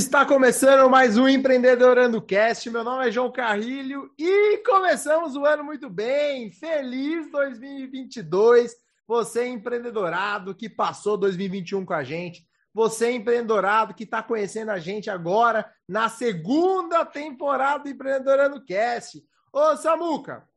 Está 0.00 0.24
começando 0.24 0.88
mais 0.88 1.18
um 1.18 1.28
Empreendedorando 1.28 2.22
Cast. 2.22 2.70
Meu 2.70 2.82
nome 2.82 3.06
é 3.06 3.12
João 3.12 3.30
Carrilho 3.30 4.10
e 4.18 4.56
começamos 4.64 5.36
o 5.36 5.44
ano 5.44 5.62
muito 5.62 5.90
bem. 5.90 6.50
Feliz 6.50 7.30
2022. 7.30 8.74
Você 9.06 9.46
empreendedorado 9.46 10.54
que 10.54 10.70
passou 10.70 11.18
2021 11.18 11.84
com 11.84 11.92
a 11.92 12.02
gente. 12.02 12.48
Você 12.72 13.10
empreendedorado 13.10 13.92
que 13.92 14.04
está 14.04 14.22
conhecendo 14.22 14.70
a 14.70 14.78
gente 14.78 15.10
agora 15.10 15.70
na 15.86 16.08
segunda 16.08 17.04
temporada 17.04 17.84
do 17.84 17.90
Empreendedorando 17.90 18.64
Cast. 18.64 19.22
Ô 19.52 19.76
Samuca, 19.76 20.48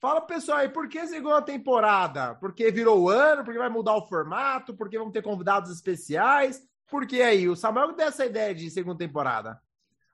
fala 0.00 0.20
pro 0.20 0.36
pessoal 0.36 0.58
aí, 0.58 0.68
por 0.68 0.88
que 0.88 1.04
segunda 1.08 1.42
temporada? 1.42 2.36
Porque 2.36 2.70
virou 2.70 3.10
ano? 3.10 3.42
Porque 3.42 3.58
vai 3.58 3.68
mudar 3.68 3.96
o 3.96 4.06
formato? 4.06 4.76
Porque 4.76 4.96
vamos 4.96 5.12
ter 5.12 5.22
convidados 5.22 5.72
especiais? 5.72 6.62
Por 6.92 7.06
que 7.06 7.22
aí? 7.22 7.48
O 7.48 7.56
Samuel 7.56 7.94
deu 7.94 8.08
essa 8.08 8.26
ideia 8.26 8.54
de 8.54 8.68
segunda 8.68 8.98
temporada. 8.98 9.58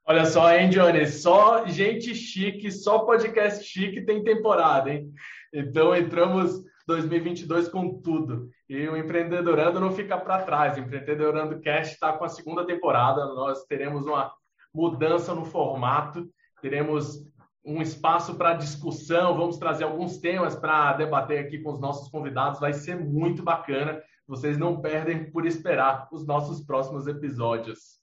Olha 0.07 0.25
só, 0.25 0.55
hein, 0.55 0.71
Johnny? 0.71 1.09
Só 1.09 1.67
gente 1.67 2.15
chique, 2.15 2.71
só 2.71 3.01
podcast 3.01 3.65
chique 3.65 4.03
tem 4.03 4.23
temporada, 4.23 4.89
hein? 4.89 5.13
Então 5.53 5.93
entramos 5.93 6.63
2022 6.87 7.69
com 7.69 8.01
tudo. 8.01 8.49
E 8.69 8.87
o 8.87 8.97
Empreendedorando 8.97 9.81
não 9.81 9.91
fica 9.91 10.17
para 10.17 10.45
trás. 10.45 10.77
O 10.77 10.81
Empreendedorando 10.81 11.59
Cast 11.59 11.95
está 11.95 12.13
com 12.13 12.25
a 12.25 12.29
segunda 12.29 12.65
temporada. 12.65 13.27
Nós 13.35 13.65
teremos 13.65 14.07
uma 14.07 14.33
mudança 14.73 15.35
no 15.35 15.45
formato, 15.45 16.31
teremos 16.63 17.27
um 17.65 17.83
espaço 17.83 18.37
para 18.37 18.55
discussão, 18.55 19.37
vamos 19.37 19.59
trazer 19.59 19.83
alguns 19.83 20.19
temas 20.19 20.55
para 20.55 20.93
debater 20.93 21.41
aqui 21.41 21.59
com 21.59 21.73
os 21.73 21.81
nossos 21.81 22.09
convidados. 22.09 22.61
Vai 22.61 22.73
ser 22.73 22.95
muito 22.95 23.43
bacana. 23.43 24.01
Vocês 24.29 24.59
não 24.59 24.79
perdem 24.83 25.31
por 25.31 25.47
esperar 25.47 26.07
os 26.13 26.27
nossos 26.27 26.63
próximos 26.63 27.07
episódios. 27.07 27.99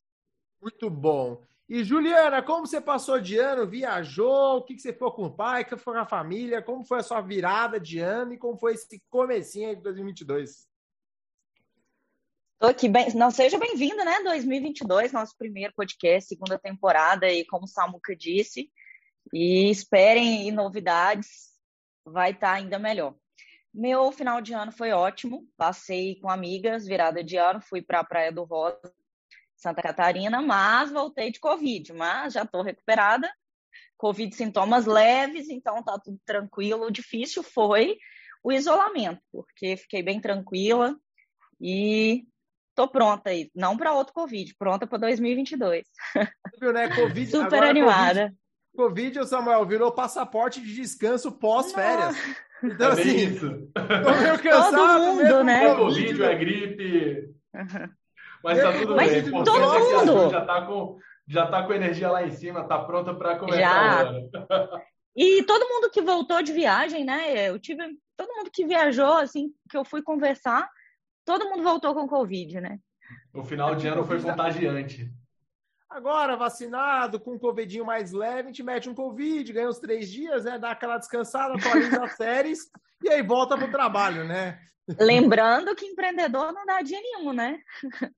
Muito 0.60 0.90
bom. 0.90 1.44
E 1.70 1.84
Juliana, 1.84 2.42
como 2.42 2.66
você 2.66 2.82
passou 2.82 3.22
de 3.22 3.38
ano? 3.38 3.68
Viajou? 3.68 4.58
O 4.58 4.64
que, 4.64 4.78
você 4.78 4.92
foi 4.92 5.12
com 5.12 5.26
o 5.26 5.36
pai? 5.36 5.62
O 5.62 5.66
que 5.66 5.78
foi 5.78 5.94
com 5.94 6.00
a 6.00 6.06
família? 6.06 6.64
Como 6.64 6.84
foi 6.84 7.00
a 7.00 7.04
sua 7.04 7.22
virada 7.22 7.80
de 7.80 8.00
ano 8.00 8.34
e 8.34 8.38
como 8.40 8.58
foi 8.58 8.74
esse 8.74 9.00
comecinho 9.08 9.76
de 9.76 9.84
2022? 9.84 10.68
Tô 12.58 12.68
aqui 12.68 12.90
bem, 12.90 13.14
não 13.14 13.30
seja 13.30 13.60
bem-vindo, 13.60 14.04
né? 14.04 14.24
2022, 14.24 15.12
nosso 15.12 15.38
primeiro 15.38 15.74
podcast, 15.76 16.28
segunda 16.28 16.58
temporada 16.58 17.30
e 17.32 17.46
como 17.46 17.66
o 17.66 17.68
Samuca 17.68 18.16
disse, 18.16 18.72
e 19.32 19.70
esperem 19.70 20.52
novidades, 20.52 21.52
vai 22.04 22.32
estar 22.32 22.48
tá 22.48 22.54
ainda 22.54 22.80
melhor. 22.80 23.14
Meu 23.76 24.10
final 24.10 24.40
de 24.40 24.54
ano 24.54 24.72
foi 24.72 24.94
ótimo. 24.94 25.46
Passei 25.58 26.18
com 26.22 26.30
amigas, 26.30 26.86
virada 26.86 27.22
de 27.22 27.36
ano, 27.36 27.60
fui 27.60 27.82
para 27.82 28.00
a 28.00 28.06
Praia 28.06 28.32
do 28.32 28.46
Rosa, 28.46 28.80
Santa 29.54 29.82
Catarina, 29.82 30.42
mas 30.42 30.92
voltei 30.92 31.30
de 31.30 31.42
Covid. 31.42 31.92
Mas 31.92 32.34
já 32.34 32.44
estou 32.44 32.62
recuperada. 32.62 33.30
Covid 33.98 34.34
sintomas 34.34 34.86
leves, 34.86 35.50
então 35.50 35.84
tá 35.84 36.00
tudo 36.00 36.18
tranquilo. 36.26 36.86
O 36.86 36.92
difícil 36.92 37.44
foi 37.44 37.98
o 38.42 38.50
isolamento, 38.50 39.22
porque 39.30 39.76
fiquei 39.76 40.02
bem 40.02 40.22
tranquila 40.22 40.96
e 41.60 42.26
tô 42.74 42.88
pronta 42.88 43.32
aí. 43.32 43.52
Não 43.54 43.76
para 43.76 43.92
outro 43.92 44.14
Covid, 44.14 44.56
pronta 44.58 44.88
para 44.88 45.00
2022. 45.00 45.86
Viu, 46.62 46.72
né? 46.72 46.96
COVID, 46.96 47.28
Super 47.32 47.64
animada. 47.64 48.34
COVID, 48.74 49.16
COVID, 49.18 49.28
Samuel, 49.28 49.66
virou 49.66 49.92
passaporte 49.92 50.62
de 50.62 50.74
descanso 50.74 51.30
pós-férias. 51.34 52.16
Então, 52.64 52.90
é 52.90 52.92
assim, 52.94 53.16
isso. 53.16 53.50
tô 53.74 54.22
meio 54.22 54.40
cansado. 54.44 54.76
Todo 54.76 55.00
mundo, 55.00 55.24
mesmo, 55.24 55.44
né? 55.44 55.66
É 55.66 55.76
Covid, 55.76 56.24
é 56.24 56.36
gripe. 56.36 57.36
Mas 58.44 58.62
tá 58.62 58.74
tudo 58.74 58.96
Mas 58.96 59.12
bem. 59.12 59.44
todo 59.44 59.50
é 59.50 60.06
mundo. 60.06 60.30
Já 60.30 60.46
tá 60.46 60.62
com 60.66 60.98
já 61.28 61.48
tá 61.48 61.64
com 61.64 61.74
energia 61.74 62.12
lá 62.12 62.26
em 62.26 62.32
cima, 62.32 62.68
tá 62.68 62.78
pronta 62.84 63.14
para 63.14 63.38
começar 63.38 63.60
Já. 63.60 64.12
E 65.18 65.44
todo 65.44 65.70
mundo 65.70 65.90
que 65.90 66.02
voltou 66.02 66.44
de 66.44 66.52
viagem, 66.52 67.06
né? 67.06 67.50
Eu 67.50 67.58
tive 67.58 67.82
todo 68.18 68.36
mundo 68.36 68.52
que 68.54 68.66
viajou, 68.66 69.14
assim, 69.14 69.50
que 69.70 69.78
eu 69.78 69.86
fui 69.86 70.02
conversar, 70.02 70.70
todo 71.24 71.50
mundo 71.50 71.64
voltou 71.64 71.94
com 71.94 72.06
Covid, 72.06 72.60
né? 72.60 72.80
O 73.34 73.42
final 73.42 73.76
de 73.76 73.88
ano 73.88 74.04
foi 74.04 74.22
contagiante. 74.22 75.10
Agora, 75.96 76.36
vacinado, 76.36 77.22
com 77.22 77.36
um 77.36 77.40
covidinho 77.40 77.86
mais 77.86 78.12
leve, 78.12 78.42
a 78.42 78.46
gente 78.48 78.62
mete 78.62 78.90
um 78.90 78.94
covid, 78.94 79.54
ganha 79.54 79.70
uns 79.70 79.80
três 79.80 80.12
dias, 80.12 80.44
né? 80.44 80.60
Dá 80.60 80.72
aquela 80.72 80.98
descansada, 80.98 81.54
atualiza 81.54 82.04
as 82.04 82.18
séries 82.18 82.60
e 83.02 83.10
aí 83.10 83.24
volta 83.24 83.58
pro 83.58 83.72
trabalho, 83.72 84.26
né? 84.26 84.60
Lembrando 85.00 85.74
que 85.74 85.86
empreendedor 85.86 86.52
não 86.52 86.66
dá 86.66 86.82
dia 86.82 87.00
nenhum, 87.00 87.32
né? 87.32 87.60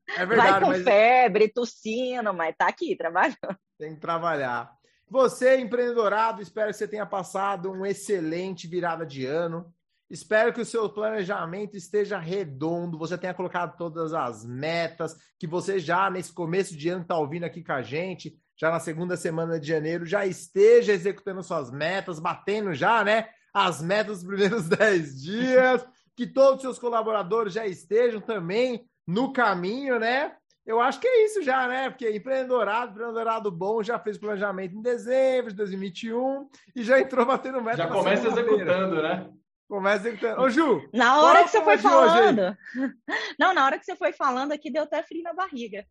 É 0.09 0.25
Vai 0.25 0.25
verdade, 0.25 0.65
com 0.65 0.71
mas 0.71 0.83
febre, 0.83 1.49
tossindo, 1.49 2.33
mas 2.33 2.55
tá 2.57 2.67
aqui 2.67 2.95
trabalhando. 2.95 3.37
tem 3.77 3.93
que 3.93 4.01
trabalhar. 4.01 4.71
Você, 5.07 5.59
empreendedorado, 5.59 6.41
espero 6.41 6.71
que 6.71 6.77
você 6.77 6.87
tenha 6.87 7.05
passado 7.05 7.71
um 7.71 7.85
excelente 7.85 8.67
virada 8.67 9.05
de 9.05 9.23
ano. 9.27 9.71
Espero 10.09 10.53
que 10.53 10.61
o 10.61 10.65
seu 10.65 10.89
planejamento 10.89 11.75
esteja 11.75 12.17
redondo, 12.17 12.97
você 12.97 13.17
tenha 13.17 13.33
colocado 13.33 13.75
todas 13.77 14.13
as 14.13 14.45
metas, 14.45 15.15
que 15.37 15.45
você 15.45 15.79
já 15.79 16.09
nesse 16.09 16.31
começo 16.31 16.77
de 16.77 16.89
ano 16.89 17.01
está 17.01 17.17
ouvindo 17.17 17.43
aqui 17.43 17.63
com 17.63 17.73
a 17.73 17.81
gente, 17.81 18.37
já 18.55 18.71
na 18.71 18.79
segunda 18.79 19.17
semana 19.17 19.59
de 19.59 19.67
janeiro, 19.67 20.05
já 20.05 20.25
esteja 20.25 20.93
executando 20.93 21.43
suas 21.43 21.69
metas, 21.69 22.19
batendo 22.19 22.73
já, 22.73 23.03
né? 23.03 23.27
As 23.53 23.81
metas 23.81 24.19
dos 24.19 24.27
primeiros 24.27 24.67
10 24.69 25.21
dias, 25.21 25.85
que 26.15 26.25
todos 26.25 26.55
os 26.55 26.61
seus 26.61 26.79
colaboradores 26.79 27.53
já 27.53 27.67
estejam 27.67 28.21
também 28.21 28.87
no 29.05 29.33
caminho, 29.33 29.99
né? 29.99 30.35
Eu 30.65 30.81
acho 30.81 30.99
que 30.99 31.07
é 31.07 31.25
isso 31.25 31.41
já, 31.41 31.67
né? 31.67 31.89
Porque 31.89 32.09
empreendedorado, 32.09 32.91
empreendedorado 32.91 33.51
bom, 33.51 33.83
já 33.83 33.99
fez 33.99 34.17
planejamento 34.17 34.75
em 34.75 34.81
dezembro 34.81 35.51
de 35.51 35.57
2021 35.57 36.49
e 36.75 36.83
já 36.83 36.99
entrou 36.99 37.25
batendo 37.25 37.61
meta. 37.61 37.77
Já 37.77 37.87
começa 37.87 38.27
executando, 38.27 39.01
né? 39.01 39.29
Começa 39.67 40.07
executando. 40.07 40.41
Ô, 40.41 40.49
Ju, 40.49 40.89
Na 40.93 41.21
hora 41.21 41.43
que 41.43 41.49
você 41.49 41.61
foi 41.63 41.77
falando. 41.77 42.57
Não, 43.39 43.53
na 43.53 43.65
hora 43.65 43.77
que 43.77 43.85
você 43.85 43.95
foi 43.95 44.13
falando 44.13 44.51
aqui, 44.53 44.71
deu 44.71 44.83
até 44.83 45.03
frio 45.03 45.23
na 45.23 45.33
barriga. 45.33 45.85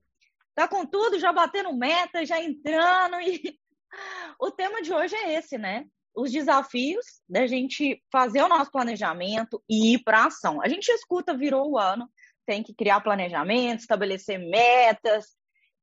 Tá 0.54 0.66
com 0.66 0.86
tudo, 0.86 1.18
já 1.18 1.32
batendo 1.32 1.76
meta, 1.76 2.24
já 2.24 2.40
entrando. 2.40 3.20
E 3.20 3.58
o 4.40 4.50
tema 4.50 4.80
de 4.80 4.92
hoje 4.92 5.14
é 5.14 5.34
esse, 5.34 5.58
né? 5.58 5.84
Os 6.14 6.32
desafios 6.32 7.04
da 7.28 7.46
gente 7.46 8.02
fazer 8.10 8.40
o 8.42 8.48
nosso 8.48 8.70
planejamento 8.70 9.62
e 9.68 9.94
ir 9.94 10.02
para 10.02 10.24
ação. 10.24 10.62
A 10.62 10.68
gente 10.68 10.88
escuta, 10.88 11.36
virou 11.36 11.70
o 11.70 11.78
ano, 11.78 12.08
tem 12.46 12.62
que 12.62 12.74
criar 12.74 13.02
planejamento, 13.02 13.80
estabelecer 13.80 14.38
metas. 14.38 15.36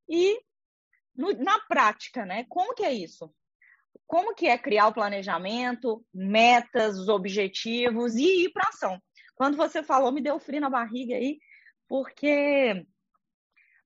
E 0.09 0.39
no- 1.15 1.33
na 1.33 1.59
prática, 1.67 2.25
né? 2.25 2.45
Como 2.49 2.73
que 2.73 2.83
é 2.83 2.91
isso? 2.91 3.31
Como 4.07 4.35
que 4.35 4.47
é 4.47 4.57
criar 4.57 4.87
o 4.87 4.93
planejamento, 4.93 6.05
metas, 6.13 6.97
os 6.97 7.07
objetivos 7.07 8.15
e 8.15 8.45
ir 8.45 8.51
para 8.51 8.69
ação? 8.69 9.01
Quando 9.35 9.57
você 9.57 9.81
falou, 9.81 10.11
me 10.11 10.21
deu 10.21 10.39
frio 10.39 10.61
na 10.61 10.69
barriga 10.69 11.15
aí, 11.15 11.39
porque 11.87 12.85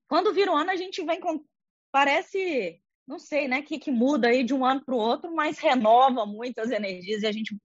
quando 0.08 0.32
vira 0.32 0.50
o 0.50 0.56
ano, 0.56 0.70
a 0.70 0.76
gente 0.76 1.04
vem 1.04 1.20
com. 1.20 1.44
Parece, 1.92 2.80
não 3.06 3.18
sei, 3.18 3.48
né, 3.48 3.62
que, 3.62 3.78
que 3.78 3.90
muda 3.90 4.28
aí 4.28 4.42
de 4.42 4.54
um 4.54 4.64
ano 4.64 4.84
para 4.84 4.94
o 4.94 4.98
outro, 4.98 5.34
mas 5.34 5.58
renova 5.58 6.26
muitas 6.26 6.70
energias 6.70 7.22
e 7.22 7.26
a 7.26 7.32
gente. 7.32 7.56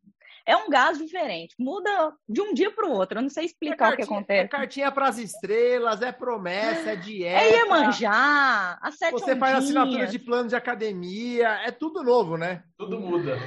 É 0.45 0.57
um 0.57 0.69
gás 0.69 0.97
diferente, 0.97 1.55
muda 1.57 2.13
de 2.27 2.41
um 2.41 2.53
dia 2.53 2.69
para 2.69 2.85
o 2.85 2.91
outro. 2.91 3.17
Eu 3.17 3.21
não 3.21 3.29
sei 3.29 3.45
explicar 3.45 3.93
o 3.93 3.95
que 3.95 4.01
É 4.01 4.05
acontece. 4.05 4.49
cartinha 4.49 4.91
para 4.91 5.07
as 5.07 5.17
estrelas, 5.17 6.01
é 6.01 6.11
promessa, 6.11 6.91
é 6.91 6.95
dieta. 6.97 7.43
É 7.45 7.51
Iemanjá, 7.59 8.77
a 8.81 8.91
sete 8.91 9.11
Você 9.13 9.35
faz 9.37 9.55
ondinhas. 9.55 9.63
assinatura 9.77 10.07
de 10.07 10.19
plano 10.19 10.49
de 10.49 10.55
academia, 10.55 11.47
é 11.65 11.71
tudo 11.71 12.03
novo, 12.03 12.35
né? 12.37 12.63
Tudo 12.77 12.99
muda. 12.99 13.37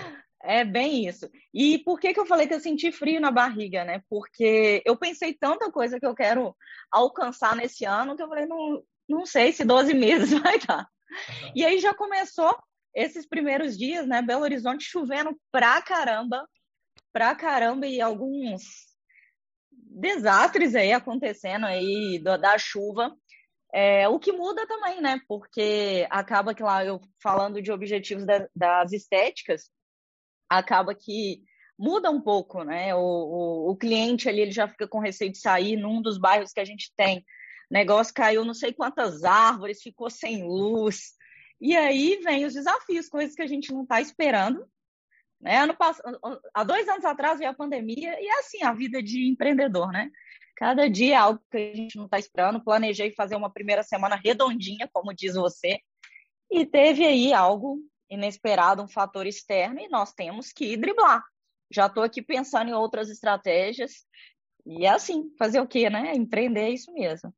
É 0.43 0.65
bem 0.65 1.07
isso. 1.07 1.29
E 1.53 1.79
por 1.79 1.99
que, 1.99 2.15
que 2.15 2.21
eu 2.21 2.27
falei 2.27 2.47
que 2.47 2.55
eu 2.55 2.61
senti 2.61 2.91
frio 2.93 3.21
na 3.21 3.31
barriga, 3.31 3.85
né? 3.85 4.01
Porque 4.09 4.83
eu 4.87 4.97
pensei 4.97 5.35
tanta 5.35 5.71
coisa 5.73 5.99
que 5.99 6.07
eu 6.07 6.15
quero 6.15 6.55
alcançar 6.91 7.57
nesse 7.57 7.85
ano 7.85 8.17
que 8.17 8.23
eu 8.23 8.29
falei, 8.29 8.47
não, 8.47 8.83
não 9.09 9.27
sei 9.27 9.53
se 9.53 9.65
12 9.65 9.93
meses 9.95 10.33
vai 10.41 10.59
dar. 10.61 10.87
E 11.55 11.65
aí 11.65 11.79
já 11.79 11.93
começou 11.93 12.57
esses 12.95 13.27
primeiros 13.27 13.77
dias, 13.77 14.07
né? 14.07 14.23
Belo 14.23 14.43
Horizonte 14.43 14.85
chovendo 14.85 15.37
pra 15.53 15.83
caramba, 15.83 16.49
pra 17.17 17.35
caramba, 17.35 17.87
e 17.87 17.99
alguns 17.99 18.63
desastres 19.73 20.75
aí 20.75 20.93
acontecendo 20.93 21.65
aí 21.65 22.21
do- 22.23 22.37
da 22.37 22.59
chuva. 22.59 23.11
É, 23.73 24.07
o 24.07 24.19
que 24.19 24.33
muda 24.33 24.67
também, 24.67 25.01
né? 25.01 25.19
Porque 25.27 26.07
acaba 26.11 26.55
que 26.55 26.63
lá 26.63 26.85
eu 26.85 27.01
falando 27.23 27.63
de 27.63 27.73
objetivos 27.73 28.27
da- 28.27 28.47
das 28.55 28.93
estéticas, 28.93 29.71
acaba 30.47 30.95
que 30.95 31.41
muda 31.79 32.11
um 32.11 32.21
pouco, 32.21 32.63
né? 32.65 32.95
O, 32.95 32.99
o, 32.99 33.71
o 33.71 33.77
cliente 33.79 34.29
ali 34.29 34.43
ele 34.43 34.53
já 34.53 34.69
fica 34.69 34.87
com 34.87 34.99
receio 34.99 35.33
de 35.33 35.39
sair 35.39 35.75
num 35.75 36.03
dos 36.03 36.19
bairros 36.19 36.53
que 36.53 36.61
a 36.61 36.67
gente 36.67 36.93
tem. 36.95 37.21
O 37.71 37.73
negócio 37.75 38.13
caiu 38.13 38.45
não 38.45 38.53
sei 38.53 38.75
quantas 38.75 39.25
árvores, 39.25 39.81
ficou 39.81 40.11
sem 40.11 40.43
luz. 40.47 41.15
E 41.63 41.75
aí 41.75 42.21
vem 42.23 42.45
os 42.45 42.53
desafios, 42.53 43.09
coisas 43.09 43.35
que 43.35 43.41
a 43.43 43.47
gente 43.47 43.73
não 43.73 43.85
está 43.85 44.03
esperando. 44.03 44.69
Né? 45.41 45.59
Ano 45.59 45.77
passado, 45.77 46.19
há 46.55 46.65
dois 46.65 46.89
anos 46.89 47.05
atrás 47.05 47.39
veio 47.39 47.51
a 47.51 47.55
pandemia 47.55 48.21
e 48.21 48.27
é 48.27 48.39
assim 48.39 48.63
a 48.63 48.73
vida 48.73 49.03
de 49.03 49.29
empreendedor, 49.29 49.93
né? 49.93 50.11
Cada 50.57 50.89
dia 50.89 51.15
é 51.15 51.19
algo 51.19 51.41
que 51.51 51.57
a 51.57 51.75
gente 51.75 51.97
não 51.97 52.07
está 52.07 52.19
esperando. 52.19 52.65
Planejei 52.65 53.11
fazer 53.13 53.37
uma 53.37 53.53
primeira 53.53 53.83
semana 53.83 54.17
redondinha, 54.17 54.89
como 54.91 55.15
diz 55.15 55.35
você, 55.35 55.79
e 56.51 56.65
teve 56.65 57.05
aí 57.05 57.35
algo 57.35 57.79
inesperado, 58.09 58.83
um 58.83 58.89
fator 58.89 59.27
externo, 59.27 59.81
e 59.81 59.89
nós 59.89 60.15
temos 60.15 60.53
que 60.53 60.77
driblar. 60.77 61.23
Já 61.71 61.87
estou 61.87 62.03
aqui 62.03 62.23
pensando 62.23 62.71
em 62.71 62.75
outras 62.75 63.11
estratégias. 63.11 64.07
E 64.65 64.87
é 64.87 64.91
assim, 64.91 65.31
fazer 65.39 65.61
o 65.61 65.67
quê, 65.67 65.91
né? 65.91 66.15
Empreender 66.15 66.63
é 66.63 66.71
isso 66.71 66.93
mesmo. 66.93 67.35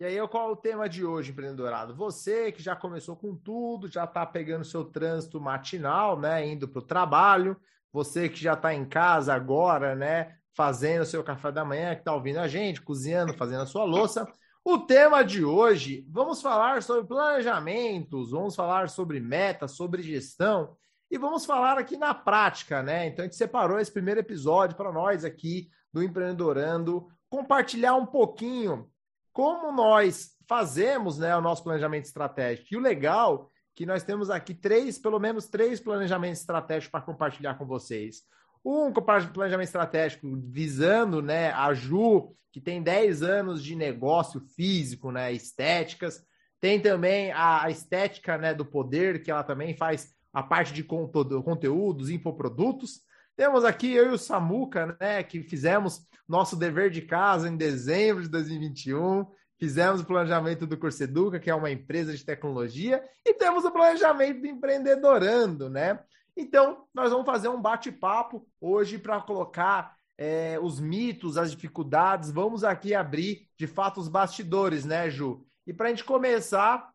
E 0.00 0.04
aí, 0.04 0.28
qual 0.28 0.50
é 0.50 0.52
o 0.52 0.56
tema 0.56 0.88
de 0.88 1.04
hoje, 1.04 1.32
empreendedorado? 1.32 1.92
Você 1.92 2.52
que 2.52 2.62
já 2.62 2.76
começou 2.76 3.16
com 3.16 3.34
tudo, 3.34 3.88
já 3.88 4.04
está 4.04 4.24
pegando 4.24 4.64
seu 4.64 4.84
trânsito 4.84 5.40
matinal, 5.40 6.16
né? 6.16 6.46
Indo 6.46 6.68
para 6.68 6.78
o 6.78 6.86
trabalho, 6.86 7.56
você 7.92 8.28
que 8.28 8.40
já 8.40 8.52
está 8.52 8.72
em 8.72 8.84
casa 8.88 9.34
agora, 9.34 9.96
né? 9.96 10.36
Fazendo 10.54 11.02
o 11.02 11.06
seu 11.06 11.24
café 11.24 11.50
da 11.50 11.64
manhã, 11.64 11.96
que 11.96 12.02
está 12.02 12.14
ouvindo 12.14 12.38
a 12.38 12.46
gente, 12.46 12.80
cozinhando, 12.80 13.34
fazendo 13.34 13.62
a 13.62 13.66
sua 13.66 13.82
louça. 13.82 14.24
O 14.64 14.78
tema 14.78 15.24
de 15.24 15.44
hoje, 15.44 16.06
vamos 16.08 16.40
falar 16.40 16.80
sobre 16.80 17.04
planejamentos, 17.04 18.30
vamos 18.30 18.54
falar 18.54 18.88
sobre 18.88 19.18
metas, 19.18 19.72
sobre 19.72 20.00
gestão 20.00 20.76
e 21.10 21.18
vamos 21.18 21.44
falar 21.44 21.76
aqui 21.76 21.96
na 21.96 22.14
prática, 22.14 22.84
né? 22.84 23.08
Então 23.08 23.24
a 23.24 23.26
gente 23.26 23.36
separou 23.36 23.80
esse 23.80 23.90
primeiro 23.90 24.20
episódio 24.20 24.76
para 24.76 24.92
nós 24.92 25.24
aqui 25.24 25.68
do 25.92 26.04
Empreendorando 26.04 27.08
compartilhar 27.28 27.96
um 27.96 28.06
pouquinho 28.06 28.88
como 29.38 29.70
nós 29.70 30.30
fazemos 30.48 31.16
né, 31.16 31.36
o 31.36 31.40
nosso 31.40 31.62
planejamento 31.62 32.06
estratégico. 32.06 32.66
E 32.72 32.76
o 32.76 32.80
legal 32.80 33.48
é 33.54 33.58
que 33.76 33.86
nós 33.86 34.02
temos 34.02 34.30
aqui 34.30 34.52
três, 34.52 34.98
pelo 34.98 35.20
menos 35.20 35.46
três 35.46 35.78
planejamentos 35.78 36.40
estratégicos 36.40 36.90
para 36.90 37.04
compartilhar 37.04 37.54
com 37.54 37.64
vocês. 37.64 38.22
Um 38.64 38.92
planejamento 38.92 39.68
estratégico 39.68 40.28
visando 40.44 41.22
né, 41.22 41.52
a 41.52 41.72
Ju, 41.72 42.34
que 42.50 42.60
tem 42.60 42.82
10 42.82 43.22
anos 43.22 43.62
de 43.62 43.76
negócio 43.76 44.40
físico, 44.40 45.12
né, 45.12 45.32
estéticas. 45.32 46.20
Tem 46.60 46.80
também 46.80 47.30
a 47.32 47.70
estética 47.70 48.36
né, 48.36 48.52
do 48.52 48.66
poder, 48.66 49.22
que 49.22 49.30
ela 49.30 49.44
também 49.44 49.76
faz 49.76 50.16
a 50.32 50.42
parte 50.42 50.72
de 50.72 50.82
conteúdos, 50.82 52.10
infoprodutos. 52.10 53.02
Temos 53.36 53.64
aqui 53.64 53.92
eu 53.92 54.10
e 54.10 54.14
o 54.14 54.18
Samuca, 54.18 54.96
né, 55.00 55.22
que 55.22 55.44
fizemos 55.44 56.07
nosso 56.28 56.54
dever 56.54 56.90
de 56.90 57.02
casa 57.02 57.48
em 57.48 57.56
dezembro 57.56 58.22
de 58.22 58.28
2021. 58.28 59.26
Fizemos 59.58 60.00
o 60.00 60.04
planejamento 60.04 60.66
do 60.66 60.76
Curso 60.76 61.02
Educa, 61.02 61.40
que 61.40 61.50
é 61.50 61.54
uma 61.54 61.70
empresa 61.70 62.14
de 62.16 62.24
tecnologia, 62.24 63.02
e 63.24 63.34
temos 63.34 63.64
o 63.64 63.70
planejamento 63.70 64.42
do 64.42 64.46
Empreendedorando, 64.46 65.68
né? 65.68 65.98
Então, 66.36 66.84
nós 66.94 67.10
vamos 67.10 67.26
fazer 67.26 67.48
um 67.48 67.60
bate-papo 67.60 68.46
hoje 68.60 68.98
para 68.98 69.20
colocar 69.20 69.96
é, 70.16 70.58
os 70.60 70.78
mitos, 70.78 71.36
as 71.36 71.50
dificuldades. 71.50 72.30
Vamos 72.30 72.62
aqui 72.62 72.94
abrir, 72.94 73.48
de 73.56 73.66
fato, 73.66 73.98
os 73.98 74.08
bastidores, 74.08 74.84
né, 74.84 75.10
Ju? 75.10 75.44
E 75.66 75.72
para 75.72 75.86
a 75.86 75.90
gente 75.90 76.04
começar 76.04 76.92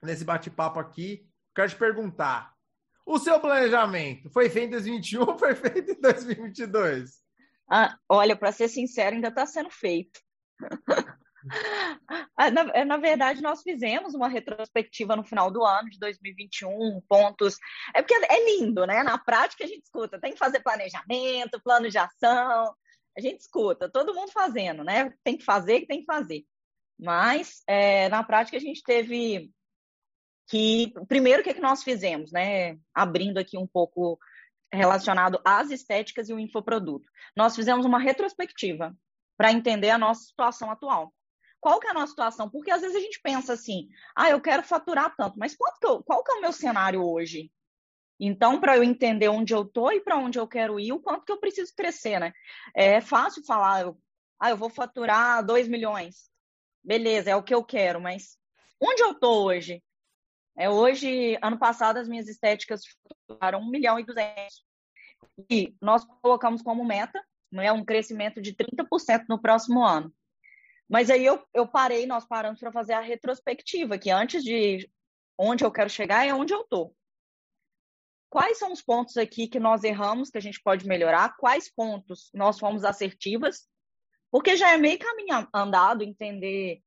nesse 0.00 0.24
bate-papo 0.24 0.78
aqui, 0.78 1.26
quero 1.52 1.68
te 1.68 1.76
perguntar: 1.76 2.54
o 3.04 3.18
seu 3.18 3.40
planejamento 3.40 4.30
foi 4.30 4.48
feito 4.48 4.68
em 4.68 4.70
2021 4.70 5.22
ou 5.22 5.38
foi 5.38 5.54
feito 5.56 5.90
em 5.90 6.00
2022? 6.00 7.25
Ah, 7.68 7.96
olha, 8.08 8.36
para 8.36 8.52
ser 8.52 8.68
sincero, 8.68 9.16
ainda 9.16 9.28
está 9.28 9.46
sendo 9.46 9.70
feito. 9.70 10.20
Ah, 12.36 12.50
na, 12.50 12.62
é, 12.74 12.84
na, 12.84 12.96
verdade, 12.96 13.40
nós 13.40 13.62
fizemos 13.62 14.14
uma 14.14 14.28
retrospectiva 14.28 15.14
no 15.14 15.24
final 15.24 15.50
do 15.50 15.64
ano 15.64 15.88
de 15.88 15.98
2021, 15.98 17.00
pontos. 17.08 17.56
É 17.94 18.02
porque 18.02 18.14
é 18.14 18.44
lindo, 18.58 18.84
né? 18.84 19.02
Na 19.02 19.16
prática 19.16 19.64
a 19.64 19.66
gente 19.66 19.84
escuta, 19.84 20.20
tem 20.20 20.32
que 20.32 20.38
fazer 20.38 20.60
planejamento, 20.60 21.62
plano 21.62 21.88
de 21.88 21.98
ação. 21.98 22.74
A 23.16 23.20
gente 23.20 23.40
escuta, 23.40 23.88
todo 23.88 24.14
mundo 24.14 24.32
fazendo, 24.32 24.82
né? 24.82 25.12
Tem 25.22 25.36
que 25.36 25.44
fazer, 25.44 25.80
que 25.80 25.86
tem 25.86 26.00
que 26.00 26.06
fazer. 26.06 26.44
Mas 26.98 27.62
é, 27.66 28.08
na 28.08 28.22
prática 28.24 28.56
a 28.56 28.60
gente 28.60 28.82
teve 28.82 29.50
que. 30.48 30.92
Primeiro, 31.08 31.40
o 31.40 31.44
que, 31.44 31.50
é 31.50 31.54
que 31.54 31.60
nós 31.60 31.82
fizemos, 31.82 32.32
né? 32.32 32.76
Abrindo 32.94 33.38
aqui 33.38 33.56
um 33.56 33.66
pouco 33.66 34.18
relacionado 34.72 35.40
às 35.44 35.70
estéticas 35.70 36.28
e 36.28 36.32
o 36.32 36.38
infoproduto. 36.38 37.08
Nós 37.36 37.54
fizemos 37.54 37.86
uma 37.86 37.98
retrospectiva 37.98 38.96
para 39.36 39.52
entender 39.52 39.90
a 39.90 39.98
nossa 39.98 40.22
situação 40.24 40.70
atual. 40.70 41.12
Qual 41.60 41.80
que 41.80 41.86
é 41.86 41.90
a 41.90 41.94
nossa 41.94 42.08
situação? 42.08 42.48
Porque 42.48 42.70
às 42.70 42.80
vezes 42.80 42.96
a 42.96 43.00
gente 43.00 43.20
pensa 43.20 43.52
assim, 43.52 43.88
ah, 44.14 44.30
eu 44.30 44.40
quero 44.40 44.62
faturar 44.62 45.14
tanto, 45.16 45.38
mas 45.38 45.56
quanto 45.56 45.78
que 45.80 45.86
eu, 45.86 46.02
qual 46.02 46.22
que 46.22 46.32
é 46.32 46.34
o 46.34 46.40
meu 46.40 46.52
cenário 46.52 47.04
hoje? 47.04 47.50
Então, 48.18 48.58
para 48.60 48.76
eu 48.76 48.82
entender 48.82 49.28
onde 49.28 49.52
eu 49.52 49.62
estou 49.62 49.92
e 49.92 50.00
para 50.00 50.16
onde 50.16 50.38
eu 50.38 50.46
quero 50.48 50.80
ir, 50.80 50.92
o 50.92 51.00
quanto 51.00 51.24
que 51.24 51.32
eu 51.32 51.38
preciso 51.38 51.74
crescer, 51.74 52.18
né? 52.18 52.32
É 52.74 53.00
fácil 53.00 53.44
falar, 53.44 53.82
eu, 53.82 53.98
ah, 54.40 54.50
eu 54.50 54.56
vou 54.56 54.70
faturar 54.70 55.44
2 55.44 55.68
milhões. 55.68 56.30
Beleza, 56.82 57.30
é 57.30 57.36
o 57.36 57.42
que 57.42 57.54
eu 57.54 57.64
quero, 57.64 58.00
mas 58.00 58.38
onde 58.80 59.02
eu 59.02 59.10
estou 59.10 59.44
hoje? 59.46 59.82
É, 60.58 60.70
hoje, 60.70 61.38
ano 61.42 61.58
passado, 61.58 61.98
as 61.98 62.08
minhas 62.08 62.28
estéticas 62.28 62.82
faturaram 63.28 63.60
1 63.60 63.70
milhão 63.70 64.00
e 64.00 64.04
200. 64.04 64.64
E 65.50 65.76
nós 65.82 66.04
colocamos 66.22 66.62
como 66.62 66.84
meta 66.84 67.22
né, 67.52 67.70
um 67.72 67.84
crescimento 67.84 68.40
de 68.40 68.54
30% 68.54 69.24
no 69.28 69.40
próximo 69.40 69.84
ano. 69.84 70.12
Mas 70.88 71.10
aí 71.10 71.24
eu, 71.24 71.44
eu 71.52 71.66
parei, 71.66 72.06
nós 72.06 72.24
paramos 72.24 72.60
para 72.60 72.72
fazer 72.72 72.94
a 72.94 73.00
retrospectiva, 73.00 73.98
que 73.98 74.10
antes 74.10 74.42
de 74.42 74.88
onde 75.36 75.64
eu 75.64 75.70
quero 75.70 75.90
chegar 75.90 76.26
é 76.26 76.32
onde 76.32 76.54
eu 76.54 76.62
estou. 76.62 76.94
Quais 78.30 78.58
são 78.58 78.72
os 78.72 78.82
pontos 78.82 79.16
aqui 79.16 79.48
que 79.48 79.60
nós 79.60 79.84
erramos, 79.84 80.30
que 80.30 80.38
a 80.38 80.42
gente 80.42 80.60
pode 80.62 80.86
melhorar? 80.86 81.36
Quais 81.36 81.72
pontos 81.72 82.30
nós 82.34 82.58
fomos 82.58 82.84
assertivas? 82.84 83.68
Porque 84.30 84.56
já 84.56 84.72
é 84.72 84.76
meio 84.76 84.98
caminho 84.98 85.48
andado 85.52 86.02
entender 86.02 86.80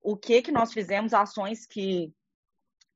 o 0.00 0.16
que 0.16 0.42
que 0.42 0.52
nós 0.52 0.72
fizemos, 0.72 1.12
ações 1.12 1.66
que 1.66 2.12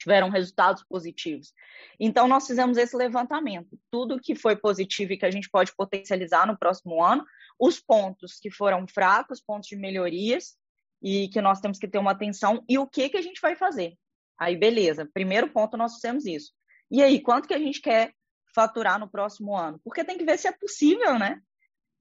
tiveram 0.01 0.31
resultados 0.31 0.83
positivos. 0.83 1.53
Então, 1.99 2.27
nós 2.27 2.47
fizemos 2.47 2.79
esse 2.79 2.97
levantamento. 2.97 3.79
Tudo 3.91 4.21
que 4.21 4.35
foi 4.35 4.57
positivo 4.57 5.13
e 5.13 5.19
que 5.19 5.27
a 5.27 5.31
gente 5.31 5.49
pode 5.51 5.75
potencializar 5.77 6.47
no 6.47 6.59
próximo 6.59 7.05
ano, 7.05 7.25
os 7.59 7.79
pontos 7.79 8.39
que 8.41 8.51
foram 8.51 8.89
fracos, 8.89 9.41
pontos 9.41 9.69
de 9.69 9.77
melhorias, 9.77 10.57
e 11.03 11.29
que 11.29 11.41
nós 11.41 11.61
temos 11.61 11.79
que 11.79 11.87
ter 11.87 11.99
uma 11.99 12.13
atenção, 12.13 12.65
e 12.69 12.79
o 12.79 12.87
que, 12.87 13.11
que 13.11 13.17
a 13.17 13.23
gente 13.23 13.41
vai 13.41 13.55
fazer. 13.55 13.95
Aí, 14.39 14.57
beleza. 14.57 15.09
Primeiro 15.13 15.51
ponto, 15.51 15.77
nós 15.77 15.95
fizemos 15.95 16.25
isso. 16.25 16.53
E 16.91 17.03
aí, 17.03 17.21
quanto 17.21 17.47
que 17.47 17.55
a 17.55 17.59
gente 17.59 17.81
quer 17.81 18.13
faturar 18.55 18.99
no 18.99 19.09
próximo 19.09 19.57
ano? 19.57 19.79
Porque 19.85 20.05
tem 20.05 20.17
que 20.17 20.25
ver 20.25 20.39
se 20.39 20.49
é 20.49 20.53
possível, 20.53 21.19
né? 21.19 21.41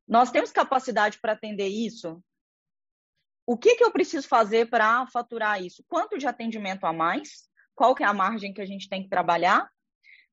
Nós 0.07 0.31
temos 0.31 0.51
capacidade 0.51 1.19
para 1.19 1.33
atender 1.33 1.67
isso? 1.67 2.23
O 3.45 3.57
que, 3.57 3.75
que 3.75 3.83
eu 3.83 3.91
preciso 3.91 4.27
fazer 4.27 4.69
para 4.69 5.05
faturar 5.07 5.61
isso? 5.61 5.83
Quanto 5.87 6.17
de 6.17 6.27
atendimento 6.27 6.85
a 6.85 6.93
mais? 6.93 7.48
Qual 7.79 7.95
que 7.95 8.03
é 8.03 8.05
a 8.05 8.13
margem 8.13 8.53
que 8.53 8.59
a 8.59 8.65
gente 8.65 8.89
tem 8.89 9.01
que 9.01 9.07
trabalhar, 9.07 9.71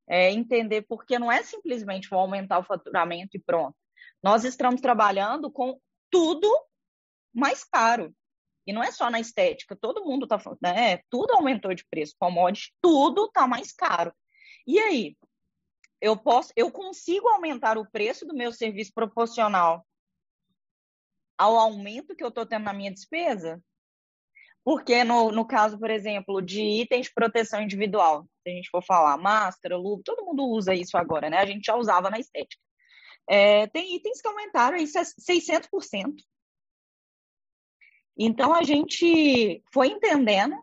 é, 0.09 0.33
entender 0.33 0.83
porque 0.83 1.17
não 1.17 1.31
é 1.31 1.45
simplesmente 1.45 2.11
vou 2.11 2.19
aumentar 2.19 2.59
o 2.59 2.65
faturamento 2.65 3.37
e 3.37 3.41
pronto. 3.41 3.77
Nós 4.21 4.43
estamos 4.43 4.81
trabalhando 4.81 5.49
com 5.49 5.81
tudo 6.11 6.53
mais 7.33 7.63
caro. 7.63 8.13
E 8.67 8.73
não 8.73 8.83
é 8.83 8.91
só 8.91 9.09
na 9.09 9.21
estética, 9.21 9.77
todo 9.77 10.05
mundo 10.05 10.25
está 10.25 10.41
né? 10.61 10.97
Tudo 11.09 11.35
aumentou 11.35 11.73
de 11.73 11.87
preço, 11.89 12.17
commodity, 12.19 12.75
tudo 12.83 13.27
está 13.27 13.47
mais 13.47 13.73
caro. 13.73 14.13
E 14.67 14.81
aí? 14.81 15.17
Eu 16.01 16.17
posso, 16.17 16.53
eu 16.57 16.73
consigo 16.73 17.29
aumentar 17.29 17.79
o 17.79 17.89
preço 17.89 18.27
do 18.27 18.35
meu 18.35 18.53
serviço 18.53 18.93
proporcional 18.93 19.87
ao 21.39 21.57
aumento 21.57 22.17
que 22.17 22.25
eu 22.25 22.29
estou 22.29 22.45
tendo 22.45 22.65
na 22.65 22.73
minha 22.73 22.91
despesa? 22.91 23.63
Porque 24.67 25.05
no, 25.05 25.31
no 25.31 25.47
caso, 25.47 25.79
por 25.79 25.91
exemplo, 25.91 26.43
de 26.43 26.61
itens 26.61 27.07
de 27.07 27.15
proteção 27.15 27.63
individual, 27.63 28.25
se 28.43 28.51
a 28.51 28.53
gente 28.53 28.69
for 28.69 28.83
falar 28.83 29.17
máscara, 29.17 29.77
luva, 29.77 30.03
todo 30.05 30.25
mundo 30.25 30.45
usa 30.45 30.75
isso 30.75 30.97
agora, 30.97 31.31
né? 31.31 31.39
A 31.39 31.47
gente 31.47 31.67
já 31.67 31.77
usava 31.77 32.11
na 32.11 32.19
estética. 32.19 32.61
É, 33.31 33.69
tem 33.69 33.95
itens 33.95 34.21
que 34.21 34.27
aumentaram 34.27 34.77
aí 34.77 34.83
600%. 34.83 36.17
Então, 38.19 38.53
a 38.53 38.65
gente 38.65 39.63
foi 39.73 39.87
entendendo, 39.87 40.61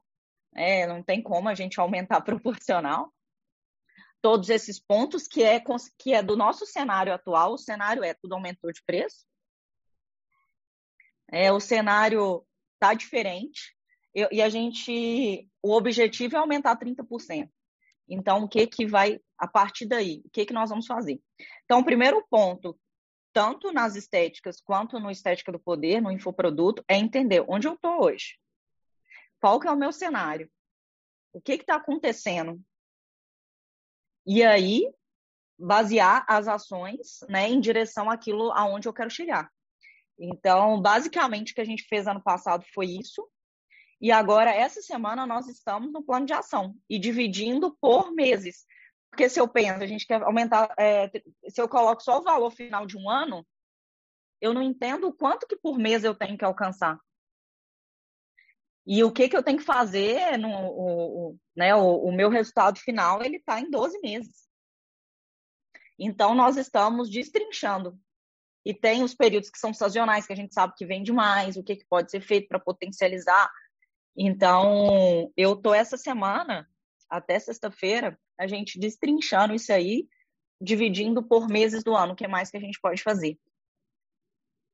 é, 0.54 0.86
não 0.86 1.02
tem 1.02 1.24
como 1.24 1.48
a 1.48 1.56
gente 1.56 1.80
aumentar 1.80 2.20
proporcional, 2.28 3.10
todos 4.22 4.50
esses 4.50 4.82
pontos 4.82 5.30
que 5.30 5.46
é, 5.46 5.64
que 5.98 6.14
é 6.14 6.22
do 6.22 6.36
nosso 6.36 6.66
cenário 6.66 7.14
atual, 7.14 7.54
o 7.54 7.58
cenário 7.58 8.04
é 8.04 8.14
tudo 8.14 8.34
aumentou 8.34 8.70
de 8.70 8.84
preço, 8.84 9.26
é, 11.32 11.54
o 11.54 11.60
cenário 11.62 12.46
está 12.74 12.94
diferente, 12.94 13.73
eu, 14.14 14.28
e 14.32 14.42
a 14.42 14.50
gente, 14.50 15.50
o 15.62 15.74
objetivo 15.74 16.36
é 16.36 16.40
aumentar 16.40 16.78
30%. 16.78 17.50
Então, 18.08 18.44
o 18.44 18.48
que 18.48 18.68
que 18.68 18.86
vai, 18.86 19.20
a 19.38 19.48
partir 19.48 19.86
daí, 19.86 20.22
o 20.26 20.30
que 20.30 20.46
que 20.46 20.54
nós 20.54 20.70
vamos 20.70 20.86
fazer? 20.86 21.22
Então, 21.64 21.80
o 21.80 21.86
primeiro 21.86 22.26
ponto, 22.30 22.78
tanto 23.32 23.72
nas 23.72 23.96
estéticas 23.96 24.62
quanto 24.62 25.00
no 25.00 25.10
Estética 25.10 25.52
do 25.52 25.60
Poder, 25.60 26.02
no 26.02 26.12
infoproduto, 26.12 26.84
é 26.88 26.98
entender 26.98 27.44
onde 27.48 27.68
eu 27.68 27.74
estou 27.74 28.04
hoje. 28.04 28.38
Qual 29.40 29.60
que 29.60 29.68
é 29.68 29.72
o 29.72 29.78
meu 29.78 29.92
cenário? 29.92 30.50
O 31.34 31.42
que 31.42 31.54
está 31.54 31.76
acontecendo? 31.76 32.62
E 34.26 34.44
aí, 34.44 34.88
basear 35.58 36.26
as 36.28 36.48
ações 36.48 37.20
né, 37.28 37.50
em 37.50 37.60
direção 37.60 38.10
àquilo 38.10 38.52
aonde 38.52 38.88
eu 38.88 38.94
quero 38.94 39.10
chegar. 39.10 39.50
Então, 40.18 40.82
basicamente, 40.82 41.52
o 41.52 41.56
que 41.56 41.62
a 41.62 41.66
gente 41.66 41.84
fez 41.84 42.08
ano 42.08 42.22
passado 42.22 42.64
foi 42.74 42.86
isso. 42.86 43.28
E 44.04 44.12
agora, 44.12 44.54
essa 44.54 44.82
semana, 44.82 45.26
nós 45.26 45.48
estamos 45.48 45.90
no 45.94 46.04
plano 46.04 46.26
de 46.26 46.34
ação 46.34 46.76
e 46.90 47.00
dividindo 47.00 47.74
por 47.80 48.12
meses. 48.12 48.66
Porque 49.10 49.30
se 49.30 49.40
eu 49.40 49.48
penso, 49.48 49.82
a 49.82 49.88
gente 49.88 50.06
quer 50.06 50.22
aumentar, 50.24 50.76
é, 50.78 51.10
se 51.48 51.62
eu 51.62 51.70
coloco 51.70 52.04
só 52.04 52.20
o 52.20 52.24
valor 52.24 52.52
final 52.52 52.86
de 52.86 52.98
um 52.98 53.10
ano, 53.10 53.48
eu 54.42 54.54
não 54.54 54.62
entendo 54.62 55.08
o 55.08 55.14
quanto 55.14 55.48
que 55.48 55.56
por 55.56 55.80
mês 55.80 56.04
eu 56.04 56.14
tenho 56.14 56.38
que 56.38 56.44
alcançar. 56.44 57.00
E 58.86 59.02
o 59.06 59.12
que, 59.14 59.30
que 59.30 59.38
eu 59.38 59.44
tenho 59.44 59.60
que 59.60 59.64
fazer, 59.64 60.38
no, 60.38 60.50
o, 60.50 61.30
o 61.30 61.40
né, 61.56 61.74
o, 61.74 62.04
o, 62.04 62.12
meu 62.12 62.28
resultado 62.28 62.78
final, 62.82 63.24
ele 63.24 63.38
está 63.38 63.62
em 63.62 63.70
12 63.70 64.02
meses. 64.02 64.50
Então, 65.98 66.36
nós 66.36 66.58
estamos 66.58 67.10
destrinchando. 67.10 67.98
E 68.66 68.74
tem 68.74 69.02
os 69.02 69.16
períodos 69.16 69.50
que 69.50 69.60
são 69.60 69.74
sazonais, 69.74 70.28
que 70.28 70.34
a 70.34 70.36
gente 70.36 70.54
sabe 70.54 70.74
que 70.76 70.86
vende 70.86 71.14
mais, 71.14 71.56
o 71.56 71.64
que, 71.64 71.78
que 71.78 71.86
pode 71.86 72.12
ser 72.12 72.20
feito 72.20 72.50
para 72.50 72.60
potencializar. 72.60 73.50
Então, 74.16 75.32
eu 75.36 75.56
tô 75.56 75.74
essa 75.74 75.98
semana, 75.98 76.68
até 77.10 77.40
sexta-feira, 77.40 78.18
a 78.40 78.48
gente 78.48 78.80
destrinchando 78.80 79.54
isso 79.54 79.72
aí, 79.72 80.08
dividindo 80.62 81.24
por 81.24 81.48
meses 81.48 81.84
do 81.84 81.96
ano, 81.96 82.14
o 82.14 82.16
que 82.16 82.28
mais 82.28 82.50
que 82.50 82.58
a 82.58 82.60
gente 82.60 82.80
pode 82.80 83.02
fazer. 83.02 83.38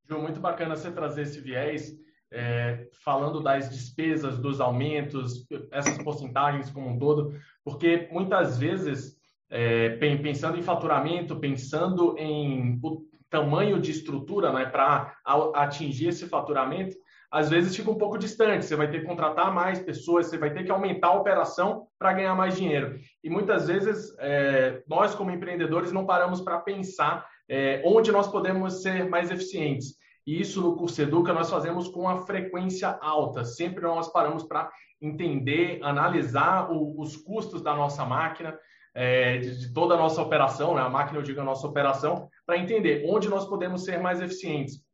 Ju, 0.08 0.18
muito 0.18 0.40
bacana 0.40 0.76
você 0.76 0.90
trazer 0.90 1.22
esse 1.22 1.40
viés 1.40 1.94
é, 2.32 2.88
falando 3.02 3.40
das 3.40 3.70
despesas, 3.70 4.38
dos 4.38 4.60
aumentos, 4.60 5.46
essas 5.72 5.98
porcentagens 5.98 6.70
como 6.70 6.88
um 6.88 6.98
todo, 6.98 7.34
porque 7.64 8.08
muitas 8.12 8.58
vezes, 8.58 9.16
é, 9.48 9.96
pensando 9.96 10.58
em 10.58 10.62
faturamento, 10.62 11.40
pensando 11.40 12.16
em 12.18 12.78
o 12.82 13.04
tamanho 13.28 13.80
de 13.80 13.90
estrutura 13.90 14.52
né, 14.52 14.66
para 14.66 15.16
atingir 15.54 16.08
esse 16.08 16.28
faturamento, 16.28 16.96
às 17.30 17.48
vezes 17.48 17.76
fica 17.76 17.90
um 17.90 17.98
pouco 17.98 18.18
distante. 18.18 18.64
Você 18.64 18.74
vai 18.74 18.90
ter 18.90 19.00
que 19.00 19.06
contratar 19.06 19.54
mais 19.54 19.78
pessoas, 19.78 20.26
você 20.26 20.36
vai 20.36 20.52
ter 20.52 20.64
que 20.64 20.70
aumentar 20.70 21.08
a 21.08 21.14
operação 21.14 21.86
para 21.98 22.12
ganhar 22.12 22.34
mais 22.34 22.56
dinheiro. 22.56 22.98
E 23.22 23.30
muitas 23.30 23.68
vezes 23.68 24.14
é, 24.18 24.82
nós, 24.88 25.14
como 25.14 25.30
empreendedores, 25.30 25.92
não 25.92 26.04
paramos 26.04 26.40
para 26.40 26.58
pensar 26.58 27.26
é, 27.48 27.82
onde 27.84 28.10
nós 28.10 28.26
podemos 28.26 28.82
ser 28.82 29.08
mais 29.08 29.30
eficientes. 29.30 29.94
E 30.26 30.40
isso 30.40 30.60
no 30.60 30.76
curso 30.76 31.00
Educa 31.00 31.32
nós 31.32 31.50
fazemos 31.50 31.88
com 31.88 32.00
uma 32.00 32.26
frequência 32.26 32.98
alta. 33.00 33.44
Sempre 33.44 33.82
nós 33.82 34.12
paramos 34.12 34.44
para 34.44 34.70
entender, 35.00 35.80
analisar 35.82 36.70
o, 36.70 37.00
os 37.00 37.16
custos 37.16 37.62
da 37.62 37.74
nossa 37.74 38.04
máquina, 38.04 38.56
é, 38.94 39.38
de, 39.38 39.58
de, 39.60 39.72
toda 39.72 39.94
a 39.94 39.98
nossa 39.98 40.20
operação, 40.20 40.74
né? 40.74 40.82
a 40.82 40.88
máquina, 40.88 41.18
eu 41.18 41.22
digo 41.22 41.40
a 41.40 41.44
nossa 41.44 41.66
operação, 41.66 42.28
para 42.44 42.58
entender 42.58 43.04
onde 43.08 43.28
nós 43.28 43.46
podemos 43.46 43.84
ser 43.84 43.98
mais 43.98 44.20
eficientes, 44.20 44.84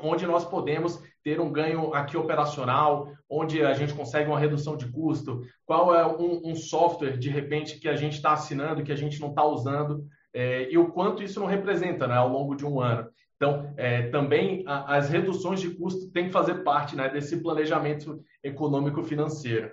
onde 0.00 0.26
nós 0.26 0.44
podemos 0.44 1.02
ter 1.22 1.40
um 1.40 1.52
ganho 1.52 1.92
aqui 1.94 2.16
operacional, 2.16 3.12
onde 3.28 3.62
a 3.62 3.72
gente 3.74 3.94
consegue 3.94 4.28
uma 4.28 4.38
redução 4.38 4.76
de 4.76 4.90
custo, 4.90 5.42
qual 5.64 5.94
é 5.94 6.06
um, 6.06 6.50
um 6.50 6.56
software, 6.56 7.16
de 7.16 7.28
repente, 7.28 7.78
que 7.78 7.88
a 7.88 7.96
gente 7.96 8.14
está 8.14 8.32
assinando, 8.32 8.82
que 8.82 8.92
a 8.92 8.96
gente 8.96 9.20
não 9.20 9.30
está 9.30 9.44
usando, 9.44 10.06
é, 10.32 10.70
e 10.70 10.78
o 10.78 10.90
quanto 10.90 11.22
isso 11.22 11.40
não 11.40 11.46
representa 11.46 12.06
né, 12.06 12.14
ao 12.14 12.28
longo 12.28 12.54
de 12.54 12.64
um 12.64 12.80
ano. 12.80 13.08
Então, 13.36 13.72
é, 13.76 14.08
também 14.10 14.64
a, 14.66 14.96
as 14.96 15.08
reduções 15.08 15.60
de 15.60 15.70
custo 15.70 16.10
têm 16.10 16.26
que 16.26 16.32
fazer 16.32 16.62
parte 16.62 16.94
né, 16.94 17.08
desse 17.08 17.42
planejamento 17.42 18.22
econômico-financeiro. 18.42 19.70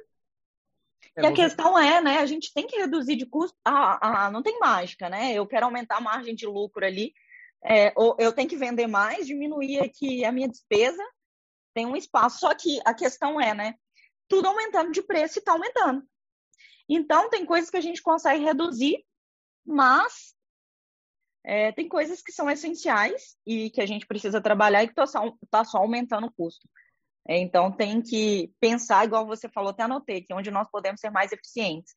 E 1.16 1.26
a 1.26 1.34
questão 1.34 1.78
é, 1.78 2.00
né? 2.02 2.20
A 2.20 2.26
gente 2.26 2.54
tem 2.54 2.68
que 2.68 2.78
reduzir 2.78 3.16
de 3.16 3.26
custo. 3.26 3.58
Ah, 3.66 4.26
ah, 4.26 4.32
não 4.32 4.44
tem 4.44 4.60
mágica, 4.60 5.10
né? 5.10 5.34
Eu 5.34 5.48
quero 5.48 5.66
aumentar 5.66 5.98
a 5.98 6.02
margem 6.02 6.36
de 6.36 6.46
lucro 6.46 6.86
ali. 6.86 7.12
É, 7.64 7.92
ou 7.96 8.16
eu 8.20 8.32
tenho 8.32 8.48
que 8.48 8.56
vender 8.56 8.88
mais, 8.88 9.26
diminuir 9.26 9.80
aqui 9.80 10.24
a 10.24 10.32
minha 10.32 10.48
despesa, 10.48 11.04
tem 11.78 11.86
um 11.86 11.96
espaço. 11.96 12.40
Só 12.40 12.56
que 12.56 12.80
a 12.84 12.92
questão 12.92 13.40
é, 13.40 13.54
né? 13.54 13.76
Tudo 14.28 14.48
aumentando 14.48 14.92
de 14.92 15.04
preço 15.04 15.38
e 15.38 15.40
está 15.40 15.52
aumentando. 15.52 16.04
Então, 16.90 17.30
tem 17.30 17.46
coisas 17.46 17.70
que 17.70 17.78
a 17.78 17.82
gente 17.82 18.02
consegue 18.02 18.44
reduzir, 18.44 19.06
mas 19.64 20.34
é, 21.46 21.72
tem 21.72 21.88
coisas 21.88 22.24
que 22.24 22.32
são 22.32 22.50
essenciais 22.50 23.38
e 23.46 23.70
que 23.70 23.80
a 23.80 23.86
gente 23.86 24.08
precisa 24.08 24.42
trabalhar 24.42 24.84
e 24.84 24.88
que 24.88 24.94
está 24.94 25.06
só, 25.06 25.32
tá 25.52 25.64
só 25.64 25.78
aumentando 25.78 26.26
o 26.26 26.34
custo. 26.34 26.68
É, 27.28 27.38
então, 27.38 27.72
tem 27.72 28.02
que 28.02 28.52
pensar, 28.60 29.06
igual 29.06 29.28
você 29.28 29.48
falou, 29.48 29.70
até 29.70 29.84
anotei, 29.84 30.24
que 30.24 30.34
onde 30.34 30.50
nós 30.50 30.68
podemos 30.72 31.00
ser 31.00 31.12
mais 31.12 31.32
eficientes. 31.32 31.94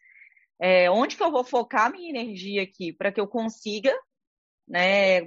É, 0.61 0.91
onde 0.91 1.17
que 1.17 1.23
eu 1.23 1.33
vou 1.33 1.43
focar 1.43 1.91
minha 1.91 2.11
energia 2.11 2.63
aqui 2.63 2.93
para 2.93 3.11
que 3.11 3.19
eu 3.19 3.27
consiga 3.27 3.99
né, 4.69 5.23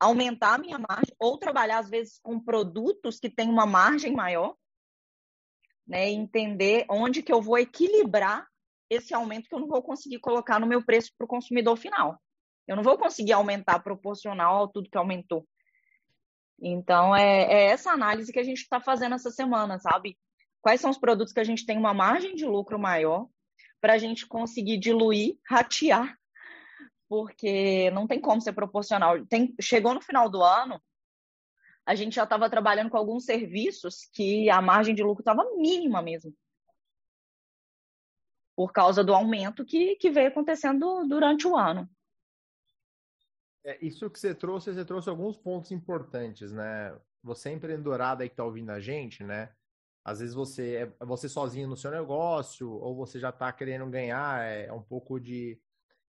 aumentar 0.00 0.54
a 0.54 0.58
minha 0.58 0.78
margem 0.78 1.14
ou 1.18 1.38
trabalhar, 1.38 1.78
às 1.78 1.90
vezes, 1.90 2.18
com 2.22 2.40
produtos 2.40 3.20
que 3.20 3.28
têm 3.28 3.50
uma 3.50 3.66
margem 3.66 4.12
maior, 4.12 4.56
né, 5.86 6.08
entender 6.08 6.86
onde 6.88 7.22
que 7.22 7.32
eu 7.32 7.42
vou 7.42 7.58
equilibrar 7.58 8.48
esse 8.88 9.14
aumento 9.14 9.48
que 9.48 9.54
eu 9.54 9.60
não 9.60 9.68
vou 9.68 9.82
conseguir 9.82 10.18
colocar 10.18 10.58
no 10.58 10.66
meu 10.66 10.84
preço 10.84 11.12
para 11.16 11.24
o 11.24 11.28
consumidor 11.28 11.76
final. 11.76 12.20
Eu 12.66 12.76
não 12.76 12.82
vou 12.82 12.96
conseguir 12.96 13.32
aumentar 13.32 13.80
proporcional 13.80 14.64
a 14.64 14.68
tudo 14.68 14.88
que 14.90 14.98
aumentou. 14.98 15.46
Então, 16.60 17.14
é, 17.14 17.42
é 17.42 17.64
essa 17.66 17.90
análise 17.90 18.32
que 18.32 18.38
a 18.38 18.44
gente 18.44 18.58
está 18.60 18.80
fazendo 18.80 19.14
essa 19.14 19.30
semana, 19.30 19.78
sabe? 19.78 20.18
Quais 20.60 20.80
são 20.80 20.90
os 20.90 20.98
produtos 20.98 21.32
que 21.32 21.40
a 21.40 21.44
gente 21.44 21.64
tem 21.64 21.78
uma 21.78 21.94
margem 21.94 22.34
de 22.34 22.44
lucro 22.44 22.78
maior 22.78 23.26
para 23.80 23.94
a 23.94 23.98
gente 23.98 24.26
conseguir 24.26 24.78
diluir, 24.78 25.38
ratear, 25.48 26.19
porque 27.10 27.90
não 27.90 28.06
tem 28.06 28.20
como 28.20 28.40
ser 28.40 28.52
proporcional. 28.52 29.26
Tem, 29.26 29.52
chegou 29.60 29.92
no 29.92 30.00
final 30.00 30.30
do 30.30 30.44
ano, 30.44 30.80
a 31.84 31.96
gente 31.96 32.14
já 32.14 32.22
estava 32.22 32.48
trabalhando 32.48 32.88
com 32.88 32.96
alguns 32.96 33.24
serviços 33.24 34.08
que 34.12 34.48
a 34.48 34.62
margem 34.62 34.94
de 34.94 35.02
lucro 35.02 35.20
estava 35.20 35.44
mínima 35.56 36.00
mesmo. 36.00 36.32
Por 38.54 38.72
causa 38.72 39.02
do 39.02 39.12
aumento 39.12 39.64
que, 39.64 39.96
que 39.96 40.08
veio 40.08 40.28
acontecendo 40.28 41.04
durante 41.08 41.48
o 41.48 41.56
ano. 41.56 41.90
É, 43.64 43.84
isso 43.84 44.08
que 44.08 44.20
você 44.20 44.32
trouxe, 44.32 44.72
você 44.72 44.84
trouxe 44.84 45.10
alguns 45.10 45.36
pontos 45.36 45.72
importantes, 45.72 46.52
né? 46.52 46.96
Você 47.24 47.48
é 47.48 47.52
empreendedorada 47.52 48.22
aí 48.22 48.28
que 48.28 48.34
está 48.34 48.44
ouvindo 48.44 48.70
a 48.70 48.78
gente, 48.78 49.24
né? 49.24 49.52
Às 50.04 50.20
vezes 50.20 50.34
você 50.34 50.94
é 51.00 51.04
você 51.04 51.28
sozinho 51.28 51.66
no 51.66 51.76
seu 51.76 51.90
negócio, 51.90 52.70
ou 52.70 52.94
você 52.94 53.18
já 53.18 53.30
está 53.30 53.52
querendo 53.52 53.90
ganhar 53.90 54.44
é, 54.44 54.72
um 54.72 54.80
pouco 54.80 55.18
de, 55.18 55.60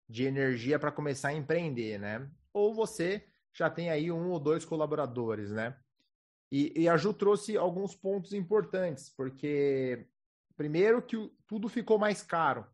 de 0.08 0.24
energia 0.26 0.80
para 0.80 0.92
começar 0.92 1.30
a 1.30 1.34
empreender, 1.34 2.00
né? 2.00 2.30
Ou 2.54 2.74
você 2.74 3.26
já 3.54 3.70
tem 3.70 3.90
aí 3.90 4.12
um 4.12 4.30
ou 4.30 4.40
dois 4.40 4.66
colaboradores, 4.66 5.52
né? 5.52 5.78
E, 6.52 6.74
e 6.82 6.88
a 6.88 6.96
Ju 6.96 7.14
trouxe 7.14 7.58
alguns 7.58 7.96
pontos 7.96 8.34
importantes, 8.34 9.10
porque 9.10 10.08
primeiro 10.56 11.02
que 11.02 11.18
tudo 11.46 11.68
ficou 11.68 12.00
mais 12.00 12.22
caro. 12.22 12.66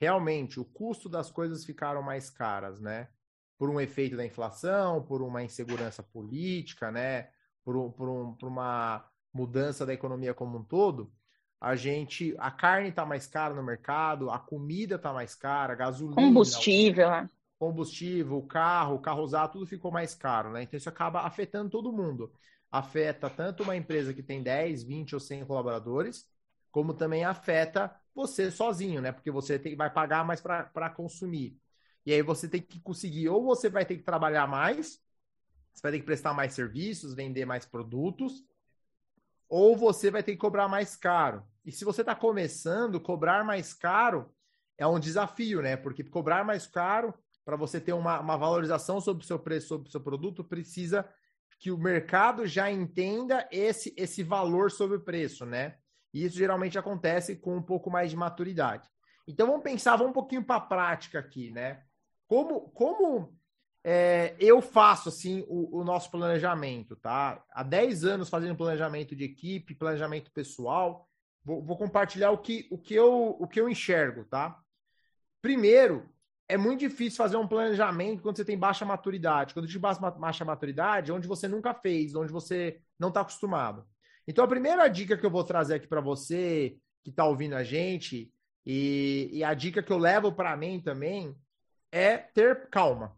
Realmente, 0.00 0.60
o 0.60 0.64
custo 0.64 1.08
das 1.08 1.30
coisas 1.30 1.64
ficaram 1.64 2.02
mais 2.02 2.30
caras, 2.30 2.80
né? 2.80 3.08
por 3.58 3.70
um 3.70 3.80
efeito 3.80 4.16
da 4.16 4.26
inflação, 4.26 5.02
por 5.02 5.22
uma 5.22 5.42
insegurança 5.42 6.02
política, 6.02 6.90
né? 6.90 7.30
Por, 7.64 7.92
por, 7.92 8.08
um, 8.08 8.34
por 8.34 8.48
uma 8.48 9.08
mudança 9.32 9.86
da 9.86 9.94
economia 9.94 10.34
como 10.34 10.58
um 10.58 10.64
todo, 10.64 11.12
a 11.64 11.76
gente, 11.76 12.34
a 12.38 12.50
carne 12.50 12.90
está 12.90 13.06
mais 13.06 13.26
cara 13.26 13.54
no 13.54 13.62
mercado, 13.62 14.30
a 14.30 14.38
comida 14.38 14.96
está 14.96 15.14
mais 15.14 15.34
cara, 15.34 15.72
a 15.72 15.76
gasolina, 15.76 16.14
combustível, 16.14 17.10
né? 17.10 17.30
combustível, 17.58 18.36
o 18.36 18.46
carro, 18.46 18.96
o 18.96 18.98
carro 18.98 19.22
usado, 19.22 19.52
tudo 19.52 19.66
ficou 19.66 19.90
mais 19.90 20.14
caro, 20.14 20.52
né? 20.52 20.64
Então 20.64 20.76
isso 20.76 20.90
acaba 20.90 21.22
afetando 21.22 21.70
todo 21.70 21.90
mundo. 21.90 22.30
Afeta 22.70 23.30
tanto 23.30 23.62
uma 23.62 23.74
empresa 23.74 24.12
que 24.12 24.22
tem 24.22 24.42
10, 24.42 24.82
20 24.82 25.14
ou 25.14 25.20
100 25.20 25.46
colaboradores, 25.46 26.28
como 26.70 26.92
também 26.92 27.24
afeta 27.24 27.90
você 28.14 28.50
sozinho, 28.50 29.00
né? 29.00 29.10
Porque 29.10 29.30
você 29.30 29.58
tem, 29.58 29.74
vai 29.74 29.88
pagar 29.88 30.22
mais 30.22 30.42
para 30.42 30.90
consumir. 30.90 31.58
E 32.04 32.12
aí 32.12 32.20
você 32.20 32.46
tem 32.46 32.60
que 32.60 32.78
conseguir, 32.78 33.30
ou 33.30 33.42
você 33.42 33.70
vai 33.70 33.86
ter 33.86 33.96
que 33.96 34.02
trabalhar 34.02 34.46
mais, 34.46 35.00
você 35.72 35.80
vai 35.82 35.92
ter 35.92 36.00
que 36.00 36.04
prestar 36.04 36.34
mais 36.34 36.52
serviços, 36.52 37.14
vender 37.14 37.46
mais 37.46 37.64
produtos, 37.64 38.44
ou 39.48 39.74
você 39.74 40.10
vai 40.10 40.22
ter 40.22 40.32
que 40.32 40.38
cobrar 40.38 40.68
mais 40.68 40.94
caro. 40.94 41.42
E 41.64 41.72
se 41.72 41.84
você 41.84 42.02
está 42.02 42.14
começando, 42.14 43.00
cobrar 43.00 43.44
mais 43.44 43.72
caro 43.72 44.30
é 44.76 44.86
um 44.86 44.98
desafio, 44.98 45.62
né? 45.62 45.76
Porque 45.76 46.02
cobrar 46.04 46.44
mais 46.44 46.66
caro, 46.66 47.14
para 47.44 47.56
você 47.56 47.80
ter 47.80 47.92
uma, 47.92 48.20
uma 48.20 48.36
valorização 48.36 49.00
sobre 49.00 49.24
o 49.24 49.26
seu 49.26 49.38
preço, 49.38 49.68
sobre 49.68 49.88
o 49.88 49.92
seu 49.92 50.00
produto, 50.00 50.44
precisa 50.44 51.08
que 51.58 51.70
o 51.70 51.78
mercado 51.78 52.46
já 52.46 52.70
entenda 52.70 53.48
esse, 53.50 53.94
esse 53.96 54.22
valor 54.22 54.70
sobre 54.70 54.96
o 54.96 55.00
preço, 55.00 55.46
né? 55.46 55.76
E 56.12 56.24
isso 56.24 56.36
geralmente 56.36 56.78
acontece 56.78 57.36
com 57.36 57.56
um 57.56 57.62
pouco 57.62 57.90
mais 57.90 58.10
de 58.10 58.16
maturidade. 58.16 58.88
Então 59.26 59.46
vamos 59.46 59.62
pensar, 59.62 59.96
vamos 59.96 60.10
um 60.10 60.14
pouquinho 60.14 60.44
para 60.44 60.56
a 60.56 60.60
prática 60.60 61.18
aqui, 61.18 61.50
né? 61.50 61.82
como, 62.26 62.68
como 62.70 63.36
é, 63.82 64.34
eu 64.38 64.60
faço 64.62 65.08
assim 65.08 65.44
o, 65.46 65.80
o, 65.80 65.84
nosso 65.84 66.10
planejamento, 66.10 66.96
tá? 66.96 67.42
Há 67.50 67.62
10 67.62 68.04
anos 68.04 68.28
fazendo 68.28 68.56
planejamento 68.56 69.14
de 69.14 69.24
equipe, 69.24 69.74
planejamento 69.74 70.32
pessoal. 70.32 71.08
Vou, 71.44 71.62
vou, 71.62 71.76
compartilhar 71.76 72.30
o 72.30 72.38
que, 72.38 72.66
o, 72.70 72.78
que 72.78 72.94
eu, 72.94 73.36
o 73.38 73.46
que 73.46 73.60
eu 73.60 73.68
enxergo, 73.68 74.24
tá? 74.24 74.58
Primeiro, 75.42 76.08
é 76.48 76.56
muito 76.56 76.80
difícil 76.80 77.18
fazer 77.18 77.36
um 77.36 77.46
planejamento 77.46 78.22
quando 78.22 78.36
você 78.36 78.44
tem 78.44 78.58
baixa 78.58 78.84
maturidade. 78.84 79.52
Quando 79.52 79.66
eu 79.66 79.70
digo 79.70 79.82
baixa 80.18 80.44
maturidade, 80.44 81.10
é 81.10 81.14
onde 81.14 81.28
você 81.28 81.46
nunca 81.46 81.74
fez, 81.74 82.14
onde 82.14 82.32
você 82.32 82.80
não 82.98 83.08
está 83.08 83.20
acostumado. 83.20 83.86
Então, 84.26 84.44
a 84.44 84.48
primeira 84.48 84.88
dica 84.88 85.16
que 85.16 85.24
eu 85.26 85.30
vou 85.30 85.44
trazer 85.44 85.74
aqui 85.74 85.86
para 85.86 86.00
você 86.00 86.78
que 87.02 87.10
está 87.10 87.26
ouvindo 87.26 87.54
a 87.54 87.62
gente, 87.62 88.32
e, 88.64 89.28
e, 89.30 89.44
a 89.44 89.52
dica 89.52 89.82
que 89.82 89.92
eu 89.92 89.98
levo 89.98 90.32
para 90.32 90.56
mim 90.56 90.80
também, 90.80 91.36
é 91.92 92.16
ter 92.16 92.70
calma. 92.70 93.14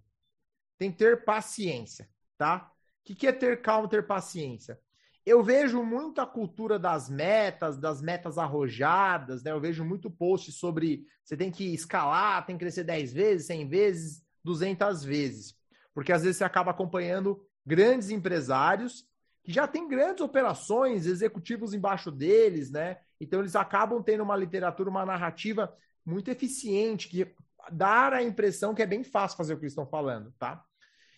Tem 0.76 0.90
que 0.90 0.98
ter 0.98 1.24
paciência, 1.24 2.08
tá? 2.36 2.72
O 3.00 3.04
que, 3.04 3.14
que 3.14 3.26
é 3.28 3.32
ter 3.32 3.62
calma, 3.62 3.88
ter 3.88 4.04
paciência? 4.04 4.80
Eu 5.26 5.42
vejo 5.42 5.82
muito 5.82 6.20
a 6.20 6.26
cultura 6.26 6.78
das 6.78 7.10
metas, 7.10 7.76
das 7.76 8.00
metas 8.00 8.38
arrojadas, 8.38 9.42
né? 9.42 9.50
Eu 9.50 9.60
vejo 9.60 9.84
muito 9.84 10.08
post 10.08 10.52
sobre 10.52 11.04
você 11.24 11.36
tem 11.36 11.50
que 11.50 11.74
escalar, 11.74 12.46
tem 12.46 12.56
que 12.56 12.60
crescer 12.60 12.84
10 12.84 13.12
vezes, 13.12 13.48
100 13.48 13.68
vezes, 13.68 14.22
200 14.44 15.02
vezes. 15.02 15.56
Porque 15.92 16.12
às 16.12 16.22
vezes 16.22 16.36
você 16.36 16.44
acaba 16.44 16.70
acompanhando 16.70 17.44
grandes 17.66 18.10
empresários 18.10 19.04
que 19.42 19.52
já 19.52 19.66
têm 19.66 19.88
grandes 19.88 20.20
operações, 20.22 21.06
executivos 21.06 21.74
embaixo 21.74 22.12
deles, 22.12 22.70
né? 22.70 22.98
Então 23.20 23.40
eles 23.40 23.56
acabam 23.56 24.00
tendo 24.00 24.22
uma 24.22 24.36
literatura, 24.36 24.88
uma 24.88 25.04
narrativa 25.04 25.76
muito 26.04 26.30
eficiente, 26.30 27.08
que 27.08 27.34
dá 27.72 28.10
a 28.10 28.22
impressão 28.22 28.76
que 28.76 28.82
é 28.82 28.86
bem 28.86 29.02
fácil 29.02 29.36
fazer 29.36 29.54
o 29.54 29.56
que 29.56 29.64
eles 29.64 29.72
estão 29.72 29.88
falando, 29.88 30.32
tá? 30.38 30.64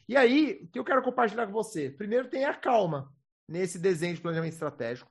E 0.09 0.17
aí, 0.17 0.63
o 0.63 0.69
que 0.69 0.79
eu 0.79 0.85
quero 0.85 1.03
compartilhar 1.03 1.47
com 1.47 1.53
você? 1.53 1.91
Primeiro, 1.91 2.31
tenha 2.31 2.55
calma 2.55 3.13
nesse 3.49 3.79
desenho 3.79 4.15
de 4.15 4.21
planejamento 4.21 4.53
estratégico 4.53 5.11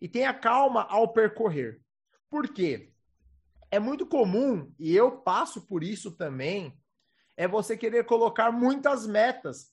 e 0.00 0.06
tenha 0.06 0.34
calma 0.34 0.82
ao 0.88 1.12
percorrer. 1.12 1.80
Por 2.30 2.48
quê? 2.48 2.92
É 3.70 3.78
muito 3.78 4.06
comum, 4.06 4.72
e 4.78 4.94
eu 4.94 5.18
passo 5.18 5.66
por 5.66 5.82
isso 5.82 6.12
também, 6.12 6.78
é 7.36 7.48
você 7.48 7.76
querer 7.76 8.04
colocar 8.04 8.52
muitas 8.52 9.06
metas 9.06 9.72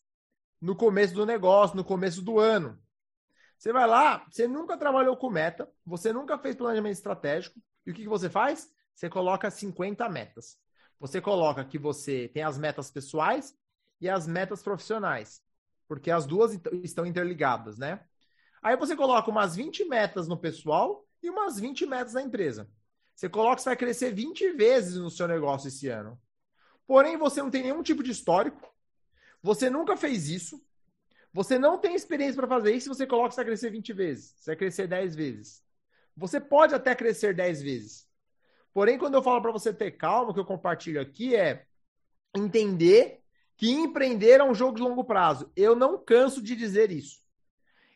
no 0.59 0.75
começo 0.75 1.13
do 1.13 1.25
negócio, 1.25 1.75
no 1.75 1.83
começo 1.83 2.21
do 2.21 2.39
ano. 2.39 2.79
Você 3.57 3.71
vai 3.71 3.87
lá, 3.87 4.25
você 4.29 4.47
nunca 4.47 4.77
trabalhou 4.77 5.15
com 5.15 5.29
meta, 5.29 5.69
você 5.85 6.11
nunca 6.11 6.37
fez 6.37 6.55
planejamento 6.55 6.93
estratégico, 6.93 7.59
e 7.85 7.91
o 7.91 7.93
que, 7.93 8.03
que 8.03 8.09
você 8.09 8.29
faz? 8.29 8.69
Você 8.93 9.09
coloca 9.09 9.51
50 9.51 10.07
metas. 10.09 10.57
Você 10.99 11.21
coloca 11.21 11.63
que 11.63 11.77
você 11.77 12.29
tem 12.33 12.43
as 12.43 12.57
metas 12.57 12.89
pessoais 12.89 13.53
e 14.01 14.09
as 14.09 14.25
metas 14.25 14.63
profissionais 14.63 15.44
porque 15.87 16.11
as 16.11 16.25
duas 16.25 16.57
estão 16.83 17.05
interligadas, 17.05 17.77
né? 17.77 18.03
Aí 18.61 18.75
você 18.75 18.95
coloca 18.95 19.29
umas 19.29 19.55
20 19.55 19.85
metas 19.85 20.27
no 20.27 20.37
pessoal 20.37 21.05
e 21.21 21.29
umas 21.29 21.59
20 21.59 21.85
metas 21.85 22.13
na 22.13 22.21
empresa. 22.21 22.69
Você 23.15 23.29
coloca 23.29 23.57
que 23.57 23.61
você 23.61 23.69
vai 23.69 23.77
crescer 23.77 24.11
20 24.11 24.51
vezes 24.53 24.97
no 24.97 25.09
seu 25.09 25.27
negócio 25.27 25.67
esse 25.67 25.87
ano. 25.87 26.19
Porém, 26.87 27.17
você 27.17 27.41
não 27.41 27.49
tem 27.49 27.63
nenhum 27.63 27.81
tipo 27.81 28.03
de 28.03 28.11
histórico, 28.11 28.61
você 29.41 29.69
nunca 29.69 29.95
fez 29.95 30.29
isso, 30.29 30.63
você 31.31 31.57
não 31.57 31.77
tem 31.77 31.95
experiência 31.95 32.35
para 32.35 32.47
fazer 32.47 32.73
isso, 32.73 32.87
você 32.87 33.05
coloca 33.05 33.29
que 33.29 33.35
você 33.35 33.41
vai 33.41 33.45
crescer 33.45 33.69
20 33.69 33.93
vezes, 33.93 34.35
você 34.37 34.51
vai 34.51 34.55
crescer 34.55 34.87
10 34.87 35.15
vezes. 35.15 35.63
Você 36.15 36.39
pode 36.39 36.73
até 36.73 36.95
crescer 36.95 37.35
10 37.35 37.61
vezes. 37.61 38.07
Porém, 38.73 38.97
quando 38.97 39.15
eu 39.15 39.23
falo 39.23 39.41
para 39.41 39.51
você 39.51 39.73
ter 39.73 39.91
calma, 39.91 40.31
o 40.31 40.33
que 40.33 40.39
eu 40.39 40.45
compartilho 40.45 41.01
aqui 41.01 41.35
é 41.35 41.65
entender 42.35 43.21
que 43.57 43.71
empreender 43.71 44.39
é 44.39 44.43
um 44.43 44.53
jogo 44.53 44.75
de 44.75 44.83
longo 44.83 45.03
prazo. 45.03 45.51
Eu 45.55 45.75
não 45.75 45.97
canso 45.97 46.41
de 46.41 46.55
dizer 46.55 46.91
isso. 46.91 47.23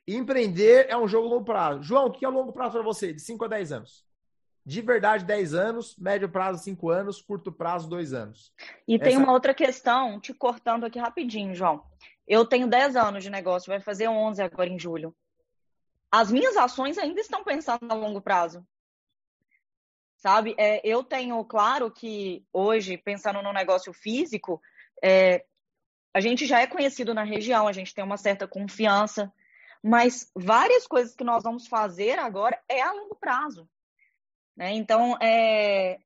Empreender 0.07 0.87
é 0.89 0.97
um 0.97 1.07
jogo 1.07 1.27
de 1.27 1.33
longo 1.33 1.45
prazo. 1.45 1.83
João, 1.83 2.07
o 2.07 2.11
que 2.11 2.25
é 2.25 2.27
longo 2.27 2.51
prazo 2.51 2.73
para 2.73 2.81
você? 2.81 3.13
De 3.13 3.21
5 3.21 3.45
a 3.45 3.47
10 3.47 3.71
anos. 3.73 4.05
De 4.65 4.81
verdade, 4.81 5.25
10 5.25 5.53
anos, 5.53 5.95
médio 5.97 6.29
prazo, 6.29 6.63
5 6.63 6.89
anos, 6.89 7.21
curto 7.21 7.51
prazo, 7.51 7.89
2 7.89 8.13
anos. 8.13 8.53
E 8.87 8.95
Essa... 8.95 9.03
tem 9.03 9.17
uma 9.17 9.31
outra 9.31 9.53
questão, 9.53 10.19
te 10.19 10.33
cortando 10.33 10.85
aqui 10.85 10.99
rapidinho, 10.99 11.55
João. 11.55 11.83
Eu 12.27 12.45
tenho 12.45 12.67
10 12.67 12.95
anos 12.95 13.23
de 13.23 13.29
negócio, 13.29 13.71
vai 13.71 13.79
fazer 13.79 14.07
11 14.07 14.41
agora 14.41 14.69
em 14.69 14.79
julho. 14.79 15.15
As 16.11 16.31
minhas 16.31 16.57
ações 16.57 16.98
ainda 16.98 17.19
estão 17.19 17.43
pensando 17.43 17.89
a 17.89 17.95
longo 17.95 18.22
prazo. 18.22 18.65
Sabe? 20.17 20.53
É, 20.57 20.81
eu 20.87 21.03
tenho, 21.03 21.43
claro 21.45 21.89
que 21.89 22.45
hoje, 22.51 22.98
pensando 22.98 23.41
no 23.41 23.53
negócio 23.53 23.93
físico, 23.93 24.61
é, 25.03 25.46
a 26.14 26.20
gente 26.20 26.46
já 26.46 26.59
é 26.62 26.68
conhecido 26.68 27.14
na 27.14 27.24
região, 27.24 27.68
a 27.68 27.72
gente 27.72 27.94
tem 27.94 28.03
uma 28.03 28.18
certa 28.18 28.48
confiança, 28.48 29.31
mas 29.83 30.29
várias 30.35 30.85
coisas 30.88 31.16
que 31.16 31.24
nós 31.24 31.44
vamos 31.44 31.68
fazer 31.68 32.20
agora 32.20 32.59
é 32.68 32.81
a 32.81 32.92
longo 32.92 33.16
prazo. 33.16 33.70
Né? 34.55 34.74
Então, 34.74 35.18
é, 35.22 36.00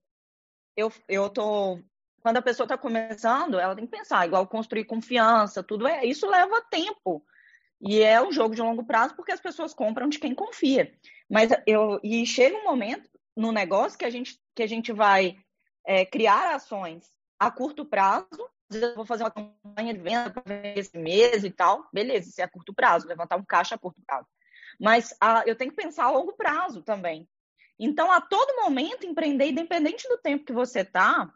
eu, 0.75 0.91
eu 1.07 1.29
tô. 1.29 1.79
Quando 2.21 2.37
a 2.37 2.41
pessoa 2.41 2.65
está 2.65 2.77
começando, 2.77 3.59
ela 3.59 3.75
tem 3.75 3.85
que 3.85 3.97
pensar, 3.97 4.25
igual 4.25 4.47
construir 4.47 4.85
confiança, 4.85 5.63
tudo 5.63 5.87
é. 5.87 6.05
Isso 6.05 6.27
leva 6.27 6.61
tempo. 6.69 7.25
E 7.81 8.01
é 8.01 8.21
um 8.21 8.31
jogo 8.31 8.55
de 8.55 8.61
longo 8.61 8.85
prazo 8.85 9.13
porque 9.15 9.33
as 9.33 9.41
pessoas 9.41 9.73
compram 9.73 10.07
de 10.07 10.19
quem 10.19 10.33
confia. 10.33 10.93
Mas 11.29 11.49
eu 11.67 11.99
e 12.01 12.25
chega 12.25 12.55
um 12.55 12.63
momento 12.63 13.09
no 13.35 13.51
negócio 13.51 13.97
que 13.97 14.05
a 14.05 14.09
gente, 14.09 14.39
que 14.55 14.63
a 14.63 14.67
gente 14.67 14.93
vai 14.93 15.37
é, 15.85 16.05
criar 16.05 16.55
ações 16.55 17.11
a 17.37 17.51
curto 17.51 17.85
prazo 17.85 18.49
eu 18.75 18.95
vou 18.95 19.05
fazer 19.05 19.23
uma 19.23 19.31
campanha 19.31 19.93
de 19.93 19.99
venda 19.99 20.29
para 20.29 20.67
esse 20.77 20.97
mês 20.97 21.43
e 21.43 21.51
tal, 21.51 21.87
beleza, 21.93 22.29
isso 22.29 22.41
é 22.41 22.43
a 22.43 22.49
curto 22.49 22.73
prazo, 22.73 23.07
levantar 23.07 23.37
um 23.37 23.45
caixa 23.45 23.75
a 23.75 23.77
curto 23.77 24.01
prazo. 24.05 24.27
Mas 24.79 25.15
ah, 25.21 25.43
eu 25.45 25.55
tenho 25.55 25.71
que 25.71 25.81
pensar 25.81 26.05
a 26.05 26.11
longo 26.11 26.33
prazo 26.33 26.81
também. 26.81 27.27
Então, 27.79 28.11
a 28.11 28.21
todo 28.21 28.61
momento, 28.61 29.05
empreender, 29.05 29.47
independente 29.47 30.07
do 30.07 30.17
tempo 30.17 30.45
que 30.45 30.53
você 30.53 30.81
está, 30.81 31.31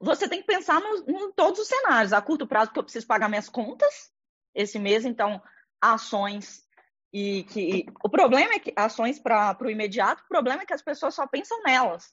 você 0.00 0.28
tem 0.28 0.40
que 0.40 0.46
pensar 0.46 0.80
em 1.06 1.32
todos 1.32 1.60
os 1.60 1.68
cenários. 1.68 2.12
A 2.12 2.22
curto 2.22 2.46
prazo, 2.46 2.72
que 2.72 2.78
eu 2.78 2.82
preciso 2.82 3.06
pagar 3.06 3.28
minhas 3.28 3.48
contas 3.48 4.10
esse 4.54 4.78
mês, 4.78 5.04
então, 5.04 5.42
ações 5.80 6.64
e 7.12 7.44
que. 7.44 7.86
O 8.02 8.08
problema 8.08 8.54
é 8.54 8.58
que 8.58 8.72
ações 8.76 9.18
para 9.18 9.56
o 9.60 9.70
imediato, 9.70 10.22
o 10.22 10.28
problema 10.28 10.62
é 10.62 10.66
que 10.66 10.74
as 10.74 10.82
pessoas 10.82 11.14
só 11.14 11.26
pensam 11.26 11.62
nelas. 11.62 12.12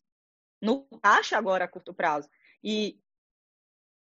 No 0.61 0.85
caixa 1.01 1.37
agora 1.37 1.65
a 1.65 1.67
curto 1.67 1.93
prazo. 1.93 2.29
E 2.63 2.99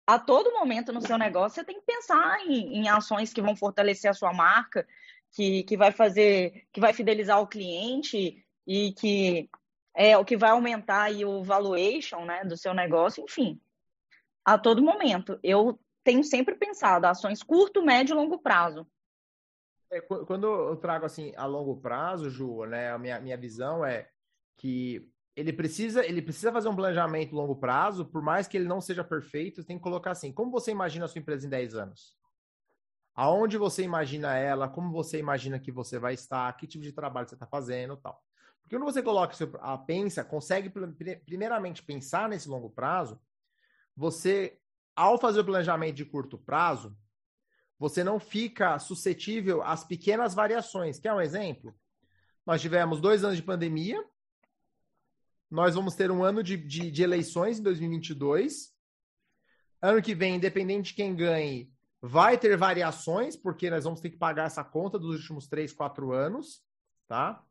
a 0.06 0.18
todo 0.18 0.52
momento 0.52 0.92
no 0.92 1.00
seu 1.00 1.16
negócio 1.16 1.56
você 1.56 1.64
tem 1.64 1.80
que 1.80 1.86
pensar 1.86 2.40
em, 2.46 2.78
em 2.78 2.88
ações 2.88 3.32
que 3.32 3.42
vão 3.42 3.54
fortalecer 3.54 4.10
a 4.10 4.14
sua 4.14 4.32
marca, 4.32 4.86
que, 5.30 5.62
que 5.64 5.76
vai 5.76 5.92
fazer, 5.92 6.66
que 6.72 6.80
vai 6.80 6.92
fidelizar 6.92 7.40
o 7.40 7.46
cliente 7.46 8.44
e 8.66 8.92
que 8.92 9.48
é 9.94 10.16
o 10.16 10.24
que 10.24 10.36
vai 10.36 10.50
aumentar 10.50 11.02
aí 11.02 11.24
o 11.24 11.42
valuation 11.42 12.24
né, 12.24 12.44
do 12.44 12.56
seu 12.56 12.74
negócio, 12.74 13.22
enfim. 13.22 13.60
A 14.44 14.58
todo 14.58 14.82
momento. 14.82 15.38
Eu 15.42 15.78
tenho 16.02 16.24
sempre 16.24 16.54
pensado 16.54 17.06
ações 17.06 17.42
curto, 17.42 17.82
médio 17.82 18.14
e 18.14 18.16
longo 18.16 18.38
prazo. 18.38 18.86
É, 19.90 20.00
quando 20.00 20.46
eu 20.46 20.76
trago 20.76 21.04
assim 21.04 21.32
a 21.36 21.44
longo 21.44 21.76
prazo, 21.76 22.30
Ju, 22.30 22.64
né, 22.64 22.90
a 22.90 22.98
minha, 22.98 23.20
minha 23.20 23.36
visão 23.36 23.84
é 23.84 24.08
que 24.56 25.11
ele 25.34 25.52
precisa, 25.52 26.04
ele 26.04 26.20
precisa 26.20 26.52
fazer 26.52 26.68
um 26.68 26.76
planejamento 26.76 27.34
longo 27.34 27.56
prazo, 27.56 28.04
por 28.04 28.22
mais 28.22 28.46
que 28.46 28.56
ele 28.56 28.68
não 28.68 28.80
seja 28.80 29.02
perfeito, 29.02 29.64
tem 29.64 29.78
que 29.78 29.82
colocar 29.82 30.10
assim, 30.10 30.32
como 30.32 30.50
você 30.50 30.70
imagina 30.70 31.06
a 31.06 31.08
sua 31.08 31.20
empresa 31.20 31.46
em 31.46 31.50
10 31.50 31.74
anos? 31.74 32.16
Aonde 33.14 33.56
você 33.56 33.82
imagina 33.82 34.36
ela, 34.36 34.68
como 34.68 34.90
você 34.90 35.18
imagina 35.18 35.58
que 35.58 35.72
você 35.72 35.98
vai 35.98 36.14
estar, 36.14 36.52
que 36.56 36.66
tipo 36.66 36.84
de 36.84 36.92
trabalho 36.92 37.28
você 37.28 37.34
está 37.34 37.46
fazendo 37.46 37.96
tal. 37.96 38.22
Porque 38.62 38.76
quando 38.76 38.90
você 38.90 39.02
coloca, 39.02 39.34
a 39.60 39.76
pensa, 39.76 40.24
consegue 40.24 40.72
primeiramente 41.24 41.82
pensar 41.82 42.28
nesse 42.28 42.48
longo 42.48 42.70
prazo, 42.70 43.20
você, 43.94 44.58
ao 44.96 45.18
fazer 45.18 45.40
o 45.40 45.44
planejamento 45.44 45.96
de 45.96 46.04
curto 46.04 46.38
prazo, 46.38 46.96
você 47.78 48.04
não 48.04 48.18
fica 48.18 48.78
suscetível 48.78 49.62
às 49.62 49.84
pequenas 49.84 50.34
variações. 50.34 50.98
Quer 50.98 51.12
um 51.12 51.20
exemplo? 51.20 51.74
Nós 52.46 52.62
tivemos 52.62 53.00
dois 53.00 53.24
anos 53.24 53.36
de 53.36 53.42
pandemia, 53.42 54.02
nós 55.52 55.74
vamos 55.74 55.94
ter 55.94 56.10
um 56.10 56.24
ano 56.24 56.42
de, 56.42 56.56
de, 56.56 56.90
de 56.90 57.02
eleições 57.02 57.58
em 57.58 57.62
2022. 57.62 58.72
Ano 59.82 60.00
que 60.00 60.14
vem, 60.14 60.36
independente 60.36 60.86
de 60.86 60.94
quem 60.94 61.14
ganhe, 61.14 61.70
vai 62.00 62.38
ter 62.38 62.56
variações, 62.56 63.36
porque 63.36 63.68
nós 63.68 63.84
vamos 63.84 64.00
ter 64.00 64.08
que 64.08 64.16
pagar 64.16 64.46
essa 64.46 64.64
conta 64.64 64.98
dos 64.98 65.14
últimos 65.14 65.46
três, 65.46 65.70
quatro 65.70 66.10
anos, 66.10 66.64
tá? 67.06 67.44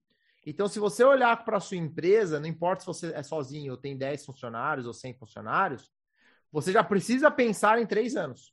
Então, 0.44 0.68
se 0.68 0.80
você 0.80 1.04
olhar 1.04 1.46
para 1.46 1.58
a 1.58 1.60
sua 1.60 1.78
empresa, 1.78 2.40
não 2.40 2.48
importa 2.48 2.82
se 2.82 2.88
você 2.88 3.14
é 3.14 3.22
sozinho 3.22 3.74
ou 3.74 3.78
tem 3.78 3.96
10 3.96 4.26
funcionários 4.26 4.88
ou 4.88 4.94
100 4.94 5.14
funcionários, 5.14 5.92
você 6.52 6.72
já 6.72 6.84
precisa 6.84 7.30
pensar 7.30 7.80
em 7.80 7.86
três 7.86 8.16
anos. 8.16 8.52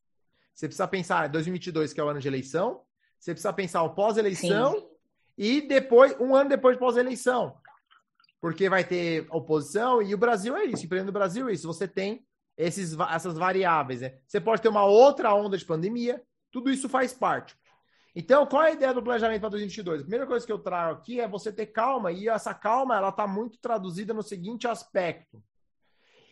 Você 0.55 0.69
precisa 0.69 0.87
pensar 0.87 1.27
em 1.27 1.33
2022, 1.33 1.95
que 1.95 2.01
é 2.01 2.05
o 2.05 2.09
ano 2.09 2.21
de 2.21 2.29
eleição, 2.29 2.83
você 3.19 3.33
precisa 3.33 3.53
pensar 3.55 3.83
o 3.83 3.95
pós-eleição 3.95 4.91
e 5.39 5.63
depois, 5.63 6.15
um 6.21 6.37
ano 6.37 6.51
depois 6.51 6.77
de 6.77 6.81
pós-eleição 6.81 7.59
porque 8.41 8.69
vai 8.69 8.85
ter 8.85 9.27
oposição, 9.31 10.01
e 10.01 10.15
o 10.15 10.19
Brasil 10.19 10.57
é 10.57 10.65
isso, 10.65 10.85
empreendendo 10.85 11.13
no 11.13 11.19
Brasil 11.19 11.49
é 11.49 11.53
isso. 11.53 11.67
Você 11.67 11.89
tem 11.89 12.25
esses, 12.57 12.97
essas 13.11 13.37
variáveis, 13.37 14.01
né? 14.01 14.19
Você 14.27 14.41
pode 14.41 14.63
ter 14.63 14.69
uma 14.69 14.85
outra 14.85 15.35
onda 15.35 15.57
de 15.57 15.65
pandemia, 15.65 16.23
tudo 16.51 16.71
isso 16.71 16.89
faz 16.89 17.13
parte. 17.13 17.57
Então, 18.15 18.47
qual 18.47 18.63
é 18.63 18.69
a 18.69 18.73
ideia 18.73 18.95
do 18.95 19.03
planejamento 19.03 19.41
para 19.41 19.51
2022? 19.51 20.01
A 20.01 20.05
primeira 20.05 20.27
coisa 20.27 20.45
que 20.45 20.53
eu 20.53 20.59
trago 20.59 20.99
aqui 20.99 21.21
é 21.21 21.29
você 21.29 21.53
ter 21.53 21.67
calma, 21.67 22.11
e 22.11 22.29
essa 22.29 22.55
calma 22.55 22.97
ela 22.97 23.11
está 23.11 23.27
muito 23.27 23.59
traduzida 23.61 24.15
no 24.15 24.23
seguinte 24.23 24.67
aspecto. 24.67 25.43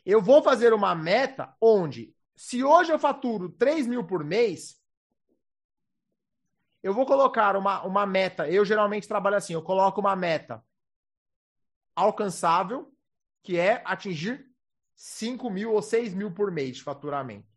Eu 0.05 0.23
vou 0.23 0.43
fazer 0.43 0.73
uma 0.73 0.95
meta 0.95 1.55
onde, 1.61 2.15
se 2.35 2.63
hoje 2.63 2.93
eu 2.93 2.99
faturo 2.99 3.51
3 3.51 3.87
mil 3.87 4.05
por 4.05 4.25
mês, 4.25 4.77
eu 6.83 6.95
vou 6.95 7.05
colocar 7.05 7.57
uma, 7.57 7.83
uma 7.85 8.07
meta. 8.07 8.49
Eu 8.49 8.65
geralmente 8.65 9.09
trabalho 9.09 9.37
assim: 9.37 9.55
eu 9.55 9.63
coloco 9.63 10.01
uma 10.01 10.15
meta 10.15 10.63
alcançável, 11.97 12.93
que 13.43 13.59
é 13.59 13.83
atingir 13.85 14.47
5 14.95 15.51
mil 15.51 15.73
ou 15.73 15.83
6 15.83 16.15
mil 16.15 16.33
por 16.33 16.53
mês 16.53 16.77
de 16.77 16.83
faturamento. 16.83 17.49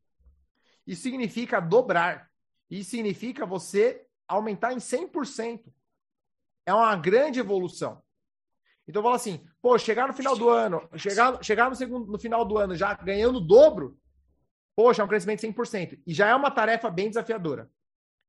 Isso 0.87 1.03
significa 1.03 1.59
dobrar. 1.59 2.29
Isso 2.69 2.91
significa 2.91 3.45
você 3.45 4.05
aumentar 4.27 4.73
em 4.73 4.77
100%. 4.77 5.71
É 6.65 6.73
uma 6.73 6.95
grande 6.95 7.39
evolução. 7.39 8.01
Então, 8.87 9.01
eu 9.01 9.03
falo 9.03 9.15
assim, 9.15 9.45
pô, 9.61 9.77
chegar 9.77 10.07
no 10.07 10.13
final 10.13 10.35
do 10.35 10.49
ano, 10.49 10.87
chegar, 10.95 11.43
chegar 11.43 11.69
no, 11.69 11.75
segundo, 11.75 12.11
no 12.11 12.17
final 12.17 12.43
do 12.43 12.57
ano 12.57 12.75
já 12.75 12.93
ganhando 12.95 13.37
o 13.37 13.41
dobro, 13.41 13.99
poxa, 14.75 15.01
é 15.01 15.05
um 15.05 15.07
crescimento 15.07 15.41
de 15.41 15.47
100%. 15.47 16.01
E 16.07 16.13
já 16.13 16.27
é 16.27 16.35
uma 16.35 16.49
tarefa 16.49 16.89
bem 16.89 17.07
desafiadora. 17.07 17.69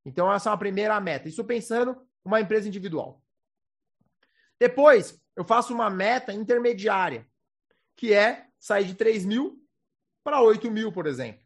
Então, 0.05 0.31
essa 0.31 0.49
é 0.49 0.53
uma 0.53 0.59
primeira 0.59 1.01
meta. 1.01 1.29
Isso 1.29 1.45
pensando 1.45 1.97
uma 2.25 2.41
empresa 2.41 2.69
individual. 2.69 3.23
Depois, 4.59 5.19
eu 5.41 5.45
faço 5.45 5.73
uma 5.73 5.89
meta 5.89 6.35
intermediária, 6.35 7.27
que 7.97 8.13
é 8.13 8.47
sair 8.59 8.85
de 8.85 8.95
3 8.95 9.25
mil 9.25 9.59
para 10.23 10.43
8 10.43 10.71
mil, 10.71 10.93
por 10.93 11.07
exemplo. 11.07 11.43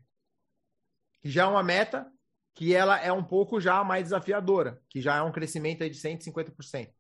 Que 1.23 1.31
já 1.31 1.45
é 1.45 1.47
uma 1.47 1.63
meta 1.63 2.11
que 2.55 2.75
ela 2.75 2.99
é 3.01 3.13
um 3.13 3.23
pouco 3.23 3.61
já 3.61 3.85
mais 3.85 4.03
desafiadora, 4.03 4.83
que 4.89 5.01
já 5.01 5.15
é 5.15 5.23
um 5.23 5.31
crescimento 5.31 5.85
aí 5.85 5.91
de 5.91 5.97
150%. 5.97 6.93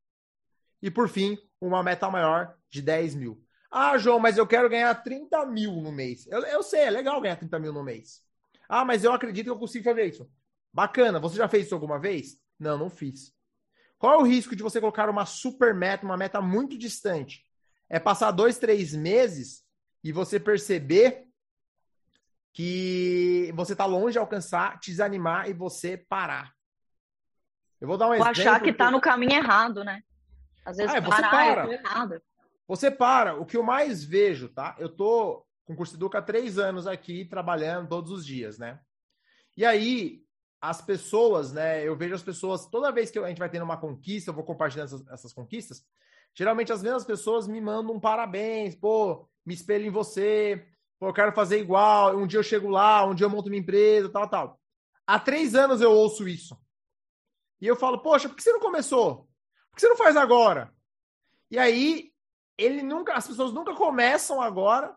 E 0.80 0.88
por 0.88 1.08
fim, 1.08 1.36
uma 1.60 1.82
meta 1.82 2.08
maior 2.08 2.56
de 2.70 2.80
10 2.80 3.16
mil. 3.16 3.44
Ah, 3.72 3.98
João, 3.98 4.20
mas 4.20 4.38
eu 4.38 4.46
quero 4.46 4.70
ganhar 4.70 4.94
30 4.94 5.46
mil 5.46 5.72
no 5.72 5.90
mês. 5.90 6.28
Eu, 6.28 6.42
eu 6.42 6.62
sei, 6.62 6.82
é 6.82 6.90
legal 6.90 7.20
ganhar 7.20 7.34
30 7.34 7.58
mil 7.58 7.72
no 7.72 7.82
mês. 7.82 8.22
Ah, 8.68 8.84
mas 8.84 9.02
eu 9.02 9.12
acredito 9.12 9.46
que 9.46 9.50
eu 9.50 9.58
consigo 9.58 9.82
fazer 9.82 10.06
isso. 10.06 10.30
Bacana. 10.72 11.18
Você 11.18 11.36
já 11.38 11.48
fez 11.48 11.66
isso 11.66 11.74
alguma 11.74 11.98
vez? 11.98 12.40
Não, 12.56 12.78
não 12.78 12.88
fiz. 12.88 13.33
Qual 14.04 14.12
é 14.12 14.18
o 14.18 14.26
risco 14.26 14.54
de 14.54 14.62
você 14.62 14.80
colocar 14.80 15.08
uma 15.08 15.24
super 15.24 15.72
meta, 15.72 16.04
uma 16.04 16.18
meta 16.18 16.38
muito 16.38 16.76
distante? 16.76 17.42
É 17.88 17.98
passar 17.98 18.32
dois, 18.32 18.58
três 18.58 18.92
meses 18.92 19.64
e 20.04 20.12
você 20.12 20.38
perceber 20.38 21.24
que 22.52 23.50
você 23.56 23.72
está 23.72 23.86
longe 23.86 24.12
de 24.12 24.18
alcançar, 24.18 24.78
te 24.78 24.90
desanimar 24.90 25.48
e 25.48 25.54
você 25.54 25.96
parar. 25.96 26.52
Eu 27.80 27.88
vou 27.88 27.96
dar 27.96 28.08
um 28.08 28.12
exemplo. 28.12 28.30
achar 28.30 28.60
que 28.60 28.68
está 28.68 28.90
no 28.90 29.00
caminho 29.00 29.36
errado, 29.36 29.82
né? 29.82 30.02
Às 30.66 30.76
vezes 30.76 30.94
ah, 30.94 31.00
você 31.00 31.22
parar, 31.22 31.30
para. 31.30 31.72
É 31.72 31.72
errado. 31.72 32.22
Você 32.68 32.90
para. 32.90 33.36
O 33.36 33.46
que 33.46 33.56
eu 33.56 33.62
mais 33.62 34.04
vejo, 34.04 34.50
tá? 34.50 34.76
Eu 34.78 34.90
tô 34.90 35.46
com 35.64 35.72
o 35.72 35.76
curso 35.76 35.96
Educa 35.96 36.18
há 36.18 36.22
três 36.22 36.58
anos 36.58 36.86
aqui, 36.86 37.24
trabalhando 37.24 37.88
todos 37.88 38.10
os 38.10 38.26
dias, 38.26 38.58
né? 38.58 38.78
E 39.56 39.64
aí, 39.64 40.23
as 40.68 40.80
pessoas, 40.80 41.52
né? 41.52 41.86
Eu 41.86 41.94
vejo 41.94 42.14
as 42.14 42.22
pessoas, 42.22 42.66
toda 42.66 42.90
vez 42.90 43.10
que 43.10 43.18
a 43.18 43.28
gente 43.28 43.38
vai 43.38 43.50
tendo 43.50 43.64
uma 43.64 43.76
conquista, 43.76 44.30
eu 44.30 44.34
vou 44.34 44.44
compartilhando 44.44 44.86
essas, 44.86 45.06
essas 45.08 45.32
conquistas, 45.32 45.84
geralmente 46.32 46.72
as 46.72 46.82
mesmas 46.82 47.04
pessoas 47.04 47.46
me 47.46 47.60
mandam 47.60 47.94
um 47.94 48.00
parabéns, 48.00 48.74
pô, 48.74 49.28
me 49.44 49.52
espelho 49.52 49.84
em 49.84 49.90
você, 49.90 50.66
pô, 50.98 51.08
eu 51.08 51.12
quero 51.12 51.32
fazer 51.32 51.60
igual, 51.60 52.16
um 52.16 52.26
dia 52.26 52.38
eu 52.38 52.42
chego 52.42 52.68
lá, 52.70 53.04
um 53.04 53.14
dia 53.14 53.26
eu 53.26 53.30
monto 53.30 53.50
minha 53.50 53.60
empresa, 53.60 54.08
tal, 54.08 54.26
tal. 54.26 54.60
Há 55.06 55.20
três 55.20 55.54
anos 55.54 55.82
eu 55.82 55.92
ouço 55.92 56.26
isso. 56.26 56.58
E 57.60 57.66
eu 57.66 57.76
falo, 57.76 57.98
poxa, 57.98 58.26
por 58.26 58.34
que 58.34 58.42
você 58.42 58.52
não 58.52 58.60
começou? 58.60 59.28
Por 59.70 59.76
que 59.76 59.80
você 59.82 59.88
não 59.88 59.96
faz 59.96 60.16
agora? 60.16 60.72
E 61.50 61.58
aí, 61.58 62.10
ele 62.56 62.82
nunca, 62.82 63.12
as 63.12 63.26
pessoas 63.26 63.52
nunca 63.52 63.74
começam 63.74 64.40
agora, 64.40 64.96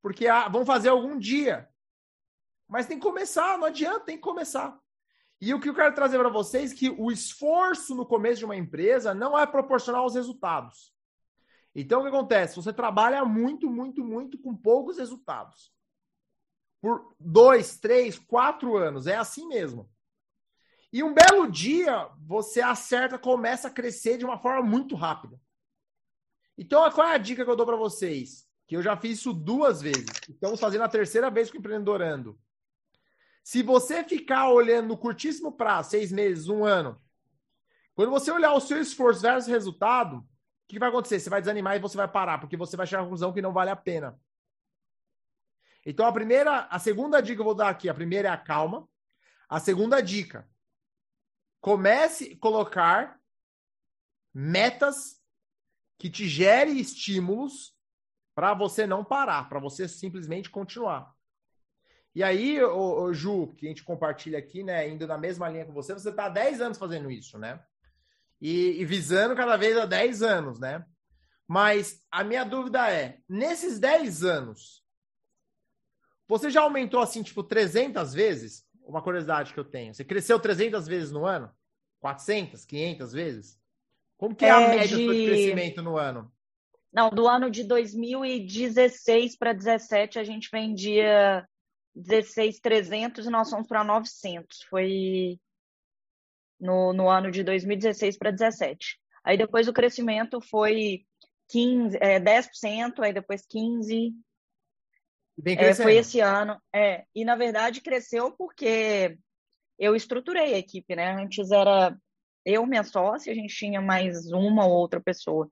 porque 0.00 0.26
ah, 0.26 0.48
vão 0.48 0.64
fazer 0.64 0.88
algum 0.88 1.18
dia. 1.18 1.68
Mas 2.66 2.86
tem 2.86 2.98
que 2.98 3.04
começar, 3.04 3.58
não 3.58 3.66
adianta, 3.66 4.06
tem 4.06 4.16
que 4.16 4.22
começar. 4.22 4.81
E 5.42 5.52
o 5.52 5.58
que 5.58 5.68
eu 5.68 5.74
quero 5.74 5.92
trazer 5.92 6.20
para 6.20 6.28
vocês 6.28 6.70
é 6.70 6.74
que 6.76 6.88
o 6.88 7.10
esforço 7.10 7.96
no 7.96 8.06
começo 8.06 8.38
de 8.38 8.44
uma 8.44 8.54
empresa 8.54 9.12
não 9.12 9.36
é 9.36 9.44
proporcional 9.44 10.04
aos 10.04 10.14
resultados. 10.14 10.94
Então, 11.74 11.98
o 11.98 12.02
que 12.04 12.10
acontece? 12.10 12.54
Você 12.54 12.72
trabalha 12.72 13.24
muito, 13.24 13.68
muito, 13.68 14.04
muito 14.04 14.38
com 14.38 14.54
poucos 14.54 14.98
resultados. 14.98 15.72
Por 16.80 17.12
dois, 17.18 17.76
três, 17.76 18.20
quatro 18.20 18.76
anos. 18.76 19.08
É 19.08 19.16
assim 19.16 19.48
mesmo. 19.48 19.90
E 20.92 21.02
um 21.02 21.12
belo 21.12 21.50
dia, 21.50 22.08
você 22.20 22.60
acerta, 22.60 23.18
começa 23.18 23.66
a 23.66 23.72
crescer 23.72 24.18
de 24.18 24.24
uma 24.24 24.38
forma 24.38 24.62
muito 24.62 24.94
rápida. 24.94 25.40
Então, 26.56 26.88
qual 26.92 27.08
é 27.08 27.16
a 27.16 27.18
dica 27.18 27.44
que 27.44 27.50
eu 27.50 27.56
dou 27.56 27.66
para 27.66 27.74
vocês? 27.74 28.48
Que 28.64 28.76
eu 28.76 28.82
já 28.82 28.96
fiz 28.96 29.18
isso 29.18 29.32
duas 29.32 29.82
vezes. 29.82 30.06
Estamos 30.28 30.60
fazendo 30.60 30.84
a 30.84 30.88
terceira 30.88 31.28
vez 31.32 31.50
com 31.50 31.56
o 31.56 31.58
Empreendedorando. 31.58 32.38
Se 33.42 33.62
você 33.62 34.04
ficar 34.04 34.50
olhando 34.50 34.88
no 34.88 34.96
curtíssimo 34.96 35.52
prazo, 35.52 35.90
seis 35.90 36.12
meses, 36.12 36.48
um 36.48 36.64
ano, 36.64 37.00
quando 37.94 38.10
você 38.10 38.30
olhar 38.30 38.52
o 38.54 38.60
seu 38.60 38.80
esforço 38.80 39.20
versus 39.20 39.48
resultado, 39.48 40.18
o 40.18 40.24
que 40.68 40.78
vai 40.78 40.88
acontecer? 40.88 41.20
Você 41.20 41.28
vai 41.28 41.40
desanimar 41.40 41.76
e 41.76 41.80
você 41.80 41.96
vai 41.96 42.08
parar, 42.08 42.38
porque 42.38 42.56
você 42.56 42.76
vai 42.76 42.86
chegar 42.86 43.00
à 43.00 43.04
conclusão 43.04 43.32
que 43.32 43.42
não 43.42 43.52
vale 43.52 43.70
a 43.70 43.76
pena. 43.76 44.18
Então, 45.84 46.06
a 46.06 46.12
primeira, 46.12 46.66
a 46.70 46.78
segunda 46.78 47.20
dica 47.20 47.36
que 47.36 47.40
eu 47.40 47.44
vou 47.44 47.54
dar 47.54 47.68
aqui, 47.68 47.88
a 47.88 47.94
primeira 47.94 48.28
é 48.28 48.30
a 48.30 48.36
calma. 48.36 48.88
A 49.48 49.60
segunda 49.60 50.00
dica, 50.00 50.48
comece 51.60 52.32
a 52.32 52.38
colocar 52.38 53.20
metas 54.32 55.20
que 55.98 56.08
te 56.08 56.26
gerem 56.26 56.78
estímulos 56.78 57.76
para 58.34 58.54
você 58.54 58.86
não 58.86 59.04
parar, 59.04 59.48
para 59.48 59.60
você 59.60 59.86
simplesmente 59.86 60.48
continuar. 60.48 61.14
E 62.14 62.22
aí, 62.22 62.62
o, 62.62 63.04
o, 63.04 63.14
Ju, 63.14 63.54
que 63.56 63.66
a 63.66 63.68
gente 63.68 63.84
compartilha 63.84 64.38
aqui, 64.38 64.62
né, 64.62 64.88
indo 64.88 65.06
na 65.06 65.16
mesma 65.16 65.48
linha 65.48 65.64
com 65.64 65.72
você, 65.72 65.94
você 65.94 66.10
está 66.10 66.26
há 66.26 66.28
10 66.28 66.60
anos 66.60 66.78
fazendo 66.78 67.10
isso, 67.10 67.38
né? 67.38 67.60
E, 68.40 68.80
e, 68.80 68.84
visando 68.84 69.34
cada 69.34 69.56
vez 69.56 69.76
a 69.78 69.86
10 69.86 70.22
anos, 70.22 70.58
né? 70.58 70.84
Mas 71.46 72.02
a 72.10 72.22
minha 72.22 72.44
dúvida 72.44 72.90
é, 72.90 73.18
nesses 73.28 73.78
10 73.78 74.24
anos, 74.24 74.82
você 76.28 76.50
já 76.50 76.60
aumentou 76.62 77.00
assim, 77.00 77.22
tipo, 77.22 77.42
300 77.42 78.12
vezes? 78.12 78.64
Uma 78.84 79.00
curiosidade 79.00 79.54
que 79.54 79.60
eu 79.60 79.64
tenho. 79.64 79.94
Você 79.94 80.04
cresceu 80.04 80.38
300 80.38 80.86
vezes 80.86 81.12
no 81.12 81.24
ano? 81.24 81.50
400, 82.00 82.64
500 82.64 83.12
vezes? 83.12 83.60
Como 84.16 84.34
que 84.34 84.44
é, 84.44 84.48
é 84.48 84.50
a 84.50 84.68
média 84.68 84.96
de... 84.96 85.06
do 85.06 85.12
crescimento 85.12 85.82
no 85.82 85.96
ano? 85.96 86.30
Não, 86.92 87.08
do 87.08 87.26
ano 87.26 87.50
de 87.50 87.64
2016 87.64 89.36
para 89.36 89.52
2017, 89.52 90.18
a 90.18 90.24
gente 90.24 90.50
vendia 90.52 91.48
16,300 91.94 93.26
e 93.26 93.30
nós 93.30 93.50
fomos 93.50 93.66
para 93.66 93.84
900. 93.84 94.62
Foi 94.68 95.38
no, 96.58 96.92
no 96.92 97.08
ano 97.08 97.30
de 97.30 97.42
2016 97.42 98.16
para 98.16 98.30
2017. 98.30 98.98
Aí 99.24 99.36
depois 99.36 99.68
o 99.68 99.72
crescimento 99.72 100.40
foi 100.40 101.04
15, 101.48 101.98
é, 102.00 102.18
10%, 102.18 103.00
aí 103.00 103.12
depois 103.12 103.42
15%. 103.42 104.14
É, 105.44 105.74
foi 105.74 105.96
esse 105.96 106.20
ano. 106.20 106.60
É, 106.74 107.04
e 107.14 107.24
na 107.24 107.36
verdade 107.36 107.80
cresceu 107.80 108.32
porque 108.32 109.16
eu 109.78 109.96
estruturei 109.96 110.54
a 110.54 110.58
equipe, 110.58 110.94
né? 110.94 111.12
Antes 111.12 111.50
era 111.50 111.96
eu, 112.44 112.66
minha 112.66 112.84
sócia, 112.84 113.32
a 113.32 113.34
gente 113.34 113.54
tinha 113.54 113.80
mais 113.80 114.30
uma 114.32 114.66
ou 114.66 114.72
outra 114.72 115.00
pessoa. 115.00 115.48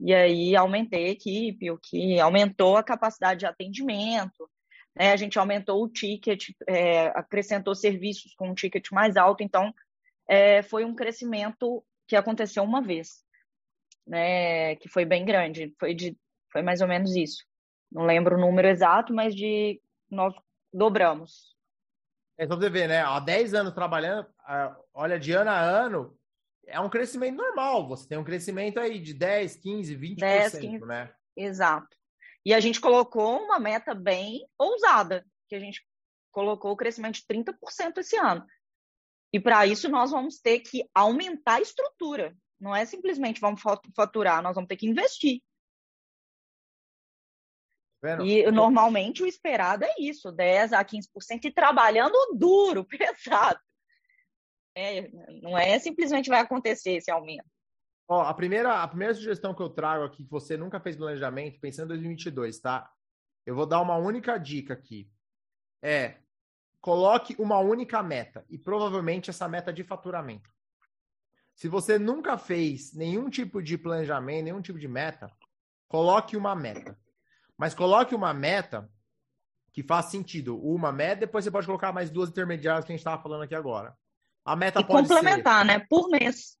E 0.00 0.12
aí 0.12 0.56
aumentei 0.56 1.06
a 1.06 1.10
equipe, 1.10 1.70
o 1.70 1.78
que 1.78 2.18
aumentou 2.20 2.76
a 2.76 2.82
capacidade 2.82 3.40
de 3.40 3.46
atendimento, 3.46 4.48
né? 4.96 5.12
A 5.12 5.16
gente 5.16 5.38
aumentou 5.38 5.82
o 5.82 5.88
ticket, 5.88 6.50
é, 6.68 7.06
acrescentou 7.08 7.74
serviços 7.74 8.34
com 8.34 8.48
um 8.48 8.54
ticket 8.54 8.90
mais 8.90 9.16
alto, 9.16 9.42
então 9.42 9.74
é, 10.28 10.62
foi 10.62 10.84
um 10.84 10.94
crescimento 10.94 11.84
que 12.06 12.16
aconteceu 12.16 12.62
uma 12.62 12.82
vez, 12.82 13.24
né? 14.06 14.76
Que 14.76 14.88
foi 14.88 15.04
bem 15.04 15.24
grande, 15.24 15.74
foi 15.78 15.94
de, 15.94 16.16
foi 16.52 16.62
mais 16.62 16.80
ou 16.80 16.88
menos 16.88 17.14
isso. 17.16 17.44
Não 17.90 18.04
lembro 18.04 18.36
o 18.36 18.40
número 18.40 18.68
exato, 18.68 19.14
mas 19.14 19.34
de 19.34 19.80
nós 20.10 20.34
dobramos. 20.72 21.54
É 22.36 22.46
só 22.46 22.56
você 22.56 22.68
ver, 22.68 22.88
né? 22.88 23.00
Há 23.00 23.20
10 23.20 23.54
anos 23.54 23.72
trabalhando, 23.72 24.26
olha, 24.92 25.18
de 25.18 25.32
ano 25.32 25.50
a 25.50 25.60
ano, 25.60 26.16
é 26.66 26.80
um 26.80 26.90
crescimento 26.90 27.36
normal. 27.36 27.86
Você 27.88 28.08
tem 28.08 28.18
um 28.18 28.24
crescimento 28.24 28.80
aí 28.80 28.98
de 28.98 29.14
10, 29.14 29.56
15, 29.56 29.96
20%, 29.96 30.18
10, 30.18 30.58
15, 30.58 30.86
né? 30.86 31.12
Exato. 31.36 31.96
E 32.44 32.52
a 32.52 32.60
gente 32.60 32.80
colocou 32.80 33.42
uma 33.42 33.58
meta 33.58 33.94
bem 33.94 34.46
ousada, 34.58 35.26
que 35.48 35.54
a 35.54 35.60
gente 35.60 35.84
colocou 36.30 36.72
o 36.72 36.76
crescimento 36.76 37.14
de 37.14 37.22
30% 37.22 37.98
esse 37.98 38.16
ano. 38.16 38.44
E 39.32 39.40
para 39.40 39.66
isso 39.66 39.88
nós 39.88 40.10
vamos 40.10 40.38
ter 40.40 40.60
que 40.60 40.88
aumentar 40.94 41.54
a 41.54 41.60
estrutura. 41.60 42.36
Não 42.60 42.74
é 42.74 42.84
simplesmente 42.84 43.40
vamos 43.40 43.60
faturar, 43.96 44.42
nós 44.42 44.54
vamos 44.54 44.68
ter 44.68 44.76
que 44.76 44.86
investir. 44.86 45.42
Vendo? 48.02 48.24
E 48.26 48.50
normalmente 48.50 49.22
o 49.22 49.26
esperado 49.26 49.84
é 49.84 49.94
isso, 49.98 50.30
10 50.30 50.74
a 50.74 50.84
15% 50.84 51.46
e 51.46 51.52
trabalhando 51.52 52.14
duro, 52.36 52.84
pesado. 52.86 53.58
É, 54.76 55.08
não 55.40 55.56
é 55.56 55.78
simplesmente 55.78 56.28
vai 56.28 56.40
acontecer 56.40 56.96
esse 56.96 57.10
aumento. 57.10 57.48
Ó, 58.06 58.22
a 58.22 58.34
primeira, 58.34 58.82
a 58.82 58.88
primeira 58.88 59.14
sugestão 59.14 59.54
que 59.54 59.62
eu 59.62 59.70
trago 59.70 60.04
aqui, 60.04 60.24
que 60.24 60.30
você 60.30 60.56
nunca 60.56 60.78
fez 60.78 60.96
planejamento, 60.96 61.60
pensando 61.60 61.86
em 61.86 61.96
2022, 61.96 62.60
tá? 62.60 62.90
eu 63.46 63.54
vou 63.54 63.66
dar 63.66 63.80
uma 63.80 63.96
única 63.96 64.38
dica 64.38 64.74
aqui. 64.74 65.10
É, 65.82 66.16
coloque 66.80 67.36
uma 67.38 67.58
única 67.58 68.02
meta 68.02 68.44
e 68.48 68.58
provavelmente 68.58 69.30
essa 69.30 69.48
meta 69.48 69.72
de 69.72 69.84
faturamento. 69.84 70.50
Se 71.54 71.68
você 71.68 71.98
nunca 71.98 72.36
fez 72.36 72.92
nenhum 72.94 73.28
tipo 73.30 73.62
de 73.62 73.78
planejamento, 73.78 74.44
nenhum 74.44 74.62
tipo 74.62 74.78
de 74.78 74.88
meta, 74.88 75.30
coloque 75.88 76.36
uma 76.36 76.54
meta. 76.54 76.98
Mas 77.56 77.74
coloque 77.74 78.14
uma 78.14 78.34
meta 78.34 78.90
que 79.72 79.82
faz 79.82 80.06
sentido. 80.06 80.58
Uma 80.58 80.90
meta, 80.90 81.20
depois 81.20 81.44
você 81.44 81.50
pode 81.50 81.66
colocar 81.66 81.92
mais 81.92 82.10
duas 82.10 82.30
intermediárias 82.30 82.84
que 82.84 82.92
a 82.92 82.94
gente 82.94 83.00
estava 83.00 83.22
falando 83.22 83.42
aqui 83.42 83.54
agora. 83.54 83.96
A 84.44 84.56
meta 84.56 84.80
e 84.80 84.84
pode 84.84 85.08
complementar, 85.08 85.64
ser... 85.64 85.66
né? 85.66 85.86
Por 85.88 86.08
mês. 86.08 86.58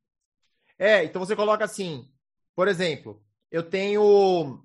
É, 0.78 1.04
então 1.04 1.24
você 1.24 1.36
coloca 1.36 1.64
assim, 1.64 2.10
por 2.54 2.68
exemplo, 2.68 3.22
eu 3.50 3.62
tenho. 3.62 4.64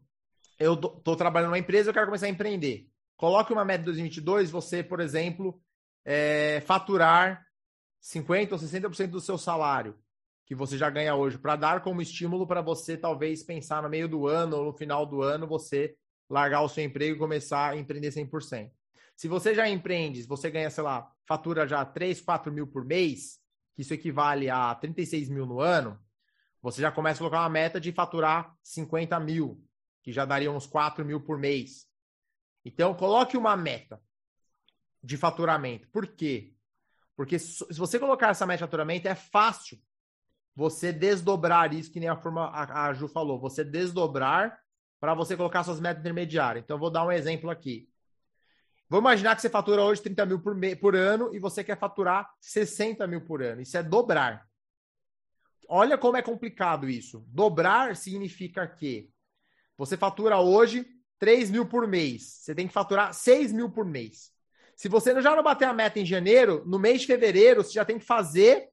Eu 0.57 0.73
estou 0.73 1.15
trabalhando 1.15 1.49
numa 1.49 1.59
empresa, 1.59 1.89
eu 1.89 1.93
quero 1.93 2.07
começar 2.07 2.25
a 2.25 2.29
empreender. 2.29 2.89
Coloque 3.15 3.53
uma 3.53 3.65
meta 3.65 3.79
de 3.79 3.85
2022, 3.85 4.49
você, 4.51 4.83
por 4.83 4.99
exemplo, 4.99 5.61
é, 6.03 6.61
faturar 6.61 7.45
50% 8.01 8.51
ou 8.53 8.57
60% 8.57 9.07
do 9.07 9.21
seu 9.21 9.37
salário 9.37 9.97
que 10.49 10.55
você 10.55 10.79
já 10.79 10.89
ganha 10.89 11.13
hoje, 11.13 11.37
para 11.37 11.55
dar 11.55 11.83
como 11.83 12.01
estímulo 12.01 12.47
para 12.47 12.59
você 12.59 12.97
talvez 12.97 13.43
pensar 13.43 13.83
no 13.83 13.89
meio 13.89 14.07
do 14.07 14.25
ano 14.25 14.57
ou 14.57 14.65
no 14.65 14.73
final 14.73 15.05
do 15.05 15.21
ano 15.21 15.45
você 15.45 15.95
largar 16.27 16.61
o 16.61 16.67
seu 16.67 16.83
emprego 16.83 17.15
e 17.15 17.19
começar 17.19 17.69
a 17.69 17.77
empreender 17.77 18.09
100%. 18.09 18.71
Se 19.15 19.27
você 19.27 19.53
já 19.53 19.69
empreende, 19.69 20.23
você 20.23 20.49
ganha, 20.49 20.71
sei 20.71 20.83
lá, 20.83 21.07
fatura 21.27 21.67
já 21.67 21.85
3, 21.85 22.19
4 22.21 22.51
mil 22.51 22.65
por 22.65 22.83
mês, 22.83 23.37
que 23.79 23.83
isso 23.83 23.93
equivale 23.93 24.49
a 24.49 24.75
36 24.75 25.29
mil 25.29 25.45
no 25.45 25.61
ano, 25.61 25.97
você 26.61 26.81
já 26.81 26.91
começa 26.91 27.19
a 27.19 27.19
colocar 27.19 27.39
uma 27.39 27.49
meta 27.49 27.79
de 27.79 27.93
faturar 27.93 28.53
50 28.61 29.17
mil, 29.21 29.65
que 30.03 30.11
já 30.11 30.25
daria 30.25 30.51
uns 30.51 30.67
4 30.67 31.05
mil 31.05 31.21
por 31.21 31.37
mês. 31.37 31.87
Então, 32.65 32.93
coloque 32.93 33.37
uma 33.37 33.55
meta 33.55 34.01
de 35.01 35.15
faturamento. 35.15 35.87
Por 35.93 36.07
quê? 36.07 36.53
Porque 37.15 37.39
se 37.39 37.65
você 37.71 37.97
colocar 37.97 38.31
essa 38.31 38.45
meta 38.45 38.57
de 38.57 38.63
faturamento, 38.65 39.07
é 39.07 39.15
fácil 39.15 39.81
você 40.53 40.91
desdobrar 40.91 41.73
isso, 41.73 41.89
que 41.89 42.01
nem 42.01 42.09
a, 42.09 42.17
forma, 42.17 42.51
a, 42.51 42.91
Ju 42.91 43.07
falou, 43.07 43.39
você 43.39 43.63
desdobrar 43.63 44.59
para 44.99 45.13
você 45.13 45.37
colocar 45.37 45.63
suas 45.63 45.79
metas 45.79 46.01
intermediárias. 46.01 46.65
Então, 46.65 46.75
eu 46.75 46.81
vou 46.81 46.91
dar 46.91 47.05
um 47.05 47.11
exemplo 47.13 47.49
aqui. 47.49 47.88
Vamos 48.89 49.03
imaginar 49.03 49.35
que 49.35 49.41
você 49.43 49.49
fatura 49.49 49.83
hoje 49.83 50.01
30 50.01 50.25
mil 50.25 50.39
por, 50.39 50.55
me, 50.55 50.75
por 50.75 50.95
ano 50.95 51.29
e 51.33 51.39
você 51.39 51.63
quer 51.63 51.77
faturar 51.77 52.27
60 52.41 53.05
mil 53.05 53.21
por 53.21 53.43
ano. 53.43 53.61
Isso 53.61 53.77
é 53.77 53.83
dobrar. 53.83 54.49
Olha 55.67 55.95
como 55.95 56.17
é 56.17 56.23
complicado 56.23 56.89
isso. 56.89 57.23
Dobrar 57.27 57.95
significa 57.95 58.67
que 58.67 59.07
você 59.77 59.95
fatura 59.95 60.39
hoje 60.39 60.87
3 61.19 61.51
mil 61.51 61.67
por 61.67 61.87
mês. 61.87 62.39
Você 62.41 62.55
tem 62.55 62.67
que 62.67 62.73
faturar 62.73 63.13
6 63.13 63.53
mil 63.53 63.69
por 63.69 63.85
mês. 63.85 64.31
Se 64.75 64.89
você 64.89 65.21
já 65.21 65.35
não 65.35 65.43
bater 65.43 65.65
a 65.65 65.73
meta 65.73 65.99
em 65.99 66.05
janeiro, 66.05 66.63
no 66.65 66.79
mês 66.79 67.01
de 67.01 67.07
fevereiro, 67.07 67.63
você 67.63 67.73
já 67.73 67.85
tem 67.85 67.99
que 67.99 68.05
fazer 68.05 68.69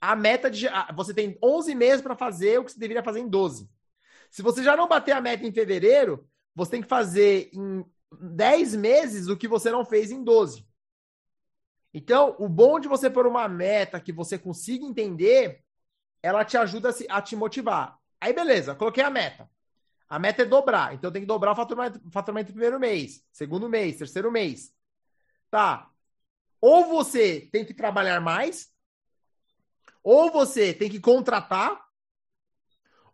a 0.00 0.16
meta 0.16 0.50
de. 0.50 0.68
Você 0.96 1.12
tem 1.12 1.36
11 1.42 1.74
meses 1.74 2.00
para 2.00 2.16
fazer 2.16 2.58
o 2.58 2.64
que 2.64 2.72
você 2.72 2.78
deveria 2.78 3.02
fazer 3.02 3.20
em 3.20 3.28
12. 3.28 3.68
Se 4.30 4.40
você 4.40 4.64
já 4.64 4.74
não 4.74 4.88
bater 4.88 5.12
a 5.12 5.20
meta 5.20 5.46
em 5.46 5.52
fevereiro, 5.52 6.26
você 6.54 6.70
tem 6.70 6.82
que 6.82 6.88
fazer 6.88 7.50
em 7.52 7.84
10 8.20 8.74
meses 8.76 9.28
o 9.28 9.36
que 9.36 9.48
você 9.48 9.70
não 9.70 9.84
fez 9.84 10.10
em 10.10 10.22
12. 10.22 10.66
Então, 11.92 12.34
o 12.38 12.48
bom 12.48 12.80
de 12.80 12.88
você 12.88 13.08
pôr 13.08 13.26
uma 13.26 13.48
meta 13.48 14.00
que 14.00 14.12
você 14.12 14.36
consiga 14.36 14.84
entender, 14.84 15.62
ela 16.22 16.44
te 16.44 16.56
ajuda 16.56 16.90
a, 17.08 17.22
te 17.22 17.36
motivar. 17.36 17.96
Aí, 18.20 18.32
beleza, 18.32 18.74
coloquei 18.74 19.04
a 19.04 19.10
meta. 19.10 19.48
A 20.08 20.18
meta 20.18 20.42
é 20.42 20.44
dobrar, 20.44 20.94
então 20.94 21.10
tem 21.10 21.22
que 21.22 21.26
dobrar 21.26 21.52
o 21.52 21.56
faturamento, 21.56 22.00
faturamento 22.10 22.48
no 22.48 22.54
primeiro 22.54 22.78
mês, 22.78 23.24
segundo 23.32 23.68
mês, 23.68 23.96
terceiro 23.96 24.30
mês. 24.30 24.72
Tá. 25.50 25.90
Ou 26.60 26.88
você 26.88 27.48
tem 27.52 27.64
que 27.64 27.72
trabalhar 27.72 28.20
mais, 28.20 28.72
ou 30.02 30.30
você 30.30 30.74
tem 30.74 30.90
que 30.90 31.00
contratar, 31.00 31.84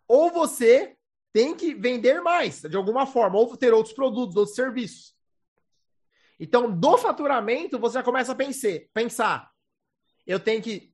ou 0.07 0.31
você 0.31 0.97
tem 1.33 1.55
que 1.55 1.73
vender 1.73 2.21
mais, 2.21 2.61
de 2.61 2.75
alguma 2.75 3.05
forma, 3.05 3.37
ou 3.37 3.55
ter 3.55 3.73
outros 3.73 3.93
produtos, 3.93 4.35
outros 4.35 4.55
serviços. 4.55 5.15
Então, 6.39 6.71
do 6.71 6.97
faturamento, 6.97 7.79
você 7.79 7.99
já 7.99 8.03
começa 8.03 8.31
a 8.31 8.35
pensar, 8.35 8.79
pensar 8.93 9.51
eu 10.25 10.39
tenho 10.39 10.61
que 10.61 10.93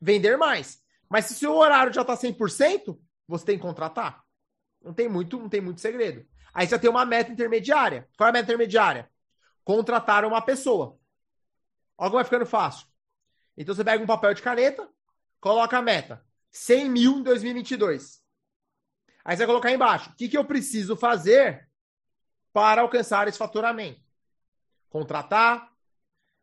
vender 0.00 0.36
mais. 0.36 0.80
Mas 1.08 1.26
se 1.26 1.32
o 1.32 1.36
seu 1.36 1.54
horário 1.54 1.92
já 1.92 2.02
está 2.02 2.16
100%, 2.16 2.98
você 3.26 3.44
tem 3.44 3.56
que 3.56 3.62
contratar. 3.62 4.24
Não 4.82 4.94
tem 4.94 5.08
muito, 5.08 5.38
não 5.38 5.48
tem 5.48 5.60
muito 5.60 5.80
segredo. 5.80 6.26
Aí 6.52 6.66
você 6.66 6.78
tem 6.78 6.90
uma 6.90 7.04
meta 7.04 7.30
intermediária. 7.30 8.08
Qual 8.16 8.26
é 8.26 8.30
a 8.30 8.32
meta 8.32 8.44
intermediária? 8.44 9.10
Contratar 9.64 10.24
uma 10.24 10.40
pessoa. 10.40 10.98
Como 11.96 12.10
vai 12.10 12.24
ficando 12.24 12.46
fácil. 12.46 12.86
Então 13.56 13.74
você 13.74 13.84
pega 13.84 14.02
um 14.02 14.06
papel 14.06 14.32
de 14.34 14.42
caneta, 14.42 14.88
coloca 15.40 15.76
a 15.76 15.82
meta. 15.82 16.24
100 16.50 16.88
mil 16.88 17.18
em 17.18 17.22
2022. 17.22 18.19
Aí 19.24 19.36
você 19.36 19.44
vai 19.44 19.46
colocar 19.46 19.72
embaixo: 19.72 20.10
o 20.10 20.14
que, 20.14 20.28
que 20.28 20.36
eu 20.36 20.44
preciso 20.44 20.96
fazer 20.96 21.68
para 22.52 22.82
alcançar 22.82 23.28
esse 23.28 23.38
faturamento? 23.38 24.00
Contratar, 24.88 25.70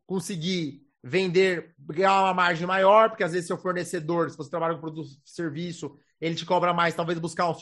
conseguir 0.06 0.88
vender, 1.04 1.76
ganhar 1.80 2.22
uma 2.22 2.34
margem 2.34 2.68
maior, 2.68 3.10
porque 3.10 3.24
às 3.24 3.32
vezes 3.32 3.48
seu 3.48 3.58
fornecedor, 3.58 4.30
se 4.30 4.38
você 4.38 4.50
trabalha 4.50 4.76
com 4.76 4.82
produto 4.82 5.10
serviço, 5.24 5.98
ele 6.20 6.36
te 6.36 6.46
cobra 6.46 6.74
mais, 6.74 6.96
talvez 6.96 7.20
buscar 7.20 7.50
um 7.50 7.54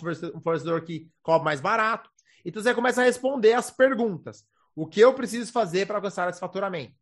fornecedor 0.41 0.81
que 0.81 1.09
cobra 1.21 1.43
mais 1.43 1.61
barato. 1.61 2.09
Então 2.43 2.61
você 2.61 2.73
começa 2.73 3.01
a 3.01 3.05
responder 3.05 3.53
as 3.53 3.69
perguntas. 3.71 4.45
O 4.75 4.87
que 4.87 4.99
eu 4.99 5.13
preciso 5.13 5.51
fazer 5.51 5.87
para 5.87 5.97
alcançar 5.97 6.29
esse 6.29 6.39
faturamento? 6.39 6.93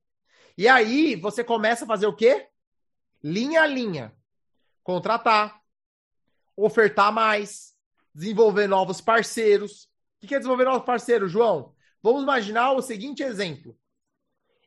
E 0.57 0.67
aí 0.67 1.15
você 1.15 1.43
começa 1.43 1.83
a 1.85 1.87
fazer 1.87 2.05
o 2.05 2.15
quê? 2.15 2.47
Linha 3.23 3.63
a 3.63 3.67
linha. 3.67 4.13
Contratar, 4.83 5.59
ofertar 6.55 7.11
mais, 7.11 7.72
desenvolver 8.13 8.67
novos 8.67 9.01
parceiros. 9.01 9.89
O 10.21 10.27
que 10.27 10.35
é 10.35 10.37
desenvolver 10.37 10.65
novos 10.65 10.85
parceiros, 10.85 11.31
João? 11.31 11.73
Vamos 12.01 12.23
imaginar 12.23 12.73
o 12.73 12.81
seguinte 12.81 13.23
exemplo. 13.23 13.77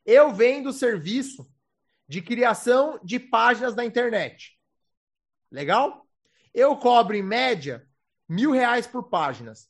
Eu 0.04 0.32
vendo 0.32 0.72
serviço 0.72 1.50
de 2.08 2.22
criação 2.22 3.00
de 3.02 3.18
páginas 3.18 3.74
na 3.74 3.84
internet. 3.84 4.58
Legal? 5.50 6.06
Eu 6.52 6.76
cobro, 6.76 7.16
em 7.16 7.22
média, 7.22 7.86
mil 8.28 8.52
reais 8.52 8.86
por 8.86 9.08
páginas. 9.08 9.68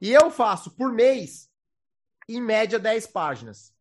E 0.00 0.12
eu 0.12 0.30
faço 0.30 0.70
por 0.72 0.92
mês, 0.92 1.50
em 2.28 2.40
média, 2.40 2.78
10 2.78 3.06
páginas. 3.08 3.74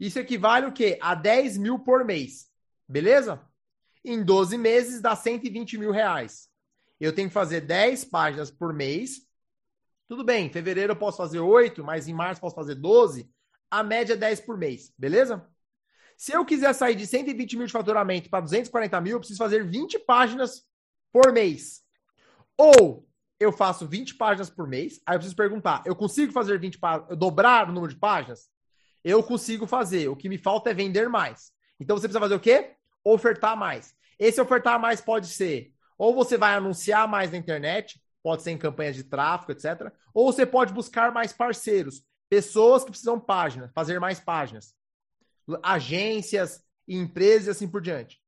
Isso 0.00 0.18
equivale 0.18 0.66
o 0.66 0.72
quê? 0.72 0.98
A 1.00 1.14
10 1.14 1.58
mil 1.58 1.78
por 1.78 2.04
mês. 2.04 2.50
Beleza? 2.88 3.44
Em 4.04 4.22
12 4.22 4.56
meses 4.56 5.00
dá 5.00 5.14
120 5.14 5.76
mil 5.76 5.90
reais 5.90 6.48
eu 7.06 7.14
tenho 7.14 7.28
que 7.28 7.34
fazer 7.34 7.60
10 7.60 8.04
páginas 8.06 8.50
por 8.50 8.72
mês. 8.72 9.26
Tudo 10.08 10.24
bem, 10.24 10.46
em 10.46 10.52
fevereiro 10.52 10.92
eu 10.92 10.96
posso 10.96 11.18
fazer 11.18 11.38
8, 11.38 11.84
mas 11.84 12.08
em 12.08 12.14
março 12.14 12.40
posso 12.40 12.54
fazer 12.54 12.74
12. 12.74 13.30
A 13.70 13.82
média 13.82 14.14
é 14.14 14.16
10 14.16 14.40
por 14.40 14.56
mês, 14.56 14.92
beleza? 14.96 15.46
Se 16.16 16.32
eu 16.32 16.44
quiser 16.44 16.72
sair 16.72 16.96
de 16.96 17.06
120 17.06 17.56
mil 17.56 17.66
de 17.66 17.72
faturamento 17.72 18.28
para 18.28 18.40
240 18.40 19.00
mil, 19.00 19.12
eu 19.12 19.18
preciso 19.20 19.38
fazer 19.38 19.64
20 19.64 20.00
páginas 20.00 20.64
por 21.12 21.32
mês. 21.32 21.82
Ou 22.56 23.06
eu 23.38 23.52
faço 23.52 23.86
20 23.86 24.16
páginas 24.16 24.50
por 24.50 24.66
mês, 24.66 25.00
aí 25.06 25.14
eu 25.14 25.18
preciso 25.18 25.36
perguntar: 25.36 25.82
eu 25.86 25.94
consigo 25.94 26.32
fazer 26.32 26.58
20 26.58 26.78
páginas, 26.78 27.16
dobrar 27.16 27.68
o 27.68 27.72
número 27.72 27.92
de 27.92 27.98
páginas? 27.98 28.48
Eu 29.04 29.22
consigo 29.22 29.66
fazer. 29.66 30.08
O 30.08 30.16
que 30.16 30.28
me 30.28 30.38
falta 30.38 30.70
é 30.70 30.74
vender 30.74 31.08
mais. 31.08 31.52
Então 31.78 31.96
você 31.96 32.08
precisa 32.08 32.20
fazer 32.20 32.34
o 32.34 32.40
quê? 32.40 32.72
Ofertar 33.04 33.56
mais. 33.56 33.94
Esse 34.18 34.40
ofertar 34.40 34.80
mais 34.80 35.00
pode 35.00 35.28
ser 35.28 35.72
ou 35.98 36.14
você 36.14 36.38
vai 36.38 36.54
anunciar 36.54 37.08
mais 37.08 37.32
na 37.32 37.36
internet, 37.36 38.00
pode 38.22 38.42
ser 38.42 38.52
em 38.52 38.58
campanhas 38.58 38.96
de 38.96 39.04
tráfego, 39.04 39.52
etc. 39.52 39.92
Ou 40.14 40.32
você 40.32 40.46
pode 40.46 40.72
buscar 40.72 41.12
mais 41.12 41.32
parceiros, 41.32 42.02
pessoas 42.30 42.84
que 42.84 42.90
precisam 42.90 43.18
páginas, 43.18 43.72
fazer 43.74 43.98
mais 43.98 44.20
páginas, 44.20 44.74
agências, 45.62 46.64
empresas 46.86 47.46
e 47.46 47.50
assim 47.50 47.68
por 47.68 47.80
diante. 47.80 48.20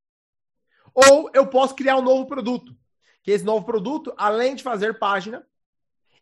Ou 0.93 1.31
eu 1.33 1.47
posso 1.47 1.75
criar 1.75 1.97
um 1.97 2.03
novo 2.03 2.27
produto, 2.27 2.77
que 3.23 3.31
esse 3.31 3.45
novo 3.45 3.65
produto, 3.65 4.13
além 4.17 4.55
de 4.55 4.63
fazer 4.63 4.99
página, 4.99 5.47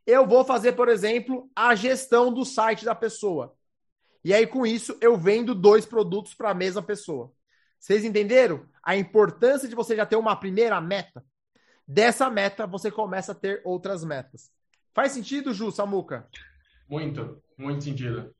eu 0.06 0.26
vou 0.26 0.44
fazer, 0.44 0.72
por 0.72 0.88
exemplo, 0.88 1.50
a 1.54 1.74
gestão 1.74 2.32
do 2.32 2.44
site 2.44 2.84
da 2.84 2.94
pessoa. 2.94 3.54
E 4.24 4.34
aí, 4.34 4.46
com 4.46 4.66
isso, 4.66 4.96
eu 5.00 5.16
vendo 5.16 5.54
dois 5.54 5.86
produtos 5.86 6.34
para 6.34 6.50
a 6.50 6.54
mesma 6.54 6.82
pessoa. 6.82 7.32
Vocês 7.78 8.04
entenderam 8.04 8.66
a 8.82 8.96
importância 8.96 9.68
de 9.68 9.74
você 9.74 9.94
já 9.94 10.04
ter 10.04 10.16
uma 10.16 10.34
primeira 10.34 10.80
meta? 10.80 11.24
Dessa 11.90 12.28
meta, 12.28 12.66
você 12.66 12.90
começa 12.90 13.32
a 13.32 13.34
ter 13.34 13.62
outras 13.64 14.04
metas. 14.04 14.50
Faz 14.94 15.12
sentido, 15.12 15.54
Ju, 15.54 15.70
Samuca? 15.70 16.28
Muito, 16.86 17.42
muito 17.56 17.82
sentido. 17.82 18.34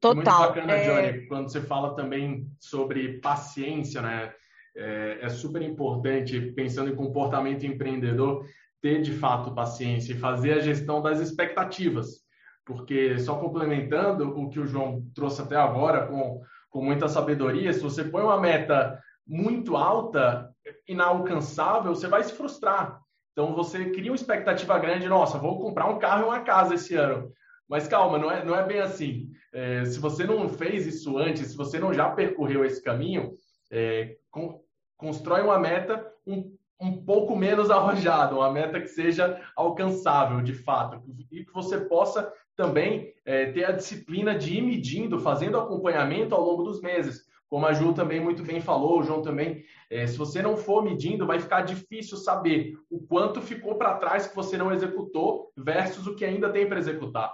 Total. 0.00 0.14
Muito 0.14 0.30
bacana, 0.30 0.72
é... 0.72 0.84
Johnny, 1.10 1.26
quando 1.26 1.50
você 1.50 1.60
fala 1.60 1.96
também 1.96 2.48
sobre 2.60 3.18
paciência, 3.18 4.00
né? 4.00 4.32
É, 4.76 5.18
é, 5.22 5.28
super 5.28 5.62
importante, 5.62 6.38
pensando 6.52 6.90
em 6.90 6.94
comportamento 6.94 7.64
empreendedor, 7.64 8.46
ter 8.80 9.00
de 9.02 9.12
fato 9.12 9.54
paciência 9.54 10.12
e 10.12 10.18
fazer 10.18 10.52
a 10.52 10.60
gestão 10.60 11.02
das 11.02 11.18
expectativas. 11.18 12.26
porque 12.66 13.18
só 13.20 13.38
complementando 13.38 14.28
o 14.38 14.50
que 14.50 14.58
o 14.58 14.66
João 14.66 15.06
trouxe 15.14 15.40
até 15.40 15.56
agora 15.56 16.06
com, 16.08 16.42
com 16.68 16.84
muita 16.84 17.08
sabedoria, 17.08 17.72
se 17.72 17.80
você 17.80 18.04
põe 18.04 18.22
uma 18.22 18.40
meta 18.40 19.00
muito 19.26 19.76
alta, 19.76 20.52
inalcançável, 20.88 21.94
você 21.94 22.06
vai 22.06 22.22
se 22.22 22.32
frustrar. 22.32 23.00
Então 23.32 23.54
você 23.54 23.90
cria 23.90 24.10
uma 24.10 24.16
expectativa 24.16 24.78
grande, 24.78 25.08
nossa, 25.08 25.38
vou 25.38 25.60
comprar 25.60 25.88
um 25.88 25.98
carro 25.98 26.22
e 26.22 26.24
uma 26.26 26.40
casa 26.40 26.74
esse 26.74 26.94
ano. 26.94 27.30
Mas 27.68 27.88
calma, 27.88 28.18
não 28.18 28.30
é, 28.30 28.44
não 28.44 28.56
é 28.56 28.64
bem 28.64 28.80
assim. 28.80 29.30
É, 29.52 29.84
se 29.84 29.98
você 29.98 30.24
não 30.24 30.48
fez 30.48 30.86
isso 30.86 31.18
antes, 31.18 31.48
se 31.48 31.56
você 31.56 31.78
não 31.78 31.92
já 31.92 32.10
percorreu 32.10 32.64
esse 32.64 32.82
caminho, 32.82 33.32
é, 33.70 34.16
com, 34.30 34.62
constrói 34.96 35.42
uma 35.42 35.58
meta 35.58 36.06
um, 36.26 36.56
um 36.80 37.04
pouco 37.04 37.36
menos 37.36 37.68
arrojada, 37.72 38.34
uma 38.34 38.50
meta 38.50 38.80
que 38.80 38.88
seja 38.88 39.40
alcançável 39.56 40.40
de 40.40 40.54
fato, 40.54 41.02
e 41.30 41.44
que 41.44 41.52
você 41.52 41.80
possa 41.80 42.32
também 42.56 43.12
é, 43.24 43.52
ter 43.52 43.64
a 43.64 43.72
disciplina 43.72 44.34
de 44.34 44.56
ir 44.56 44.62
medindo, 44.62 45.20
fazendo 45.20 45.58
acompanhamento 45.58 46.34
ao 46.34 46.42
longo 46.42 46.62
dos 46.62 46.80
meses. 46.80 47.25
Como 47.48 47.64
a 47.64 47.72
Ju 47.72 47.92
também 47.92 48.20
muito 48.20 48.42
bem 48.42 48.60
falou, 48.60 48.98
o 48.98 49.02
João 49.02 49.22
também, 49.22 49.64
é, 49.88 50.06
se 50.06 50.16
você 50.16 50.42
não 50.42 50.56
for 50.56 50.82
medindo, 50.82 51.26
vai 51.26 51.38
ficar 51.38 51.62
difícil 51.62 52.16
saber 52.16 52.74
o 52.90 53.00
quanto 53.00 53.40
ficou 53.40 53.76
para 53.76 53.96
trás 53.96 54.26
que 54.26 54.34
você 54.34 54.56
não 54.56 54.72
executou 54.72 55.52
versus 55.56 56.06
o 56.06 56.14
que 56.16 56.24
ainda 56.24 56.50
tem 56.50 56.68
para 56.68 56.78
executar. 56.78 57.32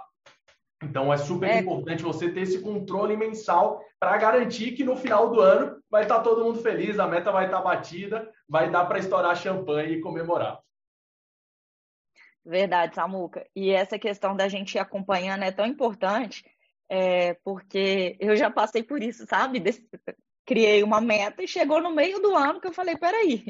Então 0.83 1.11
é 1.11 1.17
super 1.17 1.49
é. 1.49 1.59
importante 1.59 2.03
você 2.03 2.29
ter 2.29 2.41
esse 2.41 2.61
controle 2.61 3.15
mensal 3.15 3.81
para 3.99 4.17
garantir 4.17 4.73
que 4.73 4.83
no 4.83 4.97
final 4.97 5.29
do 5.29 5.39
ano 5.39 5.81
vai 5.89 6.03
estar 6.03 6.17
tá 6.17 6.23
todo 6.23 6.43
mundo 6.43 6.59
feliz, 6.61 6.99
a 6.99 7.07
meta 7.07 7.31
vai 7.31 7.45
estar 7.45 7.57
tá 7.57 7.63
batida, 7.63 8.29
vai 8.47 8.69
dar 8.69 8.85
para 8.85 8.99
estourar 8.99 9.35
champanhe 9.35 9.95
e 9.95 10.01
comemorar. 10.01 10.59
Verdade, 12.45 12.95
Samuca. 12.95 13.47
E 13.55 13.71
essa 13.71 13.97
questão 13.97 14.35
da 14.35 14.49
gente 14.49 14.75
ir 14.75 14.79
acompanhando 14.79 15.43
é 15.43 15.51
tão 15.51 15.65
importante, 15.65 16.43
é, 16.95 17.33
porque 17.43 18.15
eu 18.19 18.35
já 18.35 18.51
passei 18.51 18.83
por 18.83 19.01
isso, 19.01 19.25
sabe? 19.25 19.59
Criei 20.45 20.83
uma 20.83 21.01
meta 21.01 21.41
e 21.41 21.47
chegou 21.47 21.81
no 21.81 21.89
meio 21.89 22.19
do 22.19 22.35
ano 22.35 22.61
que 22.61 22.67
eu 22.67 22.71
falei, 22.71 22.95
peraí, 22.95 23.43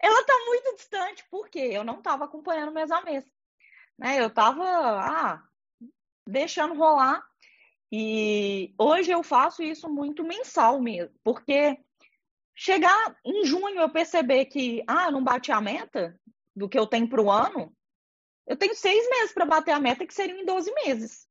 ela 0.00 0.20
está 0.20 0.32
muito 0.46 0.76
distante, 0.76 1.24
porque 1.28 1.58
eu 1.58 1.82
não 1.82 1.98
estava 1.98 2.24
acompanhando 2.24 2.72
mês 2.72 2.92
a 2.92 3.02
mês. 3.02 3.24
Né? 3.98 4.20
Eu 4.20 4.28
estava 4.28 4.62
ah, 4.64 5.42
deixando 6.24 6.74
rolar. 6.74 7.26
E 7.90 8.72
hoje 8.78 9.10
eu 9.10 9.24
faço 9.24 9.60
isso 9.60 9.88
muito 9.90 10.22
mensal 10.22 10.80
mesmo, 10.80 11.14
porque 11.24 11.76
chegar 12.54 13.16
em 13.24 13.44
junho 13.44 13.80
eu 13.80 13.90
perceber 13.90 14.44
que 14.44 14.84
ah, 14.86 15.10
não 15.10 15.24
bati 15.24 15.50
a 15.50 15.60
meta, 15.60 16.16
do 16.54 16.68
que 16.68 16.78
eu 16.78 16.86
tenho 16.86 17.08
para 17.08 17.20
o 17.20 17.30
ano, 17.30 17.74
eu 18.46 18.56
tenho 18.56 18.76
seis 18.76 19.08
meses 19.10 19.32
para 19.32 19.44
bater 19.44 19.72
a 19.72 19.80
meta, 19.80 20.06
que 20.06 20.14
seriam 20.14 20.38
em 20.38 20.44
12 20.44 20.72
meses. 20.86 21.21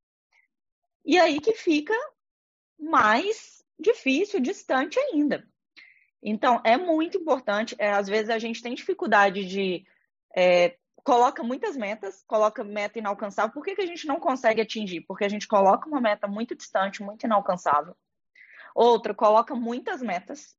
E 1.05 1.19
aí 1.19 1.39
que 1.39 1.53
fica 1.53 1.93
mais 2.79 3.63
difícil, 3.79 4.39
distante 4.39 4.99
ainda. 4.99 5.47
Então, 6.21 6.61
é 6.63 6.77
muito 6.77 7.17
importante. 7.17 7.75
É, 7.79 7.91
às 7.91 8.07
vezes 8.07 8.29
a 8.29 8.37
gente 8.37 8.61
tem 8.61 8.75
dificuldade 8.75 9.45
de. 9.45 9.85
É, 10.35 10.77
coloca 11.03 11.43
muitas 11.43 11.75
metas, 11.75 12.23
coloca 12.27 12.63
meta 12.63 12.99
inalcançável. 12.99 13.51
Por 13.51 13.63
que, 13.63 13.75
que 13.75 13.81
a 13.81 13.87
gente 13.87 14.05
não 14.05 14.19
consegue 14.19 14.61
atingir? 14.61 15.01
Porque 15.01 15.25
a 15.25 15.29
gente 15.29 15.47
coloca 15.47 15.87
uma 15.87 15.99
meta 15.99 16.27
muito 16.27 16.55
distante, 16.55 17.01
muito 17.01 17.25
inalcançável. 17.25 17.95
Outra, 18.75 19.13
coloca 19.13 19.55
muitas 19.55 20.01
metas. 20.01 20.55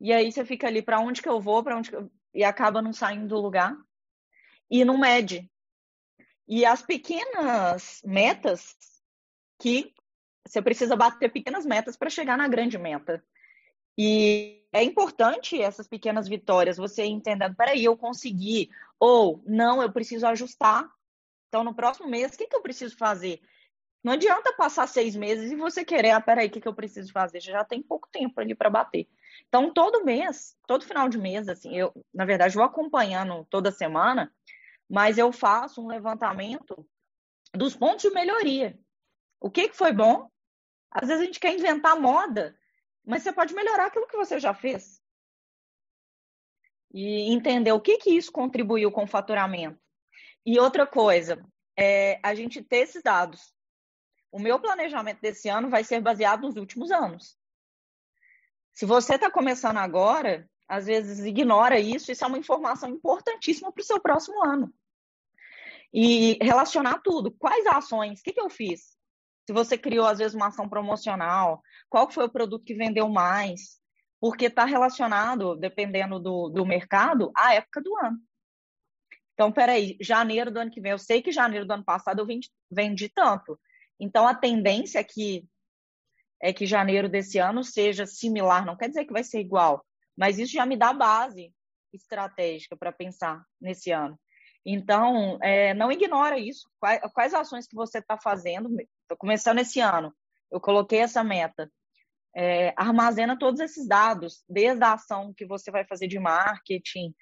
E 0.00 0.12
aí 0.12 0.30
você 0.30 0.44
fica 0.44 0.66
ali, 0.66 0.82
para 0.82 1.00
onde 1.00 1.22
que 1.22 1.28
eu 1.28 1.40
vou, 1.40 1.62
para 1.62 1.76
onde 1.76 1.92
eu... 1.92 2.10
e 2.34 2.44
acaba 2.44 2.82
não 2.82 2.92
saindo 2.92 3.26
do 3.26 3.40
lugar 3.40 3.76
e 4.70 4.84
não 4.84 4.98
mede. 4.98 5.50
E 6.46 6.64
as 6.64 6.82
pequenas 6.82 8.00
metas 8.04 8.76
que 9.58 9.92
você 10.46 10.62
precisa 10.62 10.96
bater 10.96 11.30
pequenas 11.30 11.66
metas 11.66 11.96
para 11.96 12.10
chegar 12.10 12.36
na 12.38 12.48
grande 12.48 12.78
meta. 12.78 13.22
E 13.96 14.62
é 14.72 14.82
importante 14.82 15.60
essas 15.60 15.88
pequenas 15.88 16.28
vitórias, 16.28 16.76
você 16.76 17.04
entendendo, 17.04 17.56
peraí, 17.56 17.84
eu 17.84 17.96
consegui, 17.96 18.70
ou 18.98 19.42
não, 19.46 19.82
eu 19.82 19.90
preciso 19.92 20.26
ajustar. 20.26 20.88
Então, 21.48 21.64
no 21.64 21.74
próximo 21.74 22.08
mês, 22.08 22.34
o 22.34 22.38
que, 22.38 22.46
que 22.46 22.56
eu 22.56 22.62
preciso 22.62 22.96
fazer? 22.96 23.40
Não 24.02 24.12
adianta 24.12 24.54
passar 24.54 24.86
seis 24.86 25.16
meses 25.16 25.50
e 25.50 25.56
você 25.56 25.84
querer, 25.84 26.10
ah, 26.10 26.20
peraí, 26.20 26.46
o 26.46 26.50
que, 26.50 26.60
que 26.60 26.68
eu 26.68 26.74
preciso 26.74 27.12
fazer? 27.12 27.40
Já 27.40 27.64
tem 27.64 27.82
pouco 27.82 28.08
tempo 28.12 28.40
ali 28.40 28.54
para 28.54 28.70
bater. 28.70 29.08
Então, 29.48 29.72
todo 29.72 30.04
mês, 30.04 30.56
todo 30.66 30.84
final 30.84 31.08
de 31.08 31.18
mês, 31.18 31.48
assim, 31.48 31.76
eu, 31.76 31.92
na 32.14 32.24
verdade, 32.24 32.54
vou 32.54 32.64
acompanhando 32.64 33.44
toda 33.50 33.72
semana, 33.72 34.32
mas 34.88 35.18
eu 35.18 35.32
faço 35.32 35.82
um 35.82 35.88
levantamento 35.88 36.86
dos 37.52 37.74
pontos 37.74 38.02
de 38.02 38.10
melhoria. 38.10 38.78
O 39.40 39.50
que, 39.50 39.68
que 39.68 39.76
foi 39.76 39.92
bom? 39.92 40.30
Às 40.90 41.08
vezes 41.08 41.22
a 41.22 41.26
gente 41.26 41.40
quer 41.40 41.54
inventar 41.54 42.00
moda, 42.00 42.58
mas 43.04 43.22
você 43.22 43.32
pode 43.32 43.54
melhorar 43.54 43.86
aquilo 43.86 44.06
que 44.06 44.16
você 44.16 44.38
já 44.38 44.54
fez. 44.54 45.02
E 46.92 47.32
entender 47.32 47.72
o 47.72 47.80
que, 47.80 47.98
que 47.98 48.10
isso 48.10 48.32
contribuiu 48.32 48.90
com 48.90 49.04
o 49.04 49.08
faturamento. 49.08 49.78
E 50.44 50.58
outra 50.58 50.86
coisa, 50.86 51.44
é 51.78 52.18
a 52.24 52.34
gente 52.34 52.60
ter 52.60 52.78
esses 52.78 53.02
dados. 53.02 53.54
O 54.32 54.38
meu 54.40 54.58
planejamento 54.58 55.20
desse 55.20 55.48
ano 55.48 55.70
vai 55.70 55.84
ser 55.84 56.00
baseado 56.00 56.42
nos 56.42 56.56
últimos 56.56 56.90
anos. 56.90 57.38
Se 58.74 58.84
você 58.84 59.14
está 59.14 59.30
começando 59.30 59.76
agora, 59.76 60.48
às 60.66 60.86
vezes 60.86 61.24
ignora 61.24 61.78
isso, 61.78 62.10
isso 62.10 62.24
é 62.24 62.26
uma 62.26 62.38
informação 62.38 62.90
importantíssima 62.90 63.72
para 63.72 63.80
o 63.80 63.84
seu 63.84 64.00
próximo 64.00 64.44
ano. 64.44 64.74
E 65.92 66.36
relacionar 66.42 66.98
tudo. 66.98 67.30
Quais 67.30 67.64
ações? 67.66 68.20
O 68.20 68.22
que, 68.24 68.32
que 68.32 68.40
eu 68.40 68.50
fiz? 68.50 68.97
Se 69.48 69.52
você 69.54 69.78
criou, 69.78 70.04
às 70.04 70.18
vezes, 70.18 70.34
uma 70.34 70.48
ação 70.48 70.68
promocional, 70.68 71.62
qual 71.88 72.10
foi 72.10 72.26
o 72.26 72.30
produto 72.30 72.66
que 72.66 72.74
vendeu 72.74 73.08
mais? 73.08 73.80
Porque 74.20 74.44
está 74.44 74.66
relacionado, 74.66 75.56
dependendo 75.56 76.20
do, 76.20 76.50
do 76.50 76.66
mercado, 76.66 77.32
à 77.34 77.54
época 77.54 77.80
do 77.80 77.96
ano. 77.96 78.18
Então, 79.32 79.50
peraí, 79.50 79.96
janeiro 80.02 80.50
do 80.50 80.58
ano 80.58 80.70
que 80.70 80.82
vem, 80.82 80.92
eu 80.92 80.98
sei 80.98 81.22
que 81.22 81.32
janeiro 81.32 81.64
do 81.64 81.72
ano 81.72 81.82
passado 81.82 82.18
eu 82.18 82.26
vendi, 82.26 82.50
vendi 82.70 83.08
tanto. 83.08 83.58
Então, 83.98 84.28
a 84.28 84.34
tendência 84.34 84.98
é 84.98 85.04
que, 85.04 85.48
é 86.42 86.52
que 86.52 86.66
janeiro 86.66 87.08
desse 87.08 87.38
ano 87.38 87.64
seja 87.64 88.04
similar, 88.04 88.66
não 88.66 88.76
quer 88.76 88.88
dizer 88.88 89.06
que 89.06 89.14
vai 89.14 89.24
ser 89.24 89.40
igual, 89.40 89.82
mas 90.14 90.38
isso 90.38 90.52
já 90.52 90.66
me 90.66 90.76
dá 90.76 90.92
base 90.92 91.54
estratégica 91.90 92.76
para 92.76 92.92
pensar 92.92 93.42
nesse 93.58 93.92
ano. 93.92 94.20
Então, 94.62 95.38
é, 95.42 95.72
não 95.72 95.90
ignora 95.90 96.38
isso. 96.38 96.68
Quais, 96.78 97.00
quais 97.14 97.32
ações 97.32 97.66
que 97.66 97.74
você 97.74 97.96
está 97.96 98.18
fazendo? 98.18 98.68
Estou 99.08 99.16
começando 99.16 99.58
esse 99.58 99.80
ano. 99.80 100.14
Eu 100.50 100.60
coloquei 100.60 100.98
essa 100.98 101.24
meta. 101.24 101.72
É, 102.36 102.74
armazena 102.76 103.38
todos 103.38 103.58
esses 103.58 103.88
dados, 103.88 104.44
desde 104.46 104.84
a 104.84 104.92
ação 104.92 105.32
que 105.32 105.46
você 105.46 105.70
vai 105.70 105.82
fazer 105.86 106.06
de 106.06 106.18
marketing, 106.18 107.14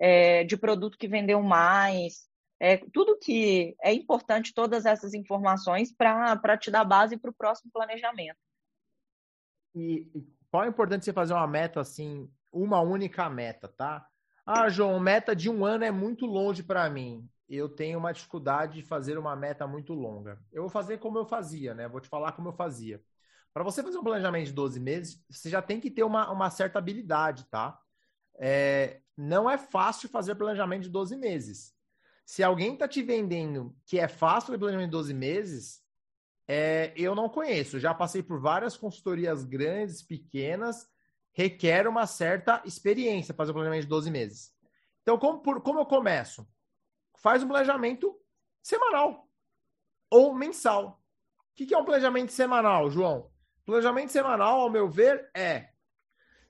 é, 0.00 0.42
de 0.44 0.56
produto 0.56 0.96
que 0.96 1.06
vendeu 1.06 1.42
mais, 1.42 2.26
é, 2.58 2.78
tudo 2.78 3.18
que 3.18 3.76
é 3.82 3.92
importante, 3.92 4.54
todas 4.54 4.86
essas 4.86 5.12
informações 5.12 5.94
para 5.94 6.56
te 6.56 6.70
dar 6.70 6.82
base 6.82 7.18
para 7.18 7.30
o 7.30 7.34
próximo 7.34 7.70
planejamento. 7.70 8.38
E 9.74 10.08
qual 10.50 10.64
é 10.64 10.68
importante 10.68 11.04
você 11.04 11.12
fazer 11.12 11.34
uma 11.34 11.46
meta 11.46 11.80
assim, 11.80 12.26
uma 12.50 12.80
única 12.80 13.28
meta, 13.28 13.68
tá? 13.68 14.08
Ah, 14.46 14.70
João, 14.70 14.98
meta 14.98 15.36
de 15.36 15.50
um 15.50 15.64
ano 15.64 15.84
é 15.84 15.90
muito 15.90 16.24
longe 16.24 16.62
para 16.62 16.88
mim. 16.88 17.28
Eu 17.54 17.68
tenho 17.68 17.98
uma 17.98 18.12
dificuldade 18.12 18.74
de 18.74 18.82
fazer 18.82 19.18
uma 19.18 19.36
meta 19.36 19.66
muito 19.66 19.94
longa. 19.94 20.38
Eu 20.52 20.62
vou 20.62 20.70
fazer 20.70 20.98
como 20.98 21.18
eu 21.18 21.24
fazia, 21.24 21.74
né? 21.74 21.88
Vou 21.88 22.00
te 22.00 22.08
falar 22.08 22.32
como 22.32 22.48
eu 22.48 22.52
fazia. 22.52 23.02
Para 23.52 23.62
você 23.62 23.82
fazer 23.82 23.96
um 23.98 24.02
planejamento 24.02 24.46
de 24.46 24.52
12 24.52 24.80
meses, 24.80 25.24
você 25.30 25.48
já 25.48 25.62
tem 25.62 25.80
que 25.80 25.90
ter 25.90 26.02
uma, 26.02 26.30
uma 26.30 26.50
certa 26.50 26.78
habilidade, 26.78 27.44
tá? 27.46 27.78
É, 28.36 29.00
não 29.16 29.48
é 29.48 29.56
fácil 29.56 30.08
fazer 30.08 30.34
planejamento 30.34 30.82
de 30.82 30.90
12 30.90 31.16
meses. 31.16 31.72
Se 32.26 32.42
alguém 32.42 32.72
está 32.72 32.88
te 32.88 33.02
vendendo 33.02 33.76
que 33.86 33.98
é 33.98 34.08
fácil 34.08 34.48
fazer 34.48 34.58
planejamento 34.58 34.88
de 34.88 34.96
12 34.96 35.14
meses, 35.14 35.82
é, 36.48 36.92
eu 36.96 37.14
não 37.14 37.28
conheço. 37.28 37.78
Já 37.78 37.94
passei 37.94 38.22
por 38.22 38.40
várias 38.40 38.76
consultorias 38.76 39.44
grandes, 39.44 40.02
pequenas, 40.02 40.88
requer 41.32 41.86
uma 41.86 42.06
certa 42.06 42.62
experiência 42.64 43.34
fazer 43.34 43.50
o 43.50 43.54
planejamento 43.54 43.82
de 43.82 43.88
12 43.88 44.10
meses. 44.10 44.52
Então, 45.02 45.18
como, 45.18 45.40
por, 45.40 45.60
como 45.60 45.80
eu 45.80 45.86
começo? 45.86 46.46
Faz 47.24 47.42
um 47.42 47.48
planejamento 47.48 48.14
semanal 48.62 49.26
ou 50.10 50.34
mensal. 50.34 51.02
O 51.38 51.54
que, 51.54 51.72
é 51.72 51.78
um 51.78 51.84
planejamento 51.84 52.30
semanal, 52.30 52.90
João? 52.90 53.32
Planejamento 53.64 54.12
semanal, 54.12 54.60
ao 54.60 54.68
meu 54.68 54.90
ver, 54.90 55.30
é 55.34 55.70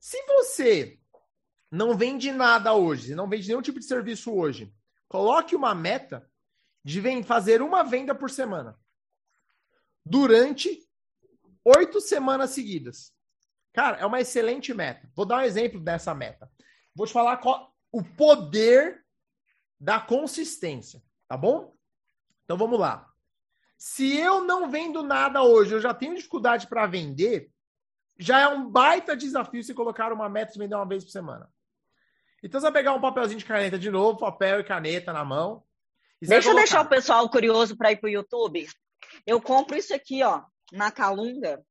se 0.01 0.21
você 0.27 0.99
não 1.71 1.97
vende 1.97 2.33
nada 2.33 2.75
hoje, 2.75 3.15
não 3.15 3.29
vende 3.29 3.47
nenhum 3.47 3.63
tipo 3.63 3.79
de 3.79 3.85
serviço 3.85 4.35
hoje, 4.35 4.75
coloque 5.07 5.55
uma 5.55 5.77
meta 5.77 6.29
de 6.85 7.01
fazer 7.23 7.63
uma 7.63 7.85
venda 7.85 8.13
por 8.13 8.29
semana 8.29 8.77
durante 10.05 10.85
oito 11.65 12.01
semanas 12.01 12.51
seguidas. 12.51 13.15
Cara, 13.73 13.99
é 13.99 14.07
uma 14.07 14.21
excelente 14.21 14.75
meta. 14.75 15.09
Vou 15.15 15.25
dar 15.25 15.37
um 15.37 15.43
exemplo 15.43 15.79
dessa 15.79 16.13
meta. 16.17 16.51
Vou 16.97 17.07
te 17.07 17.13
falar 17.13 17.37
qual, 17.37 17.73
o 17.93 18.03
poder 18.03 19.04
da 19.85 20.01
consistência, 20.01 21.03
tá 21.29 21.37
bom? 21.37 21.77
Então 22.45 22.57
vamos 22.57 22.81
lá. 22.81 23.07
Se 23.77 24.17
eu 24.17 24.43
não 24.43 24.71
vendo 24.71 25.03
nada 25.03 25.43
hoje, 25.43 25.75
eu 25.75 25.81
já 25.81 25.93
tenho 25.93 26.15
dificuldade 26.17 26.67
para 26.67 26.87
vender, 26.87 27.51
já 28.19 28.41
é 28.41 28.49
um 28.49 28.71
baita 28.71 29.15
desafio 29.15 29.63
se 29.63 29.75
colocar 29.75 30.11
uma 30.11 30.27
meta 30.27 30.55
de 30.55 30.59
vender 30.59 30.75
uma 30.75 30.89
vez 30.89 31.05
por 31.05 31.11
semana. 31.11 31.51
Então 32.43 32.59
você 32.59 32.65
vai 32.65 32.73
pegar 32.73 32.95
um 32.95 33.01
papelzinho 33.01 33.39
de 33.39 33.45
caneta 33.45 33.79
de 33.79 33.91
novo, 33.91 34.19
papel 34.19 34.61
e 34.61 34.65
caneta 34.65 35.13
na 35.13 35.23
mão. 35.23 35.63
Deixa 36.19 36.49
eu 36.49 36.55
deixar 36.55 36.81
o 36.81 36.89
pessoal 36.89 37.29
curioso 37.29 37.77
para 37.77 37.93
ir 37.93 37.97
para 37.97 38.07
o 38.07 38.11
YouTube. 38.11 38.67
Eu 39.27 39.39
compro 39.39 39.77
isso 39.77 39.95
aqui, 39.95 40.23
ó, 40.23 40.45
na 40.73 40.91
Calunga. 40.91 41.63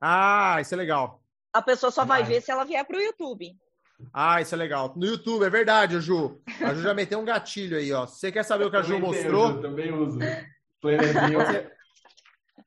Ah, 0.00 0.58
isso 0.60 0.72
é 0.72 0.76
legal. 0.76 1.20
A 1.52 1.60
pessoa 1.60 1.90
só 1.90 2.04
vai 2.04 2.22
ver 2.22 2.40
se 2.40 2.52
ela 2.52 2.64
vier 2.64 2.84
para 2.86 2.96
o 2.96 3.02
YouTube. 3.02 3.58
Ah, 4.12 4.40
isso 4.40 4.54
é 4.54 4.58
legal. 4.58 4.92
No 4.96 5.06
YouTube, 5.06 5.44
é 5.44 5.50
verdade, 5.50 6.00
Ju. 6.00 6.40
A 6.60 6.72
Ju 6.74 6.82
já 6.82 6.94
meteu 6.94 7.18
um 7.18 7.24
gatilho 7.24 7.76
aí, 7.76 7.92
ó. 7.92 8.06
Se 8.06 8.20
você 8.20 8.32
quer 8.32 8.44
saber 8.44 8.64
o 8.64 8.70
que 8.70 8.76
a 8.76 8.82
Ju 8.82 8.98
mostrou. 8.98 9.50
Eu 9.50 9.60
também 9.60 9.92
uso. 9.92 10.18
Você 10.80 11.70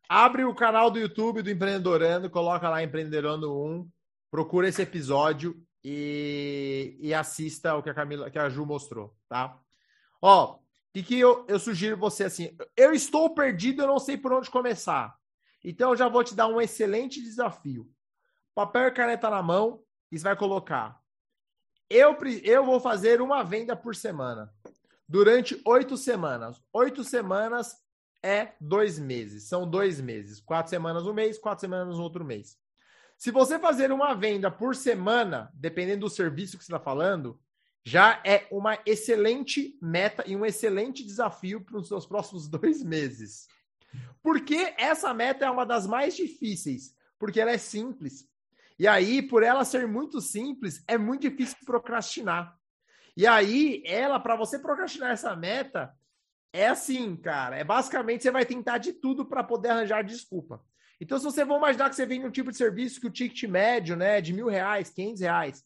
abre 0.10 0.44
o 0.44 0.54
canal 0.54 0.92
do 0.92 1.00
YouTube 1.00 1.42
do 1.42 1.50
Empreendedorando, 1.50 2.30
coloca 2.30 2.70
lá 2.70 2.84
Empreendedorando 2.84 3.58
1, 3.58 3.90
procura 4.30 4.68
esse 4.68 4.82
episódio 4.82 5.56
e, 5.84 6.98
e 7.00 7.14
assista 7.14 7.76
o 7.76 7.82
que 7.82 7.90
a 7.90 7.94
Camila, 7.94 8.30
que 8.30 8.38
a 8.38 8.50
Ju 8.50 8.66
mostrou, 8.66 9.16
tá? 9.30 9.58
Ó, 10.22 10.56
o 10.56 10.60
que, 10.94 11.02
que 11.02 11.18
eu, 11.18 11.46
eu 11.48 11.58
sugiro 11.58 11.96
você 11.96 12.26
assim? 12.26 12.56
Eu 12.76 12.94
estou 12.94 13.34
perdido, 13.34 13.82
eu 13.82 13.88
não 13.88 14.00
sei 14.00 14.18
por 14.18 14.34
onde 14.34 14.50
começar. 14.50 15.16
Então 15.64 15.92
eu 15.92 15.96
já 15.96 16.10
vou 16.10 16.24
te 16.24 16.36
dar 16.36 16.48
um 16.48 16.60
excelente 16.60 17.22
desafio. 17.22 17.90
Papel 18.54 18.90
e 18.90 18.92
caneta 18.92 19.30
na 19.30 19.42
mão, 19.42 19.82
e 20.12 20.20
você 20.20 20.26
vai 20.26 20.36
colocar 20.36 21.01
eu, 21.92 22.18
eu 22.44 22.66
vou 22.66 22.80
fazer 22.80 23.22
uma 23.22 23.44
venda 23.44 23.76
por 23.76 23.96
semana. 23.96 24.54
Durante 25.08 25.60
oito 25.66 25.98
semanas. 25.98 26.62
Oito 26.72 27.04
semanas 27.04 27.76
é 28.24 28.54
dois 28.60 28.98
meses. 28.98 29.44
São 29.44 29.70
dois 29.70 30.00
meses. 30.00 30.39
Quatro 30.39 30.70
semanas 30.70 31.06
um 31.06 31.14
mês, 31.14 31.38
quatro 31.38 31.62
semanas 31.62 32.00
outro 32.00 32.24
mês. 32.24 32.58
Se 33.18 33.30
você 33.30 33.60
fazer 33.60 33.92
uma 33.92 34.16
venda 34.16 34.50
por 34.50 34.76
semana, 34.76 35.52
dependendo 35.54 36.02
do 36.02 36.10
serviço 36.10 36.58
que 36.58 36.64
você 36.64 36.72
está 36.72 36.80
falando, 36.80 37.39
já 37.84 38.22
é 38.26 38.48
uma 38.52 38.80
excelente 38.86 39.78
meta 39.82 40.24
e 40.26 40.36
um 40.36 40.46
excelente 40.46 41.04
desafio 41.04 41.62
para 41.62 41.78
os 41.78 41.88
seus 41.88 42.06
próximos 42.06 42.48
dois 42.50 42.84
meses. 42.84 43.48
Porque 44.24 44.74
essa 44.78 45.14
meta 45.14 45.46
é 45.46 45.52
uma 45.52 45.66
das 45.66 45.86
mais 45.86 46.16
difíceis? 46.16 46.96
Porque 47.20 47.39
ela 47.39 47.52
é 47.52 47.58
simples. 47.58 48.28
E 48.82 48.88
aí, 48.88 49.22
por 49.22 49.44
ela 49.44 49.64
ser 49.64 49.88
muito 49.88 50.20
simples, 50.20 50.84
é 50.88 50.98
muito 50.98 51.22
difícil 51.22 51.56
procrastinar. 51.64 52.58
E 53.16 53.28
aí, 53.28 53.84
ela, 53.86 54.20
para 54.20 54.36
você 54.36 54.58
procrastinar 54.58 55.12
essa 55.12 55.36
meta, 55.36 55.96
é 56.52 56.68
assim, 56.68 57.16
cara. 57.16 57.56
É 57.56 57.64
basicamente 57.64 58.24
você 58.24 58.32
vai 58.32 58.44
tentar 58.44 58.80
de 58.80 58.94
tudo 58.94 59.24
para 59.24 59.44
poder 59.44 59.70
arranjar 59.70 60.04
desculpa. 60.04 60.66
Então, 61.00 61.20
se 61.20 61.24
você 61.24 61.46
for 61.46 61.58
imaginar 61.58 61.92
que 61.92 61.96
você 61.96 62.08
vem 62.08 62.22
num 62.22 62.32
tipo 62.32 62.50
de 62.50 62.58
serviço 62.58 63.00
que 63.00 63.06
o 63.06 63.12
ticket 63.12 63.44
médio, 63.44 63.96
né, 63.96 64.20
de 64.20 64.34
mil 64.34 64.48
reais, 64.48 64.90
quinhentos 64.90 65.22
reais, 65.22 65.64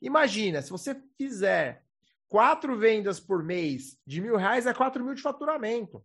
imagina, 0.00 0.62
se 0.62 0.70
você 0.70 0.94
fizer 1.18 1.82
quatro 2.28 2.78
vendas 2.78 3.18
por 3.18 3.42
mês 3.42 3.98
de 4.06 4.20
mil 4.20 4.36
reais, 4.36 4.68
é 4.68 4.72
quatro 4.72 5.02
mil 5.04 5.14
de 5.14 5.22
faturamento. 5.22 6.00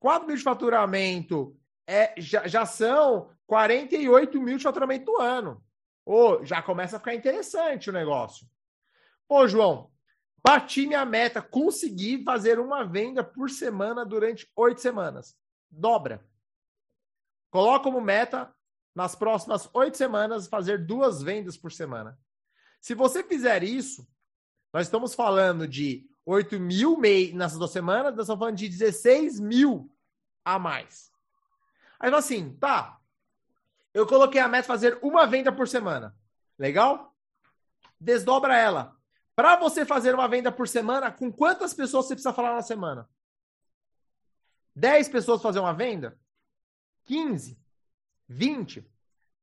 Quatro 0.00 0.26
mil 0.26 0.36
de 0.36 0.42
faturamento 0.42 1.56
é, 1.86 2.20
já, 2.20 2.48
já 2.48 2.66
são 2.66 3.30
48 3.46 4.42
mil 4.42 4.56
de 4.56 4.64
faturamento 4.64 5.04
do 5.04 5.20
ano. 5.20 5.62
Ô, 6.04 6.44
já 6.44 6.62
começa 6.62 6.96
a 6.96 6.98
ficar 6.98 7.14
interessante 7.14 7.90
o 7.90 7.92
negócio. 7.92 8.46
Pô, 9.26 9.48
João, 9.48 9.90
bati 10.42 10.86
minha 10.86 11.04
meta, 11.04 11.40
consegui 11.40 12.22
fazer 12.22 12.58
uma 12.58 12.84
venda 12.84 13.24
por 13.24 13.48
semana 13.48 14.04
durante 14.04 14.50
oito 14.54 14.80
semanas. 14.80 15.36
Dobra. 15.70 16.24
Coloca 17.50 17.84
como 17.84 18.00
meta, 18.00 18.54
nas 18.94 19.14
próximas 19.14 19.68
oito 19.72 19.96
semanas, 19.96 20.46
fazer 20.46 20.84
duas 20.84 21.22
vendas 21.22 21.56
por 21.56 21.72
semana. 21.72 22.18
Se 22.80 22.94
você 22.94 23.24
fizer 23.24 23.62
isso, 23.62 24.06
nós 24.72 24.86
estamos 24.86 25.14
falando 25.14 25.66
de 25.66 26.06
8 26.26 26.58
mil 26.58 26.98
nessas 27.32 27.58
duas 27.58 27.70
semanas, 27.70 28.12
nós 28.12 28.24
estamos 28.24 28.40
falando 28.40 28.56
de 28.56 28.68
16 28.68 29.40
mil 29.40 29.90
a 30.44 30.58
mais. 30.58 31.10
Aí 31.98 32.12
assim, 32.12 32.56
tá, 32.56 33.00
eu 33.94 34.06
coloquei 34.06 34.40
a 34.40 34.48
meta 34.48 34.66
fazer 34.66 34.98
uma 35.00 35.26
venda 35.26 35.52
por 35.52 35.68
semana. 35.68 36.14
Legal? 36.58 37.16
Desdobra 37.98 38.58
ela. 38.58 38.96
Para 39.36 39.56
você 39.56 39.86
fazer 39.86 40.14
uma 40.14 40.28
venda 40.28 40.52
por 40.52 40.68
semana, 40.68 41.10
com 41.10 41.32
quantas 41.32 41.72
pessoas 41.72 42.06
você 42.06 42.14
precisa 42.14 42.34
falar 42.34 42.54
na 42.54 42.62
semana? 42.62 43.08
10 44.74 45.08
pessoas 45.08 45.40
fazer 45.40 45.60
uma 45.60 45.72
venda? 45.72 46.18
15? 47.04 47.58
20? 48.28 48.84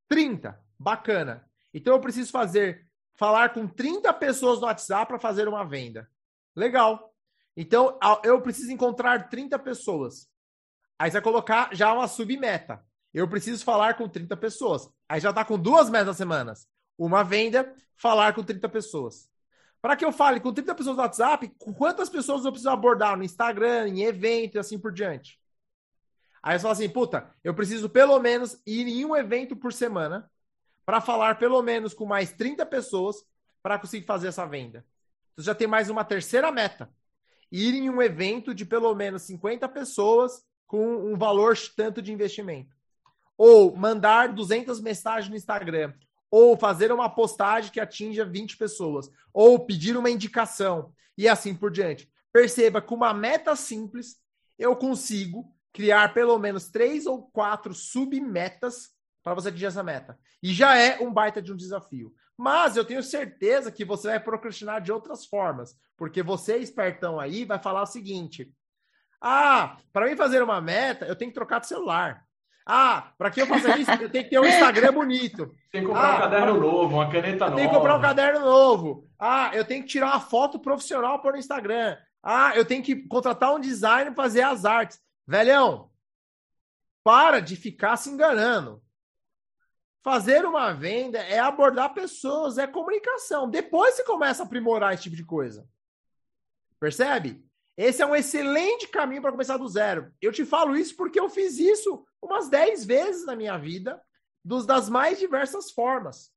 30? 0.08 0.62
Bacana. 0.78 1.49
Então 1.74 1.93
eu 1.93 2.02
preciso 2.02 2.32
fazer 2.32 2.86
falar 3.14 3.54
com 3.54 3.68
30 3.68 4.14
pessoas 4.14 4.60
no 4.60 4.66
WhatsApp 4.66 5.08
para 5.08 5.20
fazer 5.20 5.47
uma 5.47 5.64
venda. 5.64 6.10
Legal. 6.56 7.14
Então 7.56 7.97
eu 8.24 8.41
preciso 8.41 8.72
encontrar 8.72 9.30
30 9.30 9.58
pessoas. 9.60 10.30
Aí 10.99 11.10
você 11.10 11.14
vai 11.16 11.22
colocar 11.22 11.74
já 11.74 11.93
uma 11.93 12.08
submeta. 12.08 12.86
Eu 13.14 13.28
preciso 13.28 13.64
falar 13.64 13.95
com 13.95 14.07
30 14.07 14.38
pessoas. 14.38 14.89
Aí 15.07 15.20
já 15.20 15.30
está 15.30 15.43
com 15.43 15.59
duas 15.59 15.89
metas 15.89 16.16
semanas. 16.16 16.68
Uma 16.97 17.24
venda, 17.24 17.74
falar 17.97 18.34
com 18.34 18.43
30 18.43 18.70
pessoas. 18.70 19.30
Para 19.82 19.95
que 19.95 20.05
eu 20.05 20.12
fale 20.12 20.39
com 20.39 20.53
30 20.53 20.76
pessoas 20.76 20.95
no 20.95 21.01
WhatsApp, 21.01 21.51
quantas 21.78 22.07
pessoas 22.09 22.45
eu 22.45 22.51
preciso 22.51 22.70
abordar 22.70 23.18
no 23.18 23.24
Instagram, 23.24 23.89
em 23.89 24.03
evento 24.03 24.55
e 24.55 24.59
assim 24.59 24.80
por 24.80 24.91
diante? 24.91 25.39
Aí 26.41 26.57
você 26.57 26.62
fala 26.62 26.74
assim, 26.74 26.89
puta, 26.89 27.30
eu 27.43 27.53
preciso 27.53 27.89
pelo 27.89 28.18
menos 28.20 28.62
ir 28.66 28.88
em 28.88 29.05
um 29.05 29.16
evento 29.16 29.55
por 29.55 29.74
semana 29.74 30.30
para 30.86 31.01
falar 31.01 31.38
pelo 31.38 31.62
menos 31.62 31.93
com 31.93 32.05
mais 32.05 32.32
30 32.32 32.66
pessoas 32.66 33.18
para 33.62 33.78
conseguir 33.78 34.05
fazer 34.05 34.28
essa 34.28 34.45
venda. 34.45 34.86
Você 35.36 35.45
já 35.45 35.55
tem 35.55 35.68
mais 35.68 35.89
uma 35.89 36.03
terceira 36.03 36.51
meta. 36.51 36.89
Ir 37.51 37.74
em 37.74 37.89
um 37.89 38.01
evento 38.01 38.55
de 38.55 38.66
pelo 38.66 38.93
menos 38.95 39.24
50 39.24 39.68
pessoas 39.70 40.43
com 40.66 41.12
um 41.12 41.18
valor 41.18 41.57
tanto 41.76 42.01
de 42.01 42.14
investimento 42.14 42.80
ou 43.38 43.75
mandar 43.75 44.34
200 44.34 44.79
mensagens 44.82 45.29
no 45.29 45.36
Instagram, 45.36 45.93
ou 46.29 46.55
fazer 46.57 46.91
uma 46.91 47.09
postagem 47.09 47.71
que 47.71 47.79
atinja 47.79 48.23
20 48.23 48.57
pessoas, 48.57 49.09
ou 49.34 49.65
pedir 49.65 49.97
uma 49.97 50.09
indicação, 50.09 50.93
e 51.17 51.27
assim 51.27 51.53
por 51.55 51.71
diante. 51.71 52.09
Perceba 52.32 52.82
que 52.82 52.93
uma 52.93 53.13
meta 53.13 53.55
simples, 53.55 54.15
eu 54.57 54.75
consigo 54.75 55.53
criar 55.73 56.13
pelo 56.13 56.38
menos 56.38 56.69
três 56.69 57.05
ou 57.05 57.23
quatro 57.32 57.73
submetas 57.73 58.89
para 59.23 59.34
você 59.34 59.49
atingir 59.49 59.65
essa 59.65 59.84
meta. 59.84 60.17
E 60.41 60.53
já 60.53 60.75
é 60.75 60.99
um 60.99 61.13
baita 61.13 61.41
de 61.41 61.51
um 61.51 61.55
desafio. 61.55 62.13
Mas 62.38 62.75
eu 62.75 62.86
tenho 62.86 63.03
certeza 63.03 63.71
que 63.71 63.86
você 63.86 64.07
vai 64.07 64.19
procrastinar 64.19 64.82
de 64.82 64.91
outras 64.91 65.25
formas, 65.25 65.75
porque 65.95 66.23
você, 66.23 66.57
espertão 66.57 67.19
aí, 67.19 67.45
vai 67.45 67.59
falar 67.59 67.84
o 67.84 67.88
seguinte: 67.88 68.51
ah, 69.21 69.77
para 69.93 70.07
mim 70.07 70.15
fazer 70.15 70.41
uma 70.41 70.59
meta, 70.59 71.05
eu 71.05 71.15
tenho 71.15 71.29
que 71.29 71.36
trocar 71.36 71.59
de 71.59 71.67
celular. 71.67 72.25
Ah, 72.66 73.14
para 73.18 73.32
que 73.32 73.41
eu 73.41 73.47
faça 73.47 73.78
isso, 73.78 73.91
eu 73.91 74.09
tenho 74.09 74.24
que 74.24 74.30
ter 74.30 74.39
um 74.39 74.45
Instagram 74.45 74.93
bonito. 74.93 75.55
Tem 75.72 75.82
que 75.82 75.88
comprar 75.88 76.14
ah, 76.14 76.16
um 76.16 76.20
caderno 76.20 76.59
novo, 76.59 76.95
uma 76.95 77.12
caneta 77.12 77.45
nova. 77.45 77.55
Tem 77.55 77.68
que 77.68 77.74
comprar 77.74 77.97
um 77.97 78.01
caderno 78.01 78.39
novo. 78.41 79.09
Ah, 79.20 79.51
eu 79.53 79.66
tenho 79.66 79.84
que 79.84 79.89
tirar 79.89 80.07
uma 80.07 80.20
foto 80.20 80.59
profissional 80.59 81.20
para 81.20 81.36
o 81.36 81.39
Instagram. 81.39 81.97
Ah, 82.24 82.55
eu 82.55 82.64
tenho 82.64 82.84
que 82.84 82.95
contratar 83.07 83.53
um 83.53 83.59
designer 83.59 84.14
para 84.14 84.24
fazer 84.24 84.43
as 84.43 84.64
artes. 84.64 84.99
Velhão, 85.28 85.89
para 87.03 87.39
de 87.39 87.55
ficar 87.55 87.97
se 87.97 88.09
enganando. 88.09 88.82
Fazer 90.03 90.45
uma 90.45 90.74
venda 90.74 91.20
é 91.20 91.39
abordar 91.39 91.93
pessoas, 91.93 92.57
é 92.57 92.66
comunicação. 92.68 93.49
Depois 93.49 93.95
você 93.95 94.03
começa 94.03 94.43
a 94.43 94.45
aprimorar 94.45 94.93
esse 94.93 95.03
tipo 95.03 95.16
de 95.16 95.26
coisa. 95.26 95.68
Percebe? 96.80 97.43
Esse 97.78 98.01
é 98.01 98.05
um 98.05 98.16
excelente 98.16 98.88
caminho 98.88 99.22
para 99.22 99.32
começar 99.32 99.57
do 99.57 99.68
zero. 99.68 100.12
Eu 100.20 100.32
te 100.32 100.43
falo 100.43 100.76
isso 100.76 100.95
porque 100.95 101.20
eu 101.20 101.30
fiz 101.30 101.57
isso 101.57 102.05
umas 102.22 102.49
10 102.49 102.86
vezes 102.86 103.26
na 103.26 103.36
minha 103.36 103.57
vida, 103.57 104.01
dos, 104.43 104.65
das 104.65 104.89
mais 104.89 105.19
diversas 105.19 105.72
formas. 105.72 106.32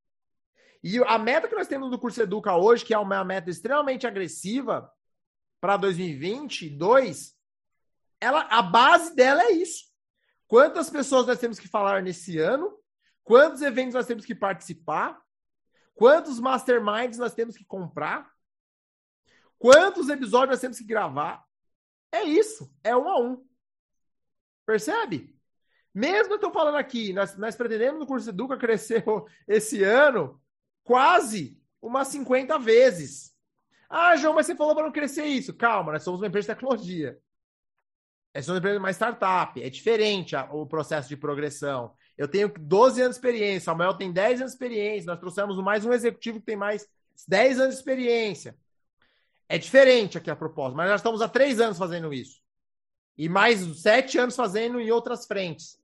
E 0.82 0.98
a 1.04 1.18
meta 1.18 1.48
que 1.48 1.54
nós 1.54 1.68
temos 1.68 1.90
no 1.90 1.98
curso 1.98 2.20
Educa 2.20 2.54
hoje, 2.54 2.84
que 2.84 2.92
é 2.92 2.98
uma 2.98 3.24
meta 3.24 3.50
extremamente 3.50 4.06
agressiva 4.06 4.90
para 5.60 5.76
2022, 5.76 7.34
ela, 8.20 8.42
a 8.42 8.60
base 8.60 9.14
dela 9.14 9.42
é 9.44 9.52
isso. 9.52 9.84
Quantas 10.46 10.90
pessoas 10.90 11.26
nós 11.26 11.38
temos 11.38 11.58
que 11.58 11.68
falar 11.68 12.02
nesse 12.02 12.38
ano? 12.38 12.78
Quantos 13.22 13.62
eventos 13.62 13.94
nós 13.94 14.06
temos 14.06 14.26
que 14.26 14.34
participar? 14.34 15.18
Quantos 15.94 16.38
masterminds 16.38 17.18
nós 17.18 17.32
temos 17.32 17.56
que 17.56 17.64
comprar? 17.64 18.30
Quantos 19.58 20.10
episódios 20.10 20.50
nós 20.50 20.60
temos 20.60 20.78
que 20.78 20.84
gravar? 20.84 21.42
É 22.12 22.22
isso, 22.24 22.70
é 22.84 22.94
um 22.94 23.08
a 23.08 23.18
um. 23.18 23.48
Percebe? 24.66 25.34
Mesmo 25.94 26.34
estou 26.34 26.50
falando 26.50 26.76
aqui, 26.76 27.12
nós, 27.12 27.36
nós 27.36 27.54
pretendemos 27.54 28.00
no 28.00 28.06
curso 28.06 28.28
Educa 28.28 28.56
crescer 28.56 29.04
esse 29.46 29.84
ano 29.84 30.40
quase 30.82 31.56
umas 31.80 32.08
50 32.08 32.58
vezes. 32.58 33.32
Ah, 33.88 34.16
João, 34.16 34.34
mas 34.34 34.46
você 34.46 34.56
falou 34.56 34.74
para 34.74 34.84
não 34.84 34.92
crescer 34.92 35.24
isso. 35.24 35.54
Calma, 35.54 35.92
nós 35.92 36.02
somos 36.02 36.20
uma 36.20 36.26
empresa 36.26 36.48
de 36.48 36.54
tecnologia. 36.54 37.18
É 38.32 38.42
só 38.42 38.58
uma 38.58 38.90
startup, 38.90 39.62
é 39.62 39.70
diferente 39.70 40.34
o 40.50 40.66
processo 40.66 41.08
de 41.08 41.16
progressão. 41.16 41.94
Eu 42.18 42.26
tenho 42.26 42.48
12 42.48 43.00
anos 43.00 43.16
de 43.16 43.20
experiência, 43.20 43.58
o 43.58 43.64
Samuel 43.64 43.94
tem 43.94 44.12
10 44.12 44.40
anos 44.40 44.52
de 44.52 44.56
experiência, 44.56 45.06
nós 45.06 45.20
trouxemos 45.20 45.56
mais 45.58 45.84
um 45.84 45.92
executivo 45.92 46.40
que 46.40 46.46
tem 46.46 46.56
mais 46.56 46.88
10 47.28 47.60
anos 47.60 47.74
de 47.74 47.80
experiência. 47.80 48.58
É 49.48 49.56
diferente 49.56 50.18
aqui 50.18 50.30
a 50.30 50.34
proposta, 50.34 50.76
mas 50.76 50.90
nós 50.90 51.00
estamos 51.00 51.22
há 51.22 51.28
três 51.28 51.60
anos 51.60 51.78
fazendo 51.78 52.12
isso. 52.12 52.40
E 53.16 53.28
mais 53.28 53.60
sete 53.80 54.18
anos 54.18 54.34
fazendo 54.34 54.80
em 54.80 54.90
outras 54.90 55.26
frentes. 55.26 55.78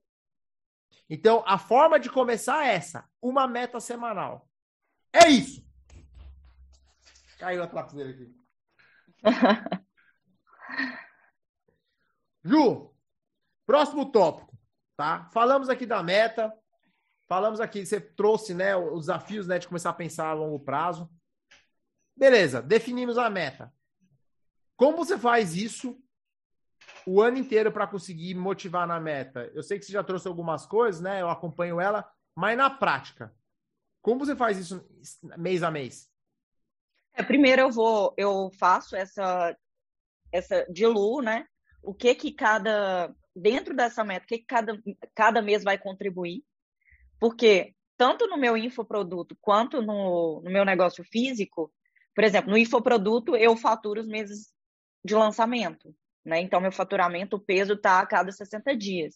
Então, 1.13 1.43
a 1.45 1.57
forma 1.57 1.99
de 1.99 2.09
começar 2.09 2.65
é 2.65 2.75
essa: 2.75 3.03
uma 3.21 3.45
meta 3.45 3.81
semanal. 3.81 4.49
É 5.11 5.27
isso. 5.27 5.61
Caiu 7.37 7.61
a 7.61 7.67
trapezeira 7.67 8.11
aqui. 8.11 8.33
Ju, 12.45 12.95
próximo 13.65 14.09
tópico, 14.09 14.57
tá? 14.95 15.29
Falamos 15.33 15.67
aqui 15.67 15.85
da 15.85 16.01
meta, 16.01 16.51
falamos 17.27 17.59
aqui, 17.59 17.85
você 17.85 17.99
trouxe, 17.99 18.53
né, 18.53 18.73
os 18.77 19.01
desafios, 19.01 19.47
né, 19.47 19.59
de 19.59 19.67
começar 19.67 19.89
a 19.89 19.93
pensar 19.93 20.29
a 20.29 20.33
longo 20.33 20.61
prazo. 20.61 21.11
Beleza, 22.15 22.61
definimos 22.61 23.17
a 23.17 23.29
meta. 23.29 23.71
Como 24.77 24.95
você 24.95 25.17
faz 25.17 25.57
isso 25.57 26.00
o 27.05 27.21
ano 27.21 27.37
inteiro 27.37 27.71
para 27.71 27.87
conseguir 27.87 28.35
motivar 28.35 28.87
na 28.87 28.99
meta? 28.99 29.51
Eu 29.53 29.63
sei 29.63 29.79
que 29.79 29.85
você 29.85 29.91
já 29.91 30.03
trouxe 30.03 30.27
algumas 30.27 30.65
coisas, 30.65 31.01
né? 31.01 31.21
Eu 31.21 31.29
acompanho 31.29 31.79
ela, 31.79 32.09
mas 32.35 32.57
na 32.57 32.69
prática, 32.69 33.33
como 34.01 34.19
você 34.19 34.35
faz 34.35 34.57
isso 34.57 34.85
mês 35.37 35.63
a 35.63 35.71
mês? 35.71 36.09
É, 37.13 37.23
primeiro 37.23 37.61
eu 37.61 37.71
vou, 37.71 38.13
eu 38.17 38.49
faço 38.57 38.95
essa, 38.95 39.55
essa 40.31 40.65
diluo, 40.71 41.21
né? 41.21 41.45
O 41.83 41.93
que 41.93 42.15
que 42.15 42.31
cada 42.31 43.13
dentro 43.35 43.75
dessa 43.75 44.03
meta, 44.03 44.25
o 44.25 44.27
que, 44.27 44.39
que 44.39 44.45
cada, 44.45 44.77
cada 45.15 45.41
mês 45.41 45.63
vai 45.63 45.77
contribuir? 45.77 46.43
Porque 47.19 47.73
tanto 47.97 48.27
no 48.27 48.37
meu 48.37 48.57
infoproduto 48.57 49.37
quanto 49.39 49.81
no, 49.81 50.41
no 50.43 50.51
meu 50.51 50.65
negócio 50.65 51.03
físico, 51.03 51.71
por 52.15 52.23
exemplo, 52.23 52.51
no 52.51 52.57
infoproduto 52.57 53.35
eu 53.35 53.55
faturo 53.55 54.01
os 54.01 54.07
meses 54.07 54.51
de 55.03 55.15
lançamento, 55.15 55.95
né? 56.25 56.39
Então 56.39 56.61
meu 56.61 56.71
faturamento, 56.71 57.35
o 57.35 57.39
peso 57.39 57.73
está 57.73 57.99
a 57.99 58.05
cada 58.05 58.31
60 58.31 58.75
dias. 58.75 59.15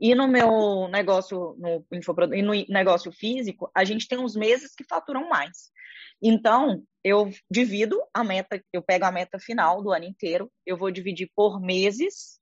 E 0.00 0.14
no 0.14 0.28
meu 0.28 0.88
negócio, 0.88 1.56
no 1.58 1.84
e 2.34 2.42
no 2.42 2.52
negócio 2.68 3.10
físico, 3.12 3.70
a 3.74 3.84
gente 3.84 4.06
tem 4.06 4.18
uns 4.18 4.36
meses 4.36 4.74
que 4.74 4.84
faturam 4.84 5.28
mais. 5.28 5.70
Então, 6.20 6.84
eu 7.02 7.30
divido 7.50 8.00
a 8.14 8.22
meta, 8.22 8.62
eu 8.72 8.82
pego 8.82 9.04
a 9.04 9.12
meta 9.12 9.38
final 9.38 9.82
do 9.82 9.90
ano 9.90 10.04
inteiro, 10.04 10.50
eu 10.64 10.76
vou 10.76 10.90
dividir 10.90 11.30
por 11.34 11.60
meses, 11.60 12.40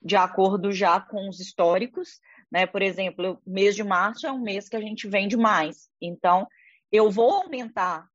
de 0.00 0.14
acordo 0.14 0.70
já 0.70 1.00
com 1.00 1.28
os 1.28 1.40
históricos, 1.40 2.20
né? 2.50 2.66
Por 2.66 2.82
exemplo, 2.82 3.40
o 3.44 3.50
mês 3.50 3.74
de 3.74 3.82
março 3.82 4.26
é 4.26 4.32
um 4.32 4.40
mês 4.40 4.68
que 4.68 4.76
a 4.76 4.80
gente 4.80 5.08
vende 5.08 5.36
mais. 5.36 5.88
Então, 6.00 6.46
eu 6.92 7.10
vou 7.10 7.30
aumentar 7.32 8.06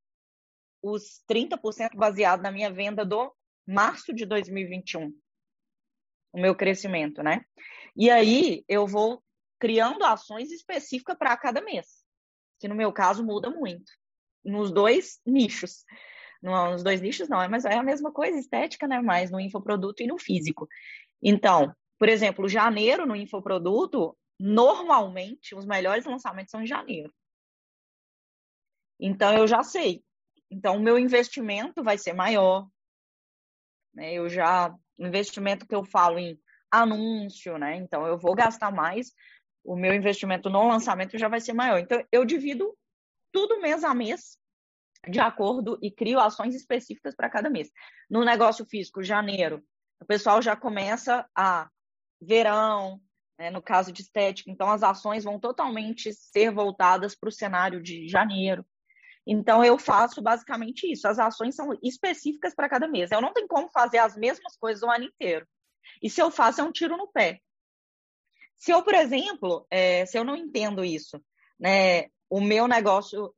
os 0.81 1.21
30% 1.29 1.95
baseado 1.95 2.41
na 2.41 2.51
minha 2.51 2.71
venda 2.71 3.05
do 3.05 3.31
março 3.67 4.13
de 4.13 4.25
2021. 4.25 5.13
O 6.33 6.39
meu 6.39 6.55
crescimento, 6.55 7.21
né? 7.21 7.43
E 7.95 8.09
aí 8.09 8.63
eu 8.67 8.87
vou 8.87 9.21
criando 9.59 10.03
ações 10.03 10.51
específicas 10.51 11.17
para 11.17 11.35
cada 11.37 11.61
mês, 11.61 12.03
que 12.59 12.67
no 12.67 12.75
meu 12.75 12.91
caso 12.91 13.23
muda 13.23 13.49
muito 13.49 13.91
nos 14.43 14.71
dois 14.71 15.19
nichos. 15.25 15.85
Nos 16.41 16.83
dois 16.83 17.01
nichos 17.01 17.29
não, 17.29 17.47
mas 17.49 17.65
é 17.65 17.75
a 17.75 17.83
mesma 17.83 18.11
coisa, 18.11 18.37
estética, 18.37 18.87
né? 18.87 18.99
Mas 18.99 19.29
no 19.29 19.39
infoproduto 19.39 20.01
e 20.01 20.07
no 20.07 20.17
físico. 20.17 20.67
Então, 21.21 21.75
por 21.99 22.09
exemplo, 22.09 22.49
janeiro 22.49 23.05
no 23.05 23.15
infoproduto, 23.15 24.17
normalmente 24.39 25.53
os 25.53 25.67
melhores 25.67 26.05
lançamentos 26.05 26.49
são 26.49 26.63
em 26.63 26.67
janeiro. 26.67 27.13
Então 28.99 29.35
eu 29.35 29.47
já 29.47 29.61
sei. 29.61 30.03
Então 30.49 30.77
o 30.77 30.81
meu 30.81 30.97
investimento 30.97 31.83
vai 31.83 31.97
ser 31.97 32.13
maior. 32.13 32.67
Né? 33.93 34.13
Eu 34.13 34.27
já 34.27 34.75
investimento 34.99 35.67
que 35.67 35.75
eu 35.75 35.83
falo 35.83 36.19
em 36.19 36.39
anúncio, 36.69 37.57
né? 37.57 37.75
Então 37.75 38.05
eu 38.05 38.17
vou 38.17 38.33
gastar 38.33 38.71
mais. 38.71 39.11
O 39.63 39.75
meu 39.75 39.93
investimento 39.93 40.49
no 40.49 40.67
lançamento 40.67 41.17
já 41.17 41.27
vai 41.27 41.39
ser 41.39 41.53
maior. 41.53 41.79
Então 41.79 42.03
eu 42.11 42.25
divido 42.25 42.75
tudo 43.31 43.61
mês 43.61 43.83
a 43.83 43.93
mês, 43.93 44.37
de 45.07 45.19
acordo 45.19 45.77
e 45.81 45.91
crio 45.91 46.19
ações 46.19 46.55
específicas 46.55 47.15
para 47.15 47.29
cada 47.29 47.49
mês. 47.49 47.69
No 48.09 48.23
negócio 48.23 48.65
físico, 48.65 49.03
janeiro, 49.03 49.63
o 49.99 50.05
pessoal 50.05 50.41
já 50.41 50.55
começa 50.55 51.27
a 51.35 51.69
verão, 52.21 53.01
né, 53.39 53.49
no 53.49 53.61
caso 53.61 53.91
de 53.91 54.01
estética, 54.01 54.51
então 54.51 54.69
as 54.69 54.83
ações 54.83 55.23
vão 55.23 55.39
totalmente 55.39 56.13
ser 56.13 56.51
voltadas 56.51 57.15
para 57.15 57.29
o 57.29 57.31
cenário 57.31 57.81
de 57.81 58.07
janeiro. 58.07 58.65
Então 59.25 59.63
eu 59.63 59.77
faço 59.77 60.21
basicamente 60.21 60.91
isso. 60.91 61.07
As 61.07 61.19
ações 61.19 61.55
são 61.55 61.77
específicas 61.83 62.55
para 62.55 62.69
cada 62.69 62.87
mês. 62.87 63.11
Eu 63.11 63.21
não 63.21 63.33
tenho 63.33 63.47
como 63.47 63.69
fazer 63.69 63.99
as 63.99 64.15
mesmas 64.15 64.57
coisas 64.57 64.81
o 64.83 64.89
ano 64.89 65.05
inteiro. 65.05 65.47
E 66.01 66.09
se 66.09 66.21
eu 66.21 66.31
faço 66.31 66.61
é 66.61 66.63
um 66.63 66.71
tiro 66.71 66.97
no 66.97 67.07
pé. 67.07 67.39
Se 68.55 68.71
eu, 68.71 68.83
por 68.83 68.93
exemplo, 68.93 69.65
é, 69.69 70.05
se 70.05 70.17
eu 70.17 70.23
não 70.23 70.35
entendo 70.35 70.85
isso, 70.85 71.23
né, 71.59 72.09
o 72.29 72.39
meu 72.39 72.67
negócio, 72.67 73.33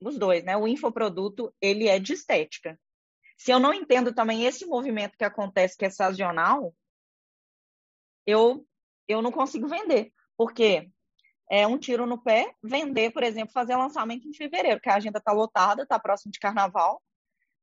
os 0.00 0.18
dois, 0.18 0.44
né? 0.44 0.56
O 0.56 0.66
infoproduto, 0.66 1.54
ele 1.60 1.88
é 1.88 1.98
de 1.98 2.12
estética. 2.12 2.78
Se 3.36 3.50
eu 3.50 3.58
não 3.58 3.74
entendo 3.74 4.14
também 4.14 4.44
esse 4.44 4.66
movimento 4.66 5.16
que 5.16 5.24
acontece, 5.24 5.76
que 5.76 5.84
é 5.84 5.90
sazonal, 5.90 6.74
eu, 8.26 8.66
eu 9.06 9.20
não 9.22 9.32
consigo 9.32 9.68
vender. 9.68 10.12
Porque 10.36 10.90
é 11.50 11.66
um 11.66 11.78
tiro 11.78 12.06
no 12.06 12.18
pé 12.18 12.54
vender, 12.62 13.10
por 13.10 13.22
exemplo, 13.22 13.52
fazer 13.52 13.76
lançamento 13.76 14.28
em 14.28 14.32
fevereiro, 14.32 14.80
que 14.80 14.88
a 14.88 14.96
agenda 14.96 15.18
está 15.18 15.32
lotada, 15.32 15.82
está 15.82 15.98
próximo 15.98 16.32
de 16.32 16.38
carnaval, 16.38 17.02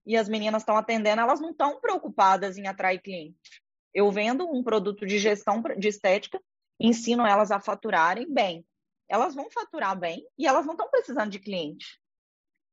e 0.05 0.17
as 0.17 0.29
meninas 0.29 0.61
estão 0.61 0.77
atendendo, 0.77 1.21
elas 1.21 1.39
não 1.39 1.51
estão 1.51 1.79
preocupadas 1.79 2.57
em 2.57 2.67
atrair 2.67 3.01
cliente. 3.01 3.61
Eu 3.93 4.11
vendo 4.11 4.49
um 4.49 4.63
produto 4.63 5.05
de 5.05 5.19
gestão 5.19 5.61
de 5.77 5.87
estética, 5.87 6.41
ensino 6.79 7.25
elas 7.25 7.51
a 7.51 7.59
faturarem 7.59 8.31
bem 8.31 8.65
elas 9.11 9.35
vão 9.35 9.51
faturar 9.51 9.99
bem 9.99 10.25
e 10.37 10.47
elas 10.47 10.65
não 10.65 10.73
estão 10.73 10.89
precisando 10.89 11.29
de 11.29 11.37
cliente. 11.37 11.99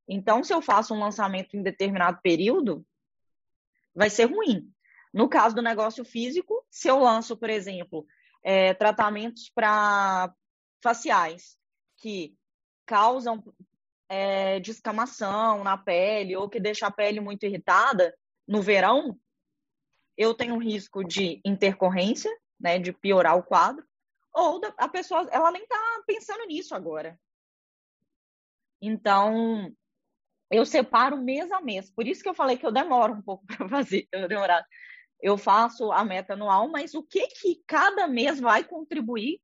Então, 0.09 0.45
se 0.45 0.55
eu 0.55 0.63
faço 0.63 0.95
um 0.95 1.01
lançamento 1.01 1.57
em 1.57 1.63
determinado 1.63 2.21
período, 2.23 2.87
vai 3.93 4.09
ser 4.09 4.27
ruim. 4.27 4.73
No 5.13 5.29
caso 5.29 5.57
do 5.57 5.61
negócio 5.61 6.05
físico, 6.05 6.65
se 6.71 6.87
eu 6.87 7.01
lanço, 7.01 7.37
por 7.37 7.51
exemplo, 7.51 8.07
é, 8.45 8.73
tratamentos 8.73 9.51
para 9.53 10.33
faciais 10.83 11.57
que 11.97 12.37
causam 12.87 13.43
é, 14.09 14.59
descamação 14.61 15.63
na 15.63 15.77
pele 15.77 16.37
ou 16.37 16.49
que 16.49 16.59
deixa 16.59 16.87
a 16.87 16.91
pele 16.91 17.21
muito 17.21 17.45
irritada 17.45 18.17
no 18.47 18.63
verão, 18.63 19.19
eu 20.17 20.35
tenho 20.35 20.55
um 20.55 20.63
risco 20.63 21.05
de 21.05 21.41
intercorrência, 21.45 22.31
né, 22.59 22.79
de 22.79 22.93
piorar 22.93 23.37
o 23.37 23.43
quadro, 23.43 23.87
ou 24.33 24.61
a 24.77 24.89
pessoa 24.89 25.29
ela 25.31 25.51
nem 25.51 25.63
está 25.63 26.03
pensando 26.07 26.45
nisso 26.47 26.75
agora. 26.75 27.19
Então, 28.81 29.73
eu 30.51 30.65
separo 30.65 31.17
mês 31.17 31.51
a 31.53 31.61
mês. 31.61 31.91
Por 31.91 32.07
isso 32.07 32.23
que 32.23 32.29
eu 32.29 32.35
falei 32.35 32.57
que 32.57 32.65
eu 32.65 32.73
demoro 32.73 33.13
um 33.13 33.23
pouco 33.23 33.45
para 33.47 33.69
fazer, 33.69 34.09
eu 34.13 34.29
demorar. 34.29 34.65
Eu 35.21 35.37
faço 35.37 35.91
a 35.93 36.05
meta 36.05 36.35
anual, 36.35 36.69
mas 36.69 36.95
o 36.95 37.03
que 37.03 37.27
que 37.29 37.63
cada 37.67 38.07
mês 38.07 38.41
vai 38.41 38.65
contribuir? 38.65 39.41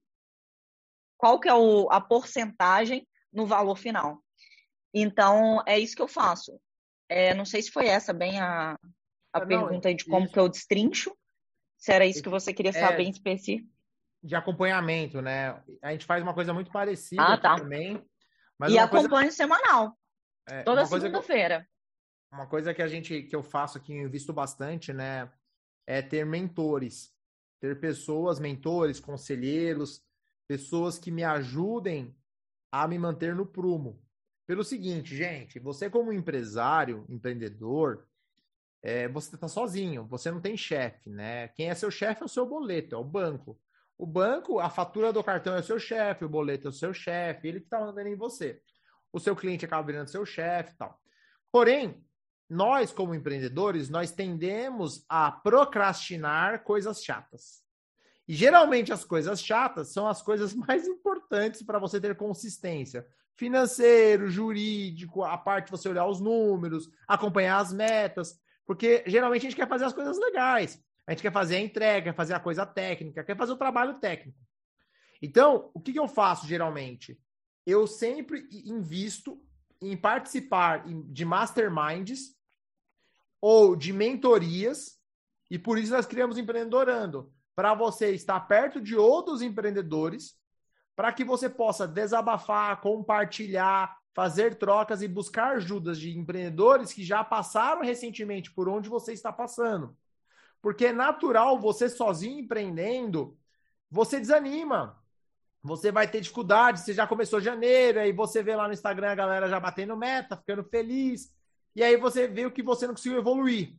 Qual 1.25 1.41
que 1.41 1.49
é 1.49 1.55
o, 1.55 1.89
a 1.91 2.03
porcentagem 2.03 3.09
no 3.33 3.47
valor 3.47 3.77
final? 3.77 4.23
Então, 4.93 5.63
é 5.67 5.79
isso 5.79 5.97
que 5.97 6.03
eu 6.03 6.07
faço. 6.07 6.61
É, 7.09 7.33
não 7.33 7.47
sei 7.47 7.63
se 7.63 7.71
foi 7.71 7.87
essa 7.87 8.13
bem 8.13 8.39
a, 8.39 8.73
a 8.73 8.79
ah, 9.33 9.47
pergunta 9.47 9.89
não, 9.89 9.97
de 9.97 10.05
como 10.05 10.27
isso. 10.27 10.35
que 10.35 10.39
eu 10.39 10.51
destrincho. 10.51 11.17
Se 11.79 11.93
era 11.93 12.05
isso 12.05 12.23
que 12.23 12.29
você 12.29 12.53
queria 12.53 12.75
saber 12.75 13.05
é, 13.05 13.07
em 13.07 13.11
específico 13.11 13.73
de 14.23 14.37
acompanhamento, 14.37 15.23
né? 15.23 15.63
A 15.81 15.93
gente 15.93 16.05
faz 16.05 16.23
uma 16.23 16.35
coisa 16.35 16.53
muito 16.53 16.71
parecida 16.71 17.23
ah, 17.23 17.39
tá. 17.39 17.57
também. 17.57 18.05
e 18.69 18.79
acompanho 18.79 19.09
coisa... 19.09 19.31
semanal. 19.31 19.99
É, 20.47 20.63
toda 20.63 20.85
segunda-feira. 20.85 21.67
Uma 22.31 22.47
coisa 22.47 22.75
que 22.75 22.83
a 22.83 22.89
gente 22.89 23.23
que 23.23 23.35
eu 23.35 23.43
faço 23.43 23.79
aqui, 23.79 23.95
invisto 23.95 24.31
bastante, 24.31 24.93
né? 24.93 25.33
É 25.87 26.03
ter 26.03 26.27
mentores. 26.27 27.15
Ter 27.61 27.81
pessoas, 27.81 28.39
mentores, 28.39 29.01
conselheiros, 29.01 30.05
pessoas 30.47 30.99
que 30.99 31.11
me 31.11 31.25
ajudem 31.25 32.15
a 32.71 32.87
me 32.89 32.99
manter 32.99 33.35
no 33.35 33.47
prumo. 33.47 34.03
Pelo 34.47 34.65
seguinte, 34.65 35.17
gente, 35.17 35.59
você 35.59 35.89
como 35.89 36.13
empresário, 36.13 37.07
empreendedor, 37.09 38.07
é, 38.83 39.09
você 39.09 39.35
está 39.35 39.49
sozinho, 39.49 40.07
você 40.07 40.31
não 40.31 40.41
tem 40.41 40.57
chefe, 40.57 41.09
né? 41.09 41.49
Quem 41.49 41.71
é 41.71 41.75
seu 41.75 41.91
chefe 41.91 42.23
é 42.23 42.27
o 42.27 42.29
seu 42.29 42.45
boleto, 42.47 42.95
é 42.95 42.99
o 42.99 43.05
banco. 43.05 43.59
O 43.97 44.05
banco, 44.05 44.59
a 44.59 44.69
fatura 44.69 45.13
do 45.13 45.25
cartão 45.25 45.57
é 45.57 45.61
o 45.61 45.65
seu 45.65 45.79
chefe, 45.79 46.25
o 46.25 46.29
boleto 46.29 46.69
é 46.69 46.71
o 46.71 46.73
seu 46.73 46.93
chefe, 46.93 47.49
ele 47.49 47.61
que 47.61 47.67
está 47.67 47.81
mandando 47.81 48.09
em 48.09 48.17
você. 48.17 48.61
O 49.11 49.19
seu 49.19 49.35
cliente 49.35 49.65
acaba 49.65 49.87
virando 49.87 50.11
seu 50.11 50.27
chefe 50.27 50.75
e 50.75 50.77
tal. 50.77 51.01
Porém, 51.51 52.05
nós, 52.51 52.93
como 52.93 53.15
empreendedores, 53.15 53.89
nós 53.89 54.11
tendemos 54.11 55.05
a 55.09 55.33
procrastinar 55.33 56.63
coisas 56.65 57.03
chatas. 57.03 57.64
E 58.27 58.35
geralmente 58.35 58.93
as 58.93 59.05
coisas 59.05 59.43
chatas 59.43 59.93
são 59.93 60.07
as 60.07 60.23
coisas 60.23 60.55
mais 60.55 60.87
importantes 60.87 61.63
para 61.63 61.79
você 61.79 62.01
ter 62.01 62.17
consistência. 62.17 63.07
Financeiro, 63.37 64.29
jurídico, 64.29 65.25
a 65.25 65.37
parte 65.37 65.67
de 65.67 65.73
você 65.73 65.89
olhar 65.89 66.07
os 66.07 66.21
números, 66.21 66.89
acompanhar 67.07 67.59
as 67.59 67.73
metas, 67.73 68.41
porque 68.65 69.03
geralmente 69.07 69.47
a 69.47 69.51
gente 69.51 69.57
quer 69.57 69.69
fazer 69.69 69.85
as 69.85 69.93
coisas 69.93 70.19
legais. 70.19 70.83
A 71.07 71.13
gente 71.13 71.23
quer 71.23 71.33
fazer 71.33 71.57
a 71.57 71.61
entrega, 71.61 72.11
quer 72.11 72.17
fazer 72.17 72.35
a 72.35 72.41
coisa 72.41 72.65
técnica, 72.65 73.25
quer 73.25 73.37
fazer 73.37 73.53
o 73.53 73.59
trabalho 73.59 73.99
técnico. 73.99 74.39
Então, 75.21 75.71
o 75.75 75.81
que, 75.81 75.93
que 75.93 75.99
eu 75.99 76.09
faço 76.09 76.47
geralmente? 76.47 77.19
Eu 77.67 77.87
sempre 77.87 78.47
invisto 78.65 79.43
em 79.83 79.97
participar 79.97 80.85
de 80.87 81.25
masterminds 81.25 82.35
ou 83.41 83.77
de 83.77 83.93
mentorias, 83.93 84.99
e 85.51 85.59
por 85.59 85.79
isso 85.79 85.93
nós 85.93 86.07
criamos 86.07 86.39
Empreendedorando, 86.39 87.31
para 87.55 87.75
você 87.75 88.11
estar 88.11 88.41
perto 88.41 88.81
de 88.81 88.97
outros 88.97 89.43
empreendedores, 89.43 90.37
para 90.97 91.13
que 91.13 91.25
você 91.25 91.49
possa 91.49 91.87
desabafar, 91.87 92.81
compartilhar, 92.81 93.97
fazer 94.15 94.55
trocas 94.55 95.03
e 95.03 95.09
buscar 95.09 95.57
ajudas 95.57 95.99
de 95.99 96.17
empreendedores 96.17 96.93
que 96.93 97.05
já 97.05 97.25
passaram 97.25 97.83
recentemente 97.83 98.51
por 98.51 98.69
onde 98.69 98.89
você 98.89 99.13
está 99.13 99.33
passando. 99.33 99.97
Porque 100.63 100.87
é 100.87 100.93
natural 100.93 101.59
você 101.59 101.89
sozinho 101.89 102.39
empreendendo, 102.41 103.37
você 103.91 104.19
desanima. 104.19 104.99
Você 105.63 105.91
vai 105.91 106.07
ter 106.07 106.21
dificuldade, 106.21 106.81
você 106.81 106.93
já 106.93 107.07
começou 107.07 107.41
janeiro, 107.41 107.99
aí 107.99 108.13
você 108.13 108.43
vê 108.43 108.55
lá 108.55 108.69
no 108.69 108.75
Instagram 108.75 109.11
a 109.13 109.15
galera 109.15 109.49
já 109.49 109.59
batendo 109.59 109.97
meta, 109.97 110.37
ficando 110.37 110.63
feliz, 110.63 111.35
e 111.75 111.83
aí 111.83 111.97
você 111.97 112.29
vê 112.29 112.45
o 112.45 112.51
que 112.51 112.63
você 112.63 112.87
não 112.87 112.95
conseguiu 112.95 113.19
evoluir. 113.19 113.75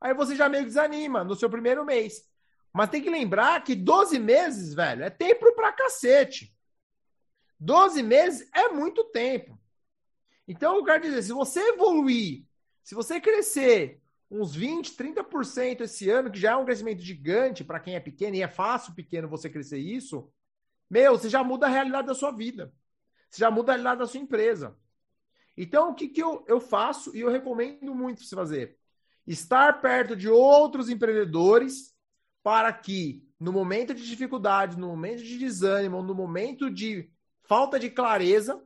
Aí 0.00 0.12
você 0.14 0.34
já 0.36 0.48
meio 0.48 0.64
desanima 0.64 1.24
no 1.24 1.36
seu 1.36 1.48
primeiro 1.48 1.84
mês. 1.84 2.28
Mas 2.72 2.90
tem 2.90 3.02
que 3.02 3.10
lembrar 3.10 3.62
que 3.64 3.74
12 3.74 4.18
meses, 4.18 4.74
velho, 4.74 5.04
é 5.04 5.10
tempo 5.10 5.52
pra 5.54 5.72
cacete. 5.72 6.54
12 7.58 8.02
meses 8.02 8.48
é 8.54 8.68
muito 8.68 9.04
tempo. 9.04 9.58
Então, 10.46 10.76
eu 10.76 10.84
quero 10.84 11.02
dizer, 11.02 11.22
se 11.22 11.32
você 11.32 11.60
evoluir, 11.60 12.44
se 12.82 12.94
você 12.94 13.20
crescer 13.20 14.00
uns 14.30 14.54
20, 14.54 14.94
30% 14.94 15.82
esse 15.82 16.08
ano, 16.08 16.30
que 16.30 16.38
já 16.38 16.52
é 16.52 16.56
um 16.56 16.64
crescimento 16.64 17.00
gigante 17.00 17.64
para 17.64 17.80
quem 17.80 17.94
é 17.94 18.00
pequeno, 18.00 18.36
e 18.36 18.42
é 18.42 18.48
fácil 18.48 18.94
pequeno 18.94 19.28
você 19.28 19.48
crescer 19.48 19.78
isso, 19.78 20.30
meu, 20.88 21.18
você 21.18 21.28
já 21.28 21.42
muda 21.44 21.66
a 21.66 21.68
realidade 21.68 22.06
da 22.06 22.14
sua 22.14 22.30
vida. 22.30 22.72
Você 23.28 23.40
já 23.40 23.50
muda 23.50 23.72
a 23.72 23.74
realidade 23.74 24.00
da 24.00 24.06
sua 24.06 24.20
empresa. 24.20 24.76
Então, 25.56 25.90
o 25.90 25.94
que, 25.94 26.08
que 26.08 26.22
eu, 26.22 26.44
eu 26.46 26.60
faço 26.60 27.14
e 27.16 27.20
eu 27.20 27.28
recomendo 27.28 27.94
muito 27.94 28.22
você 28.22 28.34
fazer? 28.34 28.78
Estar 29.26 29.80
perto 29.80 30.16
de 30.16 30.28
outros 30.28 30.88
empreendedores 30.88 31.94
para 32.48 32.72
que, 32.72 33.22
no 33.38 33.52
momento 33.52 33.92
de 33.92 34.06
dificuldade, 34.06 34.78
no 34.78 34.88
momento 34.88 35.22
de 35.22 35.36
desânimo, 35.36 36.02
no 36.02 36.14
momento 36.14 36.70
de 36.70 37.10
falta 37.42 37.78
de 37.78 37.90
clareza, 37.90 38.58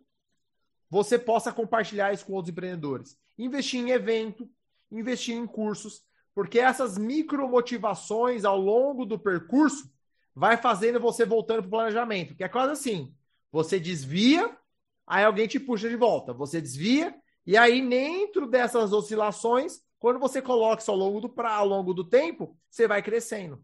você 0.88 1.18
possa 1.18 1.52
compartilhar 1.52 2.12
isso 2.12 2.24
com 2.24 2.34
outros 2.34 2.52
empreendedores. 2.52 3.18
Investir 3.36 3.80
em 3.80 3.90
evento, 3.90 4.48
investir 4.88 5.34
em 5.34 5.48
cursos, 5.48 6.04
porque 6.32 6.60
essas 6.60 6.96
micromotivações 6.96 8.44
ao 8.44 8.56
longo 8.56 9.04
do 9.04 9.18
percurso 9.18 9.92
vai 10.32 10.56
fazendo 10.56 11.00
você 11.00 11.24
voltando 11.24 11.62
para 11.62 11.66
o 11.66 11.70
planejamento, 11.70 12.36
que 12.36 12.44
é 12.44 12.48
quase 12.48 12.70
assim, 12.70 13.12
você 13.50 13.80
desvia, 13.80 14.56
aí 15.04 15.24
alguém 15.24 15.48
te 15.48 15.58
puxa 15.58 15.88
de 15.88 15.96
volta, 15.96 16.32
você 16.32 16.60
desvia, 16.60 17.12
e 17.44 17.56
aí 17.56 17.84
dentro 17.84 18.46
dessas 18.46 18.92
oscilações, 18.92 19.80
quando 19.98 20.20
você 20.20 20.40
coloca 20.40 20.80
isso 20.80 20.90
ao 20.92 20.96
longo 20.96 21.20
do 21.20 21.28
pra, 21.28 21.54
ao 21.54 21.66
longo 21.66 21.92
do 21.92 22.04
tempo, 22.04 22.56
você 22.70 22.86
vai 22.86 23.02
crescendo. 23.02 23.60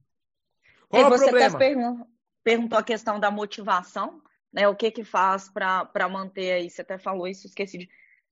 Qual 0.89 1.03
é 1.03 1.07
o 1.07 1.18
problema? 1.18 1.59
Pergun 1.59 2.07
perguntou 2.49 2.78
a 2.78 2.82
questão 2.82 3.20
da 3.20 3.30
motivação, 3.30 4.22
né? 4.51 4.66
O 4.66 4.74
que 4.74 4.91
que 4.91 5.05
faz 5.05 5.51
para 5.51 6.09
manter 6.09 6.53
aí? 6.53 6.70
Você 6.70 6.80
até 6.80 6.97
falou 6.97 7.28
isso, 7.28 7.47
esqueci 7.47 7.78
de. 7.78 7.91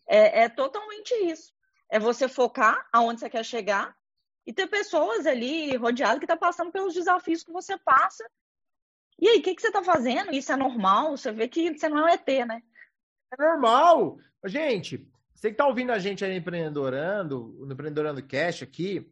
É, 0.09 0.45
é 0.45 0.49
totalmente 0.49 1.13
isso. 1.15 1.53
É 1.91 1.99
você 1.99 2.27
focar 2.27 2.87
aonde 2.93 3.21
você 3.21 3.29
quer 3.29 3.45
chegar 3.45 3.95
e 4.47 4.53
ter 4.53 4.67
pessoas 4.69 5.27
ali 5.27 5.77
rodeadas 5.77 6.19
que 6.19 6.25
estão 6.25 6.37
tá 6.37 6.47
passando 6.47 6.73
pelos 6.73 6.95
desafios 6.95 7.43
que 7.43 7.53
você 7.53 7.77
passa. 7.77 8.25
E 9.19 9.29
aí, 9.29 9.39
o 9.39 9.43
que, 9.43 9.55
que 9.55 9.61
você 9.61 9.69
está 9.69 9.83
fazendo? 9.83 10.33
Isso 10.33 10.53
é 10.53 10.57
normal? 10.57 11.17
Você 11.17 11.33
vê 11.33 11.49
que 11.49 11.77
você 11.77 11.89
não 11.89 12.09
é 12.09 12.15
ET, 12.15 12.27
né? 12.47 12.63
É 13.33 13.43
normal. 13.43 14.19
Gente, 14.45 15.07
você 15.35 15.49
que 15.49 15.55
está 15.55 15.67
ouvindo 15.67 15.91
a 15.91 15.99
gente 15.99 16.25
aí 16.25 16.37
empreendedorando, 16.37 17.55
no 17.59 17.73
Empreendedorando 17.73 18.27
Cash 18.27 18.63
aqui, 18.63 19.11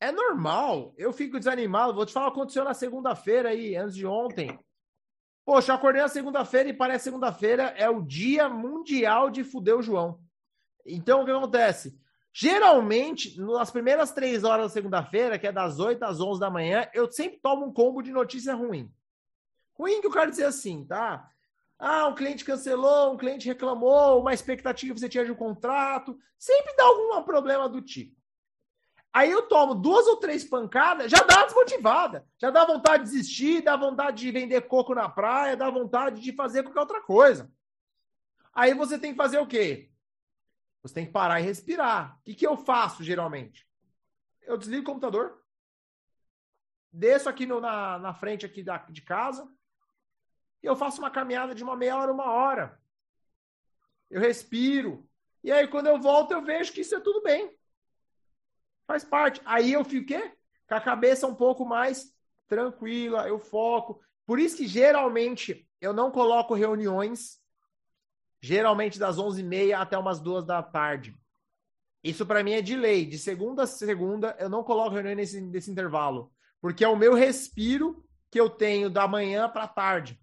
é 0.00 0.12
normal. 0.12 0.94
Eu 0.96 1.12
fico 1.12 1.38
desanimado. 1.38 1.94
Vou 1.94 2.06
te 2.06 2.12
falar 2.12 2.28
o 2.28 2.32
que 2.32 2.38
aconteceu 2.38 2.64
na 2.64 2.74
segunda-feira 2.74 3.50
aí, 3.50 3.76
antes 3.76 3.94
de 3.94 4.06
ontem. 4.06 4.58
Poxa, 5.44 5.72
eu 5.72 5.76
acordei 5.76 6.02
na 6.02 6.08
segunda-feira 6.08 6.68
e 6.68 6.74
parece 6.74 7.04
segunda-feira 7.04 7.74
é 7.76 7.88
o 7.88 8.02
dia 8.02 8.48
mundial 8.48 9.30
de 9.30 9.42
fuder 9.42 9.76
o 9.76 9.82
João. 9.82 10.20
Então, 10.84 11.22
o 11.22 11.24
que 11.24 11.30
acontece? 11.30 11.98
Geralmente, 12.32 13.40
nas 13.40 13.70
primeiras 13.70 14.12
três 14.12 14.44
horas 14.44 14.66
da 14.66 14.72
segunda-feira, 14.72 15.38
que 15.38 15.46
é 15.46 15.52
das 15.52 15.80
8 15.80 16.02
às 16.04 16.20
11 16.20 16.38
da 16.38 16.50
manhã, 16.50 16.88
eu 16.94 17.10
sempre 17.10 17.40
tomo 17.40 17.66
um 17.66 17.72
combo 17.72 18.02
de 18.02 18.12
notícia 18.12 18.54
ruim. 18.54 18.92
Ruim 19.74 20.00
que 20.00 20.06
eu 20.06 20.12
quero 20.12 20.30
dizer 20.30 20.44
assim, 20.44 20.84
tá? 20.84 21.28
Ah, 21.78 22.08
um 22.08 22.14
cliente 22.14 22.44
cancelou, 22.44 23.14
um 23.14 23.16
cliente 23.16 23.46
reclamou, 23.46 24.20
uma 24.20 24.34
expectativa 24.34 24.92
que 24.92 25.00
você 25.00 25.08
tinha 25.08 25.24
de 25.24 25.32
um 25.32 25.36
contrato. 25.36 26.18
Sempre 26.38 26.76
dá 26.76 26.84
algum 26.84 27.22
problema 27.22 27.68
do 27.68 27.80
tipo. 27.80 28.17
Aí 29.12 29.30
eu 29.30 29.48
tomo 29.48 29.74
duas 29.74 30.06
ou 30.06 30.16
três 30.16 30.44
pancadas, 30.44 31.10
já 31.10 31.22
dá 31.24 31.44
desmotivada. 31.44 32.26
Já 32.38 32.50
dá 32.50 32.64
vontade 32.64 33.04
de 33.04 33.10
desistir, 33.10 33.62
dá 33.62 33.76
vontade 33.76 34.18
de 34.18 34.30
vender 34.30 34.62
coco 34.62 34.94
na 34.94 35.08
praia, 35.08 35.56
dá 35.56 35.70
vontade 35.70 36.20
de 36.20 36.32
fazer 36.32 36.62
qualquer 36.62 36.80
outra 36.80 37.00
coisa. 37.00 37.50
Aí 38.52 38.74
você 38.74 38.98
tem 38.98 39.12
que 39.12 39.16
fazer 39.16 39.38
o 39.38 39.46
quê? 39.46 39.90
Você 40.82 40.94
tem 40.94 41.06
que 41.06 41.12
parar 41.12 41.40
e 41.40 41.44
respirar. 41.44 42.16
O 42.18 42.22
que, 42.24 42.34
que 42.34 42.46
eu 42.46 42.56
faço 42.56 43.02
geralmente? 43.02 43.66
Eu 44.42 44.56
desligo 44.56 44.82
o 44.82 44.86
computador, 44.86 45.42
desço 46.92 47.28
aqui 47.28 47.46
no, 47.46 47.60
na, 47.60 47.98
na 47.98 48.14
frente 48.14 48.46
aqui 48.46 48.62
da, 48.62 48.78
de 48.78 49.02
casa 49.02 49.46
e 50.62 50.66
eu 50.66 50.76
faço 50.76 51.00
uma 51.00 51.10
caminhada 51.10 51.54
de 51.54 51.62
uma 51.62 51.76
meia 51.76 51.96
hora, 51.96 52.12
uma 52.12 52.30
hora. 52.30 52.80
Eu 54.10 54.20
respiro. 54.20 55.08
E 55.42 55.52
aí, 55.52 55.68
quando 55.68 55.86
eu 55.86 56.00
volto, 56.00 56.32
eu 56.32 56.42
vejo 56.42 56.72
que 56.72 56.80
isso 56.80 56.94
é 56.94 57.00
tudo 57.00 57.22
bem. 57.22 57.57
Faz 58.88 59.04
parte. 59.04 59.42
Aí 59.44 59.74
eu 59.74 59.84
fico 59.84 60.06
quê? 60.06 60.32
Com 60.66 60.74
a 60.74 60.80
cabeça 60.80 61.26
um 61.26 61.34
pouco 61.34 61.66
mais 61.66 62.10
tranquila, 62.48 63.28
eu 63.28 63.38
foco. 63.38 64.00
Por 64.26 64.40
isso 64.40 64.56
que 64.56 64.66
geralmente 64.66 65.68
eu 65.78 65.92
não 65.92 66.10
coloco 66.10 66.54
reuniões, 66.54 67.38
geralmente 68.40 68.98
das 68.98 69.18
11h30 69.18 69.78
até 69.78 69.98
umas 69.98 70.20
2 70.20 70.46
da 70.46 70.62
tarde. 70.62 71.14
Isso 72.02 72.24
para 72.24 72.42
mim 72.42 72.52
é 72.52 72.62
de 72.62 72.76
lei. 72.76 73.04
De 73.04 73.18
segunda 73.18 73.64
a 73.64 73.66
segunda, 73.66 74.34
eu 74.38 74.48
não 74.48 74.64
coloco 74.64 74.94
reunião 74.94 75.14
nesse, 75.14 75.38
nesse 75.38 75.70
intervalo. 75.70 76.32
Porque 76.58 76.82
é 76.82 76.88
o 76.88 76.96
meu 76.96 77.12
respiro 77.12 78.02
que 78.30 78.40
eu 78.40 78.48
tenho 78.48 78.88
da 78.88 79.06
manhã 79.06 79.50
para 79.50 79.68
tarde. 79.68 80.18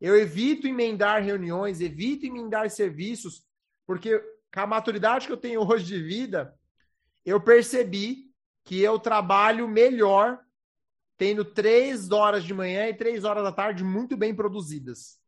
Eu 0.00 0.16
evito 0.16 0.68
emendar 0.68 1.20
reuniões, 1.22 1.80
evito 1.80 2.26
emendar 2.26 2.70
serviços, 2.70 3.44
porque 3.86 4.18
com 4.54 4.60
a 4.60 4.66
maturidade 4.66 5.26
que 5.26 5.32
eu 5.32 5.36
tenho 5.36 5.66
hoje 5.68 5.84
de 5.84 6.00
vida, 6.00 6.56
eu 7.24 7.40
percebi 7.40 8.32
que 8.64 8.80
eu 8.80 8.98
trabalho 8.98 9.68
melhor 9.68 10.40
tendo 11.16 11.44
três 11.44 12.10
horas 12.10 12.44
de 12.44 12.52
manhã 12.52 12.88
e 12.88 12.94
três 12.94 13.24
horas 13.24 13.44
da 13.44 13.52
tarde 13.52 13.84
muito 13.84 14.16
bem 14.16 14.34
produzidas. 14.34 15.20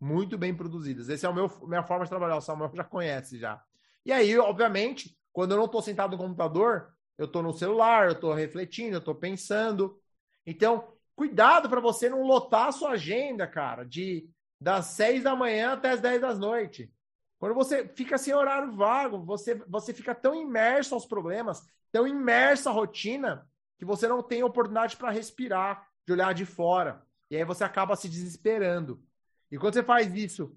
Muito 0.00 0.36
bem 0.36 0.54
produzidas. 0.54 1.08
Essa 1.08 1.28
é 1.28 1.30
a 1.30 1.32
minha 1.32 1.82
forma 1.82 2.04
de 2.04 2.10
trabalhar. 2.10 2.36
O 2.36 2.40
Samuel 2.40 2.72
já 2.74 2.84
conhece 2.84 3.38
já. 3.38 3.62
E 4.04 4.12
aí, 4.12 4.36
obviamente, 4.38 5.16
quando 5.32 5.52
eu 5.52 5.56
não 5.56 5.64
estou 5.66 5.80
sentado 5.80 6.12
no 6.12 6.18
computador, 6.18 6.92
eu 7.16 7.26
estou 7.26 7.42
no 7.42 7.52
celular, 7.52 8.06
eu 8.06 8.12
estou 8.12 8.34
refletindo, 8.34 8.96
eu 8.96 8.98
estou 8.98 9.14
pensando. 9.14 9.98
Então, 10.44 10.92
cuidado 11.14 11.68
para 11.68 11.80
você 11.80 12.08
não 12.08 12.22
lotar 12.22 12.68
a 12.68 12.72
sua 12.72 12.90
agenda, 12.90 13.46
cara, 13.46 13.84
de 13.84 14.28
das 14.60 14.86
seis 14.86 15.22
da 15.22 15.36
manhã 15.36 15.72
até 15.72 15.90
as 15.90 16.00
dez 16.00 16.20
da 16.20 16.34
noite. 16.34 16.92
Quando 17.38 17.54
você 17.54 17.86
fica 17.88 18.16
sem 18.16 18.34
horário 18.34 18.72
vago, 18.72 19.18
você, 19.24 19.54
você 19.66 19.92
fica 19.92 20.14
tão 20.14 20.34
imerso 20.34 20.94
aos 20.94 21.04
problemas, 21.04 21.66
tão 21.92 22.06
imerso 22.06 22.68
à 22.68 22.72
rotina, 22.72 23.46
que 23.78 23.84
você 23.84 24.08
não 24.08 24.22
tem 24.22 24.42
oportunidade 24.42 24.96
para 24.96 25.10
respirar, 25.10 25.86
de 26.06 26.12
olhar 26.12 26.32
de 26.32 26.46
fora. 26.46 27.04
E 27.30 27.36
aí 27.36 27.44
você 27.44 27.62
acaba 27.62 27.94
se 27.94 28.08
desesperando. 28.08 29.02
E 29.50 29.58
quando 29.58 29.74
você 29.74 29.82
faz 29.82 30.12
isso 30.14 30.56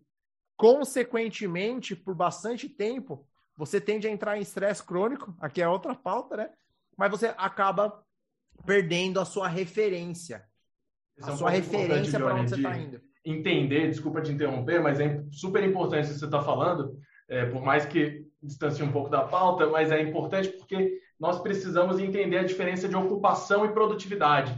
consequentemente 0.56 1.96
por 1.96 2.16
bastante 2.16 2.70
tempo, 2.70 3.28
você 3.56 3.80
tende 3.80 4.08
a 4.08 4.12
entrar 4.12 4.38
em 4.38 4.42
estresse 4.42 4.84
crônico, 4.84 5.36
aqui 5.40 5.62
é 5.62 5.68
outra 5.68 5.96
pauta, 5.96 6.38
né? 6.38 6.50
Mas 6.98 7.12
você 7.12 7.34
acaba 7.38 8.04
perdendo 8.66 9.20
a 9.20 9.26
sua 9.26 9.48
referência. 9.48 10.46
a 11.22 11.30
é 11.30 11.32
um 11.32 11.38
sua 11.38 11.50
referência 11.50 12.20
para 12.20 12.36
onde 12.36 12.50
você 12.50 12.56
está 12.56 12.78
indo 12.78 13.09
entender, 13.26 13.90
desculpa 13.90 14.22
te 14.22 14.32
interromper, 14.32 14.82
mas 14.82 15.00
é 15.00 15.24
super 15.32 15.64
importante 15.64 16.06
o 16.06 16.14
que 16.14 16.20
você 16.20 16.26
está 16.26 16.42
falando, 16.42 16.98
é, 17.28 17.46
por 17.46 17.62
mais 17.62 17.86
que 17.86 18.26
distancie 18.42 18.84
um 18.84 18.92
pouco 18.92 19.10
da 19.10 19.24
pauta, 19.24 19.68
mas 19.68 19.92
é 19.92 20.02
importante 20.02 20.50
porque 20.50 21.00
nós 21.20 21.40
precisamos 21.40 22.00
entender 22.00 22.38
a 22.38 22.44
diferença 22.44 22.88
de 22.88 22.96
ocupação 22.96 23.66
e 23.66 23.74
produtividade. 23.74 24.58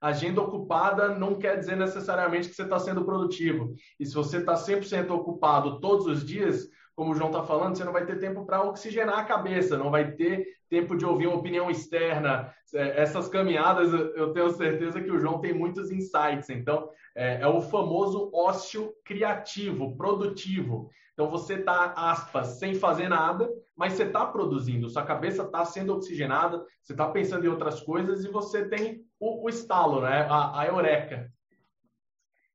agenda 0.00 0.40
ocupada 0.42 1.08
não 1.16 1.36
quer 1.36 1.58
dizer 1.58 1.76
necessariamente 1.76 2.48
que 2.48 2.54
você 2.54 2.64
está 2.64 2.78
sendo 2.78 3.04
produtivo. 3.04 3.72
E 3.98 4.04
se 4.04 4.14
você 4.14 4.38
está 4.38 4.54
100% 4.54 5.10
ocupado 5.10 5.80
todos 5.80 6.06
os 6.06 6.24
dias, 6.26 6.68
como 6.94 7.12
o 7.12 7.14
João 7.14 7.30
está 7.30 7.42
falando, 7.44 7.76
você 7.76 7.84
não 7.84 7.92
vai 7.92 8.04
ter 8.04 8.18
tempo 8.18 8.44
para 8.44 8.62
oxigenar 8.62 9.18
a 9.18 9.24
cabeça, 9.24 9.78
não 9.78 9.90
vai 9.90 10.12
ter 10.12 10.44
tempo 10.72 10.96
de 10.96 11.04
ouvir 11.04 11.26
uma 11.26 11.36
opinião 11.36 11.70
externa. 11.70 12.50
É, 12.74 13.02
essas 13.02 13.28
caminhadas, 13.28 13.92
eu 13.92 14.32
tenho 14.32 14.48
certeza 14.48 15.02
que 15.02 15.10
o 15.10 15.20
João 15.20 15.38
tem 15.38 15.52
muitos 15.52 15.90
insights. 15.90 16.48
Então, 16.48 16.88
é, 17.14 17.42
é 17.42 17.46
o 17.46 17.60
famoso 17.60 18.30
ócio 18.32 18.90
criativo, 19.04 19.94
produtivo. 19.94 20.90
Então, 21.12 21.28
você 21.28 21.56
está, 21.56 21.92
aspas, 21.92 22.58
sem 22.58 22.74
fazer 22.74 23.10
nada, 23.10 23.50
mas 23.76 23.92
você 23.92 24.04
está 24.04 24.24
produzindo. 24.24 24.88
Sua 24.88 25.04
cabeça 25.04 25.42
está 25.42 25.62
sendo 25.66 25.94
oxigenada, 25.94 26.64
você 26.82 26.94
está 26.94 27.06
pensando 27.10 27.44
em 27.44 27.50
outras 27.50 27.82
coisas 27.82 28.24
e 28.24 28.28
você 28.28 28.66
tem 28.66 29.04
o, 29.20 29.44
o 29.44 29.50
estalo, 29.50 30.00
né? 30.00 30.26
a, 30.30 30.60
a 30.60 30.66
eureka. 30.66 31.30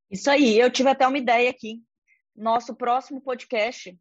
Isso 0.10 0.28
aí, 0.32 0.60
eu 0.60 0.72
tive 0.72 0.90
até 0.90 1.08
uma 1.08 1.20
ideia 1.20 1.52
aqui. 1.52 1.84
Nosso 2.36 2.76
próximo 2.76 3.22
podcast 3.22 3.96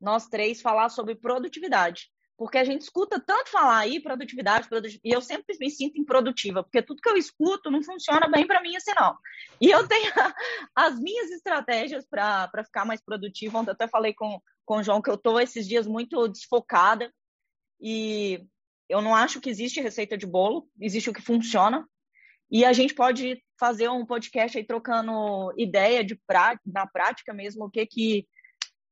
nós 0.00 0.26
três 0.26 0.62
falar 0.62 0.88
sobre 0.88 1.14
produtividade. 1.14 2.10
Porque 2.42 2.58
a 2.58 2.64
gente 2.64 2.82
escuta 2.82 3.20
tanto 3.20 3.50
falar 3.50 3.78
aí 3.78 4.00
produtividade, 4.00 4.68
produtividade, 4.68 5.00
e 5.04 5.14
eu 5.14 5.20
sempre 5.20 5.56
me 5.60 5.70
sinto 5.70 6.00
improdutiva, 6.00 6.64
porque 6.64 6.82
tudo 6.82 7.00
que 7.00 7.08
eu 7.08 7.16
escuto 7.16 7.70
não 7.70 7.84
funciona 7.84 8.28
bem 8.28 8.44
para 8.48 8.60
mim 8.60 8.74
assim, 8.74 8.90
não. 8.98 9.16
E 9.60 9.70
eu 9.70 9.86
tenho 9.86 10.10
as 10.74 10.98
minhas 10.98 11.30
estratégias 11.30 12.04
para 12.04 12.64
ficar 12.64 12.84
mais 12.84 13.00
produtiva. 13.00 13.56
Ontem 13.56 13.70
eu 13.70 13.74
até 13.74 13.86
falei 13.86 14.12
com, 14.12 14.40
com 14.64 14.78
o 14.78 14.82
João 14.82 15.00
que 15.00 15.08
eu 15.08 15.14
estou 15.14 15.38
esses 15.38 15.68
dias 15.68 15.86
muito 15.86 16.26
desfocada 16.26 17.12
e 17.80 18.44
eu 18.88 19.00
não 19.00 19.14
acho 19.14 19.40
que 19.40 19.48
existe 19.48 19.80
receita 19.80 20.18
de 20.18 20.26
bolo, 20.26 20.68
existe 20.80 21.10
o 21.10 21.12
que 21.12 21.22
funciona. 21.22 21.86
E 22.50 22.64
a 22.64 22.72
gente 22.72 22.92
pode 22.92 23.40
fazer 23.56 23.88
um 23.88 24.04
podcast 24.04 24.58
aí 24.58 24.66
trocando 24.66 25.54
ideia 25.56 26.02
de 26.02 26.16
prá 26.26 26.58
na 26.66 26.88
prática 26.88 27.32
mesmo, 27.32 27.66
o 27.66 27.70
que 27.70 27.86
que 27.86 28.26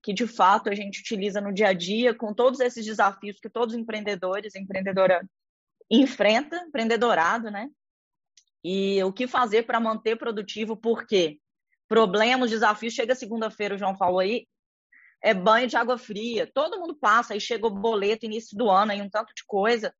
que 0.03 0.13
de 0.13 0.27
fato 0.27 0.71
a 0.71 0.75
gente 0.75 1.01
utiliza 1.01 1.41
no 1.41 1.53
dia 1.53 1.69
a 1.69 1.73
dia, 1.73 2.15
com 2.15 2.33
todos 2.33 2.61
esses 2.61 2.85
desafios 2.85 3.39
que 3.39 3.51
todos 3.51 3.75
os 3.75 3.81
empreendedores, 3.81 4.55
empreendedora 4.55 5.29
enfrenta, 5.91 6.57
empreendedorado, 6.57 7.51
né? 7.51 7.69
E 8.63 9.03
o 9.03 9.13
que 9.13 9.27
fazer 9.27 9.65
para 9.65 9.81
manter 9.81 10.17
produtivo, 10.17 10.77
por 10.77 11.07
quê? 11.07 11.39
Problemas, 11.89 12.51
desafios, 12.51 12.95
chega 12.95 13.15
segunda-feira, 13.15 13.75
o 13.75 13.79
João 13.79 13.97
falou 13.97 14.21
aí, 14.21 14.47
é 15.23 15.35
banho 15.35 15.67
de 15.67 15.77
água 15.77 15.99
fria, 15.99 16.51
todo 16.53 16.79
mundo 16.79 16.95
passa, 16.95 17.35
aí 17.35 17.41
chega 17.41 17.67
o 17.67 17.71
boleto, 17.71 18.27
início 18.27 18.57
do 18.57 18.71
ano, 18.71 18.93
aí 18.93 19.03
um 19.03 19.11
tanto 19.11 19.35
de 19.35 19.45
coisa, 19.45 19.95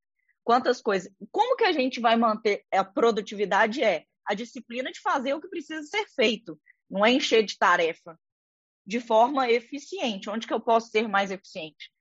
quantas 0.45 0.81
coisas. 0.81 1.13
Como 1.31 1.57
que 1.57 1.65
a 1.65 1.73
gente 1.73 2.01
vai 2.01 2.17
manter 2.17 2.65
a 2.73 2.85
produtividade? 2.85 3.83
É 3.83 4.05
a 4.25 4.35
disciplina 4.35 4.93
de 4.93 5.01
fazer 5.01 5.35
o 5.35 5.41
que 5.41 5.49
precisa 5.49 5.83
ser 5.83 6.07
feito, 6.15 6.59
não 6.89 7.05
é 7.05 7.11
encher 7.11 7.43
de 7.43 7.59
tarefa 7.59 8.19
de 8.91 8.99
forma 8.99 9.49
eficiente. 9.49 10.29
Onde 10.29 10.49
que 10.49 10.53
eu 10.53 10.61
posso 10.61 10.89
ser 10.89 11.07
mais 11.07 11.31
eficiente? 11.31 11.93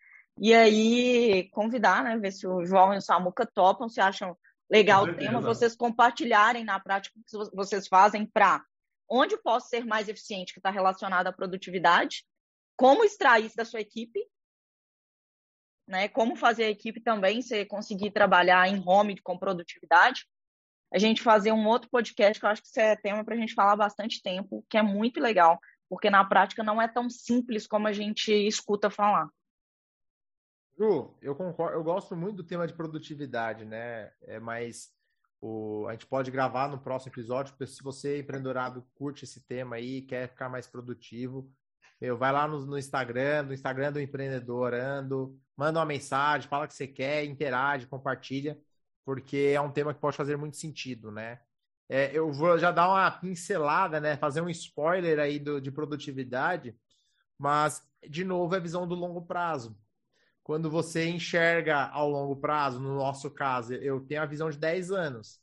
E 0.42 0.56
aí, 0.56 1.48
convidar, 1.52 2.04
né? 2.04 2.18
Ver 2.18 2.32
se 2.32 2.48
o 2.48 2.66
João 2.66 2.96
e 2.96 2.98
o 2.98 3.02
Samuca 3.02 3.46
topam, 3.46 3.88
se 3.88 4.02
acham 4.02 4.36
legal 4.68 5.04
o 5.04 5.16
tema, 5.16 5.40
vocês 5.40 5.76
compartilharem 5.76 6.64
na 6.64 6.80
prática 6.80 7.16
o 7.20 7.24
que 7.24 7.56
vocês 7.56 7.88
fazem 7.88 8.26
para 8.26 8.64
onde 9.08 9.38
posso 9.38 9.70
ser 9.70 9.86
mais 9.86 10.10
eficiente, 10.10 10.52
que 10.52 10.60
está 10.60 10.72
relacionado 10.72 11.28
à 11.28 11.32
produtividade, 11.32 12.26
como 12.76 13.04
extrair 13.04 13.46
isso 13.46 13.56
da 13.56 13.66
sua 13.66 13.82
equipe, 13.82 14.20
né? 15.88 16.08
Como 16.08 16.36
fazer 16.36 16.66
a 16.66 16.70
equipe 16.72 17.00
também 17.02 17.40
você 17.42 17.66
conseguir 17.66 18.10
trabalhar 18.12 18.68
em 18.68 18.82
home 18.84 19.20
com 19.22 19.38
produtividade. 19.38 20.26
A 20.92 20.98
gente 20.98 21.22
fazer 21.22 21.52
um 21.52 21.68
outro 21.68 21.88
podcast 21.92 22.40
que 22.40 22.46
eu 22.46 22.50
acho 22.50 22.64
que 22.64 22.68
isso 22.68 22.80
é 22.80 22.96
tema 22.96 23.24
para 23.24 23.36
a 23.36 23.38
gente 23.38 23.54
falar 23.54 23.76
bastante 23.76 24.24
tempo, 24.24 24.66
que 24.68 24.78
é 24.78 24.82
muito 24.82 25.20
legal 25.20 25.60
porque 25.90 26.10
na 26.10 26.24
prática 26.24 26.64
não 26.64 26.82
é 26.82 26.88
tão 26.88 27.10
simples 27.10 27.66
como 27.66 27.88
a 27.88 27.92
gente 27.92 28.32
escuta 28.32 28.90
falar. 28.90 29.28
Ju, 30.78 31.14
eu 31.22 31.36
concordo, 31.36 31.76
eu 31.76 31.84
gosto 31.84 32.16
muito 32.16 32.38
do 32.38 32.44
tema 32.44 32.66
de 32.66 32.74
produtividade, 32.74 33.66
né? 33.66 34.12
É, 34.22 34.40
mas 34.40 34.90
o, 35.42 35.86
a 35.90 35.92
gente 35.92 36.06
pode 36.06 36.32
gravar 36.32 36.70
no 36.70 36.80
próximo 36.80 37.12
episódio, 37.12 37.54
porque 37.54 37.68
se 37.68 37.84
você, 37.84 38.20
empreendedorado, 38.20 38.88
curte 38.94 39.26
esse 39.26 39.46
tema 39.46 39.76
aí, 39.76 40.04
quer 40.04 40.30
ficar 40.30 40.48
mais 40.48 40.68
produtivo, 40.68 41.52
meu, 42.00 42.18
vai 42.18 42.32
lá 42.32 42.48
no, 42.48 42.66
no 42.66 42.78
Instagram, 42.78 43.44
no 43.44 43.54
Instagram 43.54 43.92
do 43.92 44.00
empreendedorando, 44.00 45.38
manda 45.58 45.80
uma 45.80 45.86
mensagem, 45.86 46.48
fala 46.48 46.64
o 46.64 46.68
que 46.68 46.74
você 46.74 46.88
quer, 46.88 47.26
interage, 47.26 47.88
compartilha, 47.88 48.58
porque 49.04 49.52
é 49.54 49.60
um 49.60 49.72
tema 49.72 49.94
que 49.94 50.00
pode 50.00 50.16
fazer 50.16 50.38
muito 50.38 50.56
sentido, 50.56 51.12
né? 51.12 51.42
É, 51.90 52.16
eu 52.16 52.32
vou 52.32 52.58
já 52.60 52.72
dar 52.72 52.88
uma 52.88 53.10
pincelada, 53.10 54.00
né? 54.00 54.16
Fazer 54.16 54.42
um 54.42 54.50
spoiler 54.50 55.20
aí 55.20 55.40
do, 55.40 55.60
de 55.60 55.72
produtividade, 55.72 56.76
mas, 57.38 57.82
de 58.08 58.24
novo, 58.24 58.56
é 58.56 58.60
visão 58.60 58.88
do 58.88 58.94
longo 58.94 59.24
prazo. 59.24 59.76
Quando 60.44 60.70
você 60.70 61.08
enxerga 61.10 61.88
ao 61.90 62.10
longo 62.10 62.36
prazo, 62.36 62.80
no 62.80 62.96
nosso 62.96 63.32
caso, 63.32 63.74
eu 63.74 64.02
tenho 64.02 64.22
a 64.22 64.26
visão 64.26 64.50
de 64.50 64.58
10 64.58 64.92
anos. 64.92 65.40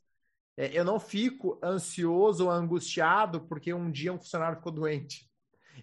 É, 0.56 0.70
eu 0.78 0.84
não 0.84 0.98
fico 1.00 1.58
ansioso 1.62 2.44
ou 2.46 2.50
angustiado 2.50 3.42
porque 3.42 3.74
um 3.74 3.90
dia 3.90 4.12
um 4.12 4.18
funcionário 4.18 4.58
ficou 4.58 4.72
doente. 4.72 5.28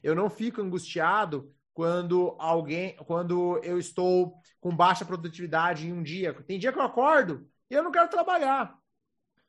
Eu 0.01 0.16
não 0.16 0.30
fico 0.30 0.61
angustiado 0.61 1.53
quando 1.74 2.36
alguém, 2.39 2.95
quando 3.05 3.59
eu 3.64 3.78
estou 3.78 4.36
com 4.59 4.76
baixa 4.76 5.05
produtividade 5.05 5.88
em 5.88 5.93
um 5.93 6.03
dia. 6.03 6.34
Tem 6.43 6.59
dia 6.59 6.72
que 6.72 6.80
eu 6.80 6.84
acordo 6.84 7.49
e 7.70 7.76
eu 7.76 7.84
não 7.84 7.91
quero 7.91 8.09
trabalhar. 8.09 8.78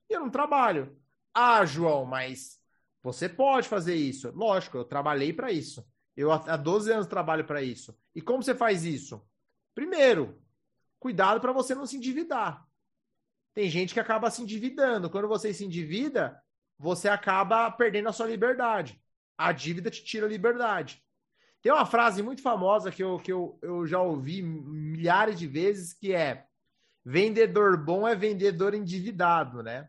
E 0.08 0.14
eu 0.14 0.20
não 0.20 0.30
trabalho. 0.30 0.96
Ah, 1.34 1.64
João, 1.64 2.04
mas 2.04 2.60
você 3.02 3.28
pode 3.28 3.68
fazer 3.68 3.94
isso. 3.94 4.30
Lógico, 4.30 4.78
eu 4.78 4.84
trabalhei 4.84 5.32
para 5.32 5.50
isso. 5.50 5.84
Eu 6.16 6.32
há 6.32 6.56
12 6.56 6.92
anos 6.92 7.06
trabalho 7.06 7.44
para 7.44 7.62
isso. 7.62 7.96
E 8.14 8.22
como 8.22 8.42
você 8.42 8.54
faz 8.54 8.84
isso? 8.84 9.26
Primeiro, 9.74 10.40
cuidado 11.00 11.40
para 11.40 11.52
você 11.52 11.74
não 11.74 11.86
se 11.86 11.96
endividar. 11.96 12.64
Tem 13.52 13.68
gente 13.68 13.92
que 13.92 14.00
acaba 14.00 14.30
se 14.30 14.42
endividando. 14.42 15.10
Quando 15.10 15.28
você 15.28 15.52
se 15.52 15.64
endivida, 15.64 16.40
você 16.78 17.08
acaba 17.08 17.70
perdendo 17.70 18.08
a 18.08 18.12
sua 18.12 18.26
liberdade. 18.26 19.00
A 19.36 19.52
dívida 19.52 19.90
te 19.90 20.04
tira 20.04 20.26
a 20.26 20.28
liberdade. 20.28 21.02
Tem 21.60 21.72
uma 21.72 21.86
frase 21.86 22.22
muito 22.22 22.42
famosa 22.42 22.92
que 22.92 23.02
eu, 23.02 23.18
que 23.18 23.32
eu, 23.32 23.58
eu 23.62 23.86
já 23.86 24.00
ouvi 24.00 24.42
milhares 24.42 25.38
de 25.38 25.46
vezes 25.46 25.92
que 25.92 26.12
é 26.12 26.46
vendedor 27.04 27.76
bom 27.76 28.06
é 28.06 28.14
vendedor 28.14 28.74
endividado, 28.74 29.62
né? 29.62 29.88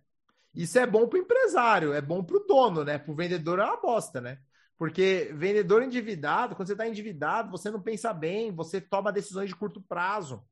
Isso 0.55 0.79
é 0.79 0.85
bom 0.85 1.07
para 1.07 1.17
o 1.19 1.21
empresário, 1.21 1.93
é 1.93 2.01
bom 2.01 2.23
para 2.23 2.37
o 2.37 2.45
dono, 2.47 2.83
né? 2.83 2.97
Para 2.97 3.11
o 3.11 3.15
vendedor 3.15 3.59
é 3.59 3.63
uma 3.63 3.81
bosta, 3.81 4.21
né? 4.21 4.39
Porque 4.77 5.31
vendedor 5.33 5.83
endividado, 5.83 6.55
quando 6.55 6.67
você 6.67 6.73
está 6.73 6.87
endividado, 6.87 7.51
você 7.51 7.69
não 7.69 7.81
pensa 7.81 8.13
bem, 8.13 8.51
você 8.51 8.79
toma 8.81 9.11
decisões 9.11 9.49
de 9.49 9.55
curto 9.55 9.81
prazo. 9.81 10.43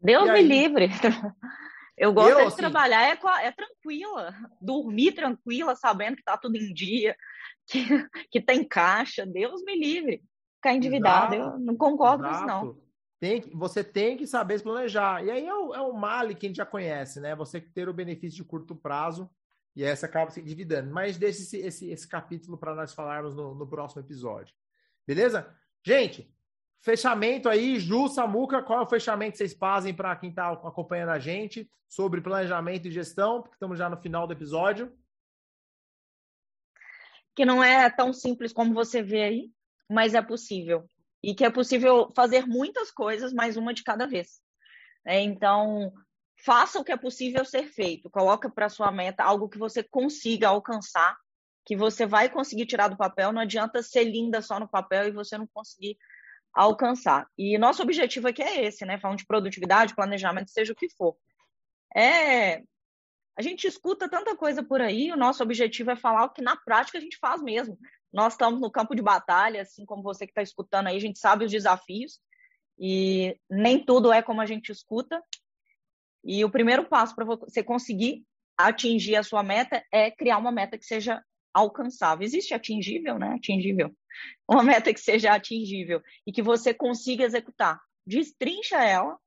Deus 0.00 0.30
me 0.30 0.42
livre. 0.42 0.88
Eu 1.96 2.14
gosto 2.14 2.30
eu, 2.30 2.36
de 2.36 2.42
assim, 2.44 2.56
trabalhar, 2.56 3.02
é, 3.02 3.46
é, 3.46 3.52
tranquila, 3.52 4.34
dormir 4.58 5.12
tranquila, 5.12 5.76
sabendo 5.76 6.14
que 6.14 6.22
está 6.22 6.34
tudo 6.34 6.56
em 6.56 6.72
dia, 6.72 7.14
que, 7.68 7.84
que 8.30 8.40
tem 8.40 8.66
caixa. 8.66 9.26
Deus 9.26 9.62
me 9.62 9.78
livre. 9.78 10.22
Ficar 10.56 10.74
endividado, 10.74 11.34
exato, 11.34 11.56
eu 11.56 11.60
não 11.60 11.76
concordo 11.76 12.26
exato. 12.26 12.38
com 12.38 12.46
isso, 12.46 12.64
não. 12.64 12.89
Tem, 13.20 13.42
você 13.52 13.84
tem 13.84 14.16
que 14.16 14.26
saber 14.26 14.56
se 14.56 14.64
planejar. 14.64 15.22
E 15.22 15.30
aí 15.30 15.46
é 15.46 15.54
o, 15.54 15.74
é 15.74 15.80
o 15.82 15.92
male 15.92 16.34
que 16.34 16.46
a 16.46 16.48
gente 16.48 16.56
já 16.56 16.64
conhece, 16.64 17.20
né? 17.20 17.36
Você 17.36 17.60
ter 17.60 17.86
o 17.86 17.92
benefício 17.92 18.38
de 18.38 18.44
curto 18.44 18.74
prazo 18.74 19.30
e 19.76 19.84
essa 19.84 20.06
acaba 20.06 20.30
se 20.30 20.40
dividendo. 20.40 20.90
Mas 20.90 21.18
deixe 21.18 21.42
esse, 21.42 21.58
esse, 21.58 21.90
esse 21.90 22.08
capítulo 22.08 22.56
para 22.56 22.74
nós 22.74 22.94
falarmos 22.94 23.36
no, 23.36 23.54
no 23.54 23.66
próximo 23.66 24.00
episódio. 24.00 24.54
Beleza? 25.06 25.54
Gente, 25.84 26.34
fechamento 26.80 27.46
aí, 27.46 27.78
Ju, 27.78 28.08
Samuca, 28.08 28.62
qual 28.62 28.80
é 28.80 28.82
o 28.82 28.88
fechamento 28.88 29.32
que 29.32 29.38
vocês 29.38 29.52
fazem 29.52 29.92
para 29.92 30.16
quem 30.16 30.30
está 30.30 30.52
acompanhando 30.52 31.10
a 31.10 31.18
gente 31.18 31.70
sobre 31.90 32.22
planejamento 32.22 32.88
e 32.88 32.90
gestão? 32.90 33.42
Porque 33.42 33.56
estamos 33.56 33.78
já 33.78 33.90
no 33.90 33.98
final 33.98 34.26
do 34.26 34.32
episódio. 34.32 34.90
Que 37.36 37.44
não 37.44 37.62
é 37.62 37.90
tão 37.90 38.14
simples 38.14 38.50
como 38.50 38.72
você 38.72 39.02
vê 39.02 39.22
aí, 39.24 39.52
mas 39.90 40.14
é 40.14 40.22
possível 40.22 40.88
e 41.22 41.34
que 41.34 41.44
é 41.44 41.50
possível 41.50 42.10
fazer 42.14 42.46
muitas 42.46 42.90
coisas, 42.90 43.32
mas 43.32 43.56
uma 43.56 43.74
de 43.74 43.82
cada 43.82 44.06
vez. 44.06 44.40
É, 45.04 45.20
então, 45.20 45.92
faça 46.44 46.78
o 46.78 46.84
que 46.84 46.92
é 46.92 46.96
possível 46.96 47.44
ser 47.44 47.68
feito, 47.68 48.10
coloca 48.10 48.50
para 48.50 48.68
sua 48.68 48.90
meta 48.90 49.22
algo 49.22 49.48
que 49.48 49.58
você 49.58 49.82
consiga 49.82 50.48
alcançar, 50.48 51.16
que 51.64 51.76
você 51.76 52.06
vai 52.06 52.28
conseguir 52.28 52.66
tirar 52.66 52.88
do 52.88 52.96
papel, 52.96 53.32
não 53.32 53.42
adianta 53.42 53.82
ser 53.82 54.04
linda 54.04 54.40
só 54.40 54.58
no 54.58 54.68
papel 54.68 55.08
e 55.08 55.12
você 55.12 55.36
não 55.36 55.46
conseguir 55.52 55.96
alcançar. 56.52 57.28
E 57.38 57.56
nosso 57.58 57.82
objetivo 57.82 58.28
aqui 58.28 58.42
é 58.42 58.64
esse, 58.64 58.84
né? 58.84 58.98
Falando 58.98 59.18
de 59.18 59.26
produtividade, 59.26 59.94
planejamento, 59.94 60.50
seja 60.50 60.72
o 60.72 60.76
que 60.76 60.88
for. 60.96 61.16
É 61.94 62.62
a 63.40 63.42
gente 63.42 63.66
escuta 63.66 64.06
tanta 64.06 64.36
coisa 64.36 64.62
por 64.62 64.82
aí, 64.82 65.10
o 65.10 65.16
nosso 65.16 65.42
objetivo 65.42 65.90
é 65.90 65.96
falar 65.96 66.24
o 66.24 66.30
que 66.30 66.42
na 66.42 66.56
prática 66.56 66.98
a 66.98 67.00
gente 67.00 67.16
faz 67.16 67.42
mesmo. 67.42 67.78
Nós 68.12 68.34
estamos 68.34 68.60
no 68.60 68.70
campo 68.70 68.94
de 68.94 69.02
batalha, 69.02 69.62
assim 69.62 69.84
como 69.84 70.02
você 70.02 70.26
que 70.26 70.32
está 70.32 70.42
escutando 70.42 70.88
aí, 70.88 70.96
a 70.96 71.00
gente 71.00 71.18
sabe 71.18 71.44
os 71.44 71.50
desafios 71.50 72.20
e 72.78 73.38
nem 73.48 73.84
tudo 73.84 74.12
é 74.12 74.22
como 74.22 74.40
a 74.40 74.46
gente 74.46 74.72
escuta. 74.72 75.22
E 76.24 76.44
o 76.44 76.50
primeiro 76.50 76.86
passo 76.86 77.14
para 77.14 77.24
você 77.24 77.62
conseguir 77.62 78.24
atingir 78.56 79.16
a 79.16 79.22
sua 79.22 79.42
meta 79.42 79.84
é 79.92 80.10
criar 80.10 80.38
uma 80.38 80.52
meta 80.52 80.76
que 80.76 80.84
seja 80.84 81.22
alcançável. 81.52 82.24
Existe 82.24 82.54
atingível, 82.54 83.18
né? 83.18 83.34
Atingível. 83.34 83.94
Uma 84.48 84.62
meta 84.62 84.92
que 84.92 85.00
seja 85.00 85.32
atingível 85.32 86.02
e 86.26 86.32
que 86.32 86.42
você 86.42 86.74
consiga 86.74 87.24
executar. 87.24 87.80
Destrincha 88.06 88.82
ela 88.82 89.18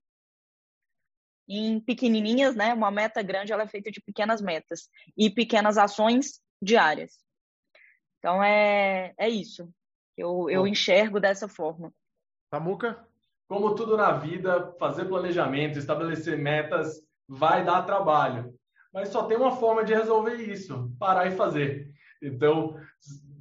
em 1.48 1.80
pequenininhas, 1.80 2.56
né? 2.56 2.74
Uma 2.74 2.92
meta 2.92 3.22
grande 3.22 3.52
ela 3.52 3.64
é 3.64 3.68
feita 3.68 3.92
de 3.92 4.02
pequenas 4.02 4.42
metas 4.42 4.90
e 5.18 5.30
pequenas 5.30 5.78
ações 5.78 6.42
diárias. 6.62 7.23
Então 8.24 8.42
é, 8.42 9.14
é 9.18 9.28
isso. 9.28 9.70
Eu, 10.18 10.50
eu 10.50 10.66
enxergo 10.66 11.20
dessa 11.20 11.50
forma. 11.50 11.92
Samuca? 12.50 13.06
Como 13.50 13.76
tudo 13.76 13.98
na 13.98 14.14
vida, 14.14 14.74
fazer 14.80 15.06
planejamento, 15.06 15.78
estabelecer 15.78 16.38
metas 16.38 17.02
vai 17.28 17.66
dar 17.66 17.82
trabalho. 17.82 18.54
Mas 18.94 19.10
só 19.10 19.24
tem 19.24 19.36
uma 19.36 19.58
forma 19.58 19.84
de 19.84 19.94
resolver 19.94 20.36
isso: 20.36 20.90
parar 20.98 21.28
e 21.28 21.36
fazer. 21.36 21.92
Então, 22.22 22.80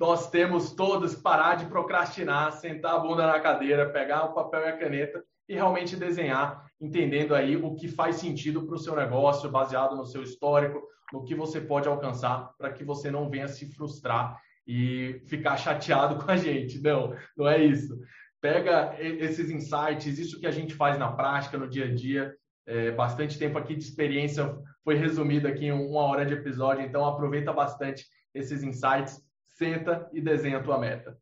nós 0.01 0.29
temos 0.31 0.73
todos 0.73 1.15
que 1.15 1.23
parar 1.23 1.55
de 1.55 1.67
procrastinar, 1.67 2.51
sentar 2.51 2.97
a 2.97 2.99
bunda 2.99 3.25
na 3.25 3.39
cadeira, 3.39 3.89
pegar 3.89 4.25
o 4.25 4.35
papel 4.35 4.63
e 4.63 4.69
a 4.69 4.77
caneta 4.77 5.25
e 5.49 5.55
realmente 5.55 5.95
desenhar, 5.95 6.67
entendendo 6.81 7.37
aí 7.37 7.57
o 7.57 7.77
que 7.77 7.87
faz 7.87 8.17
sentido 8.17 8.67
para 8.67 8.75
o 8.75 8.79
seu 8.79 8.97
negócio, 8.97 9.49
baseado 9.49 9.95
no 9.95 10.07
seu 10.07 10.25
histórico, 10.25 10.83
no 11.13 11.23
que 11.23 11.37
você 11.37 11.61
pode 11.61 11.87
alcançar, 11.87 12.53
para 12.59 12.73
que 12.73 12.83
você 12.83 13.13
não 13.13 13.31
venha 13.31 13.47
se 13.47 13.73
frustrar 13.73 14.41
e 14.67 15.23
ficar 15.27 15.57
chateado 15.57 16.17
com 16.23 16.31
a 16.31 16.37
gente. 16.37 16.81
Não, 16.81 17.15
não 17.37 17.49
é 17.49 17.63
isso. 17.63 17.99
Pega 18.41 18.97
esses 18.99 19.51
insights, 19.51 20.19
isso 20.19 20.41
que 20.41 20.47
a 20.47 20.51
gente 20.51 20.75
faz 20.75 20.99
na 20.99 21.13
prática, 21.13 21.57
no 21.57 21.69
dia 21.69 21.87
a 21.87 21.95
dia. 21.95 22.35
É, 22.67 22.91
bastante 22.93 23.39
tempo 23.39 23.59
aqui 23.59 23.75
de 23.75 23.83
experiência 23.83 24.57
foi 24.85 24.95
resumido 24.95 25.49
aqui 25.49 25.67
em 25.67 25.73
uma 25.73 26.03
hora 26.03 26.25
de 26.25 26.35
episódio, 26.35 26.85
então 26.85 27.05
aproveita 27.05 27.53
bastante 27.53 28.07
esses 28.35 28.63
insights, 28.63 29.21
senta 29.43 30.09
e 30.13 30.21
desenha 30.21 30.59
a 30.59 30.63
tua 30.63 30.79
meta. 30.79 31.19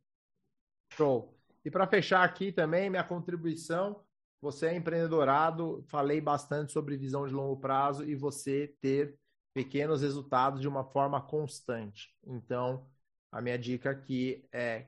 Show. 0.92 1.34
E 1.64 1.70
para 1.70 1.86
fechar 1.86 2.24
aqui 2.24 2.52
também, 2.52 2.88
minha 2.88 3.04
contribuição, 3.04 4.02
você 4.40 4.68
é 4.68 4.74
empreendedorado, 4.74 5.84
falei 5.88 6.20
bastante 6.20 6.72
sobre 6.72 6.96
visão 6.96 7.26
de 7.26 7.34
longo 7.34 7.58
prazo 7.58 8.08
e 8.08 8.14
você 8.14 8.74
ter 8.80 9.18
pequenos 9.52 10.00
resultados 10.00 10.60
de 10.60 10.68
uma 10.68 10.84
forma 10.84 11.20
constante. 11.20 12.08
Então, 12.26 12.86
a 13.30 13.40
minha 13.40 13.58
dica 13.58 13.90
aqui 13.90 14.44
é 14.52 14.86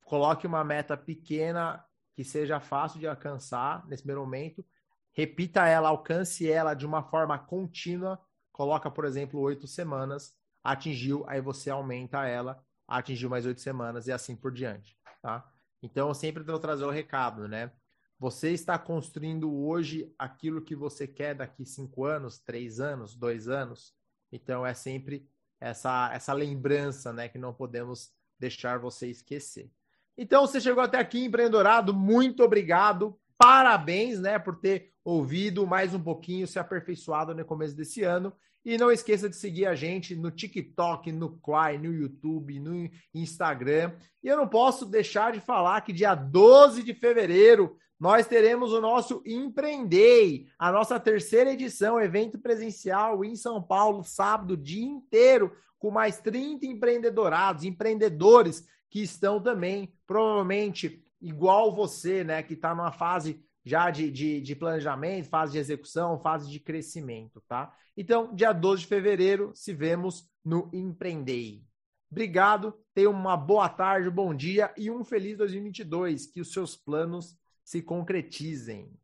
coloque 0.00 0.46
uma 0.46 0.62
meta 0.62 0.96
pequena 0.96 1.84
que 2.14 2.24
seja 2.24 2.60
fácil 2.60 3.00
de 3.00 3.06
alcançar 3.06 3.86
nesse 3.86 4.02
primeiro 4.02 4.22
momento, 4.22 4.64
repita 5.12 5.66
ela, 5.66 5.88
alcance 5.88 6.50
ela 6.50 6.74
de 6.74 6.86
uma 6.86 7.02
forma 7.02 7.38
contínua, 7.38 8.18
coloca, 8.52 8.90
por 8.90 9.04
exemplo, 9.04 9.40
oito 9.40 9.66
semanas, 9.66 10.34
atingiu, 10.62 11.24
aí 11.28 11.40
você 11.40 11.70
aumenta 11.70 12.26
ela, 12.26 12.62
atingiu 12.86 13.28
mais 13.28 13.44
oito 13.44 13.60
semanas 13.60 14.06
e 14.06 14.12
assim 14.12 14.34
por 14.36 14.52
diante, 14.52 14.96
tá? 15.20 15.46
Então, 15.82 16.08
eu 16.08 16.14
sempre 16.14 16.42
vou 16.42 16.58
trazer 16.58 16.84
o 16.84 16.90
recado, 16.90 17.46
né? 17.46 17.70
Você 18.18 18.50
está 18.52 18.78
construindo 18.78 19.54
hoje 19.54 20.12
aquilo 20.18 20.62
que 20.62 20.74
você 20.74 21.06
quer 21.06 21.34
daqui 21.34 21.66
cinco 21.66 22.04
anos, 22.04 22.38
três 22.38 22.80
anos, 22.80 23.14
dois 23.14 23.46
anos. 23.46 23.94
Então, 24.32 24.64
é 24.64 24.72
sempre 24.72 25.28
essa, 25.60 26.10
essa 26.12 26.32
lembrança, 26.32 27.12
né, 27.12 27.28
que 27.28 27.38
não 27.38 27.52
podemos 27.52 28.10
deixar 28.38 28.78
você 28.78 29.08
esquecer. 29.08 29.70
Então, 30.16 30.46
você 30.46 30.60
chegou 30.60 30.82
até 30.82 30.98
aqui, 30.98 31.24
empreendedorado, 31.24 31.92
muito 31.92 32.42
obrigado. 32.42 33.18
Parabéns, 33.38 34.18
né, 34.18 34.38
por 34.38 34.56
ter 34.56 34.92
ouvido 35.04 35.66
mais 35.66 35.94
um 35.94 36.00
pouquinho, 36.00 36.46
se 36.46 36.58
aperfeiçoado 36.58 37.34
no 37.34 37.44
começo 37.44 37.76
desse 37.76 38.02
ano. 38.02 38.32
E 38.64 38.76
não 38.76 38.90
esqueça 38.90 39.28
de 39.28 39.36
seguir 39.36 39.66
a 39.66 39.76
gente 39.76 40.16
no 40.16 40.28
TikTok, 40.28 41.12
no 41.12 41.38
Quai, 41.38 41.78
no 41.78 41.92
YouTube, 41.92 42.58
no 42.58 42.90
Instagram. 43.14 43.92
E 44.24 44.26
eu 44.26 44.36
não 44.36 44.48
posso 44.48 44.84
deixar 44.84 45.32
de 45.32 45.40
falar 45.40 45.80
que 45.82 45.92
dia 45.92 46.16
12 46.16 46.82
de 46.82 46.92
fevereiro 46.92 47.78
nós 47.98 48.26
teremos 48.26 48.72
o 48.72 48.80
nosso 48.80 49.22
Empreendei, 49.24 50.46
a 50.58 50.70
nossa 50.70 51.00
terceira 51.00 51.52
edição, 51.52 52.00
evento 52.00 52.38
presencial 52.38 53.24
em 53.24 53.34
São 53.34 53.62
Paulo, 53.62 54.04
sábado, 54.04 54.56
dia 54.56 54.84
inteiro, 54.84 55.52
com 55.78 55.90
mais 55.90 56.18
30 56.18 56.66
empreendedorados, 56.66 57.64
empreendedores 57.64 58.66
que 58.90 59.02
estão 59.02 59.40
também, 59.40 59.92
provavelmente, 60.06 61.02
igual 61.20 61.74
você, 61.74 62.22
né, 62.22 62.42
que 62.42 62.54
está 62.54 62.74
numa 62.74 62.92
fase 62.92 63.42
já 63.64 63.90
de, 63.90 64.10
de, 64.10 64.40
de, 64.40 64.54
planejamento, 64.54 65.28
fase 65.28 65.52
de 65.52 65.58
execução, 65.58 66.20
fase 66.20 66.48
de 66.48 66.60
crescimento, 66.60 67.42
tá? 67.48 67.74
Então, 67.96 68.32
dia 68.32 68.52
12 68.52 68.82
de 68.82 68.88
fevereiro, 68.88 69.50
se 69.54 69.72
vemos 69.72 70.30
no 70.44 70.70
Empreendei. 70.72 71.64
Obrigado, 72.08 72.72
tenha 72.94 73.10
uma 73.10 73.36
boa 73.36 73.68
tarde, 73.68 74.08
bom 74.08 74.32
dia 74.32 74.72
e 74.76 74.88
um 74.88 75.02
feliz 75.02 75.36
2022. 75.36 76.26
Que 76.26 76.40
os 76.40 76.52
seus 76.52 76.76
planos 76.76 77.36
se 77.66 77.82
concretizem. 77.82 78.96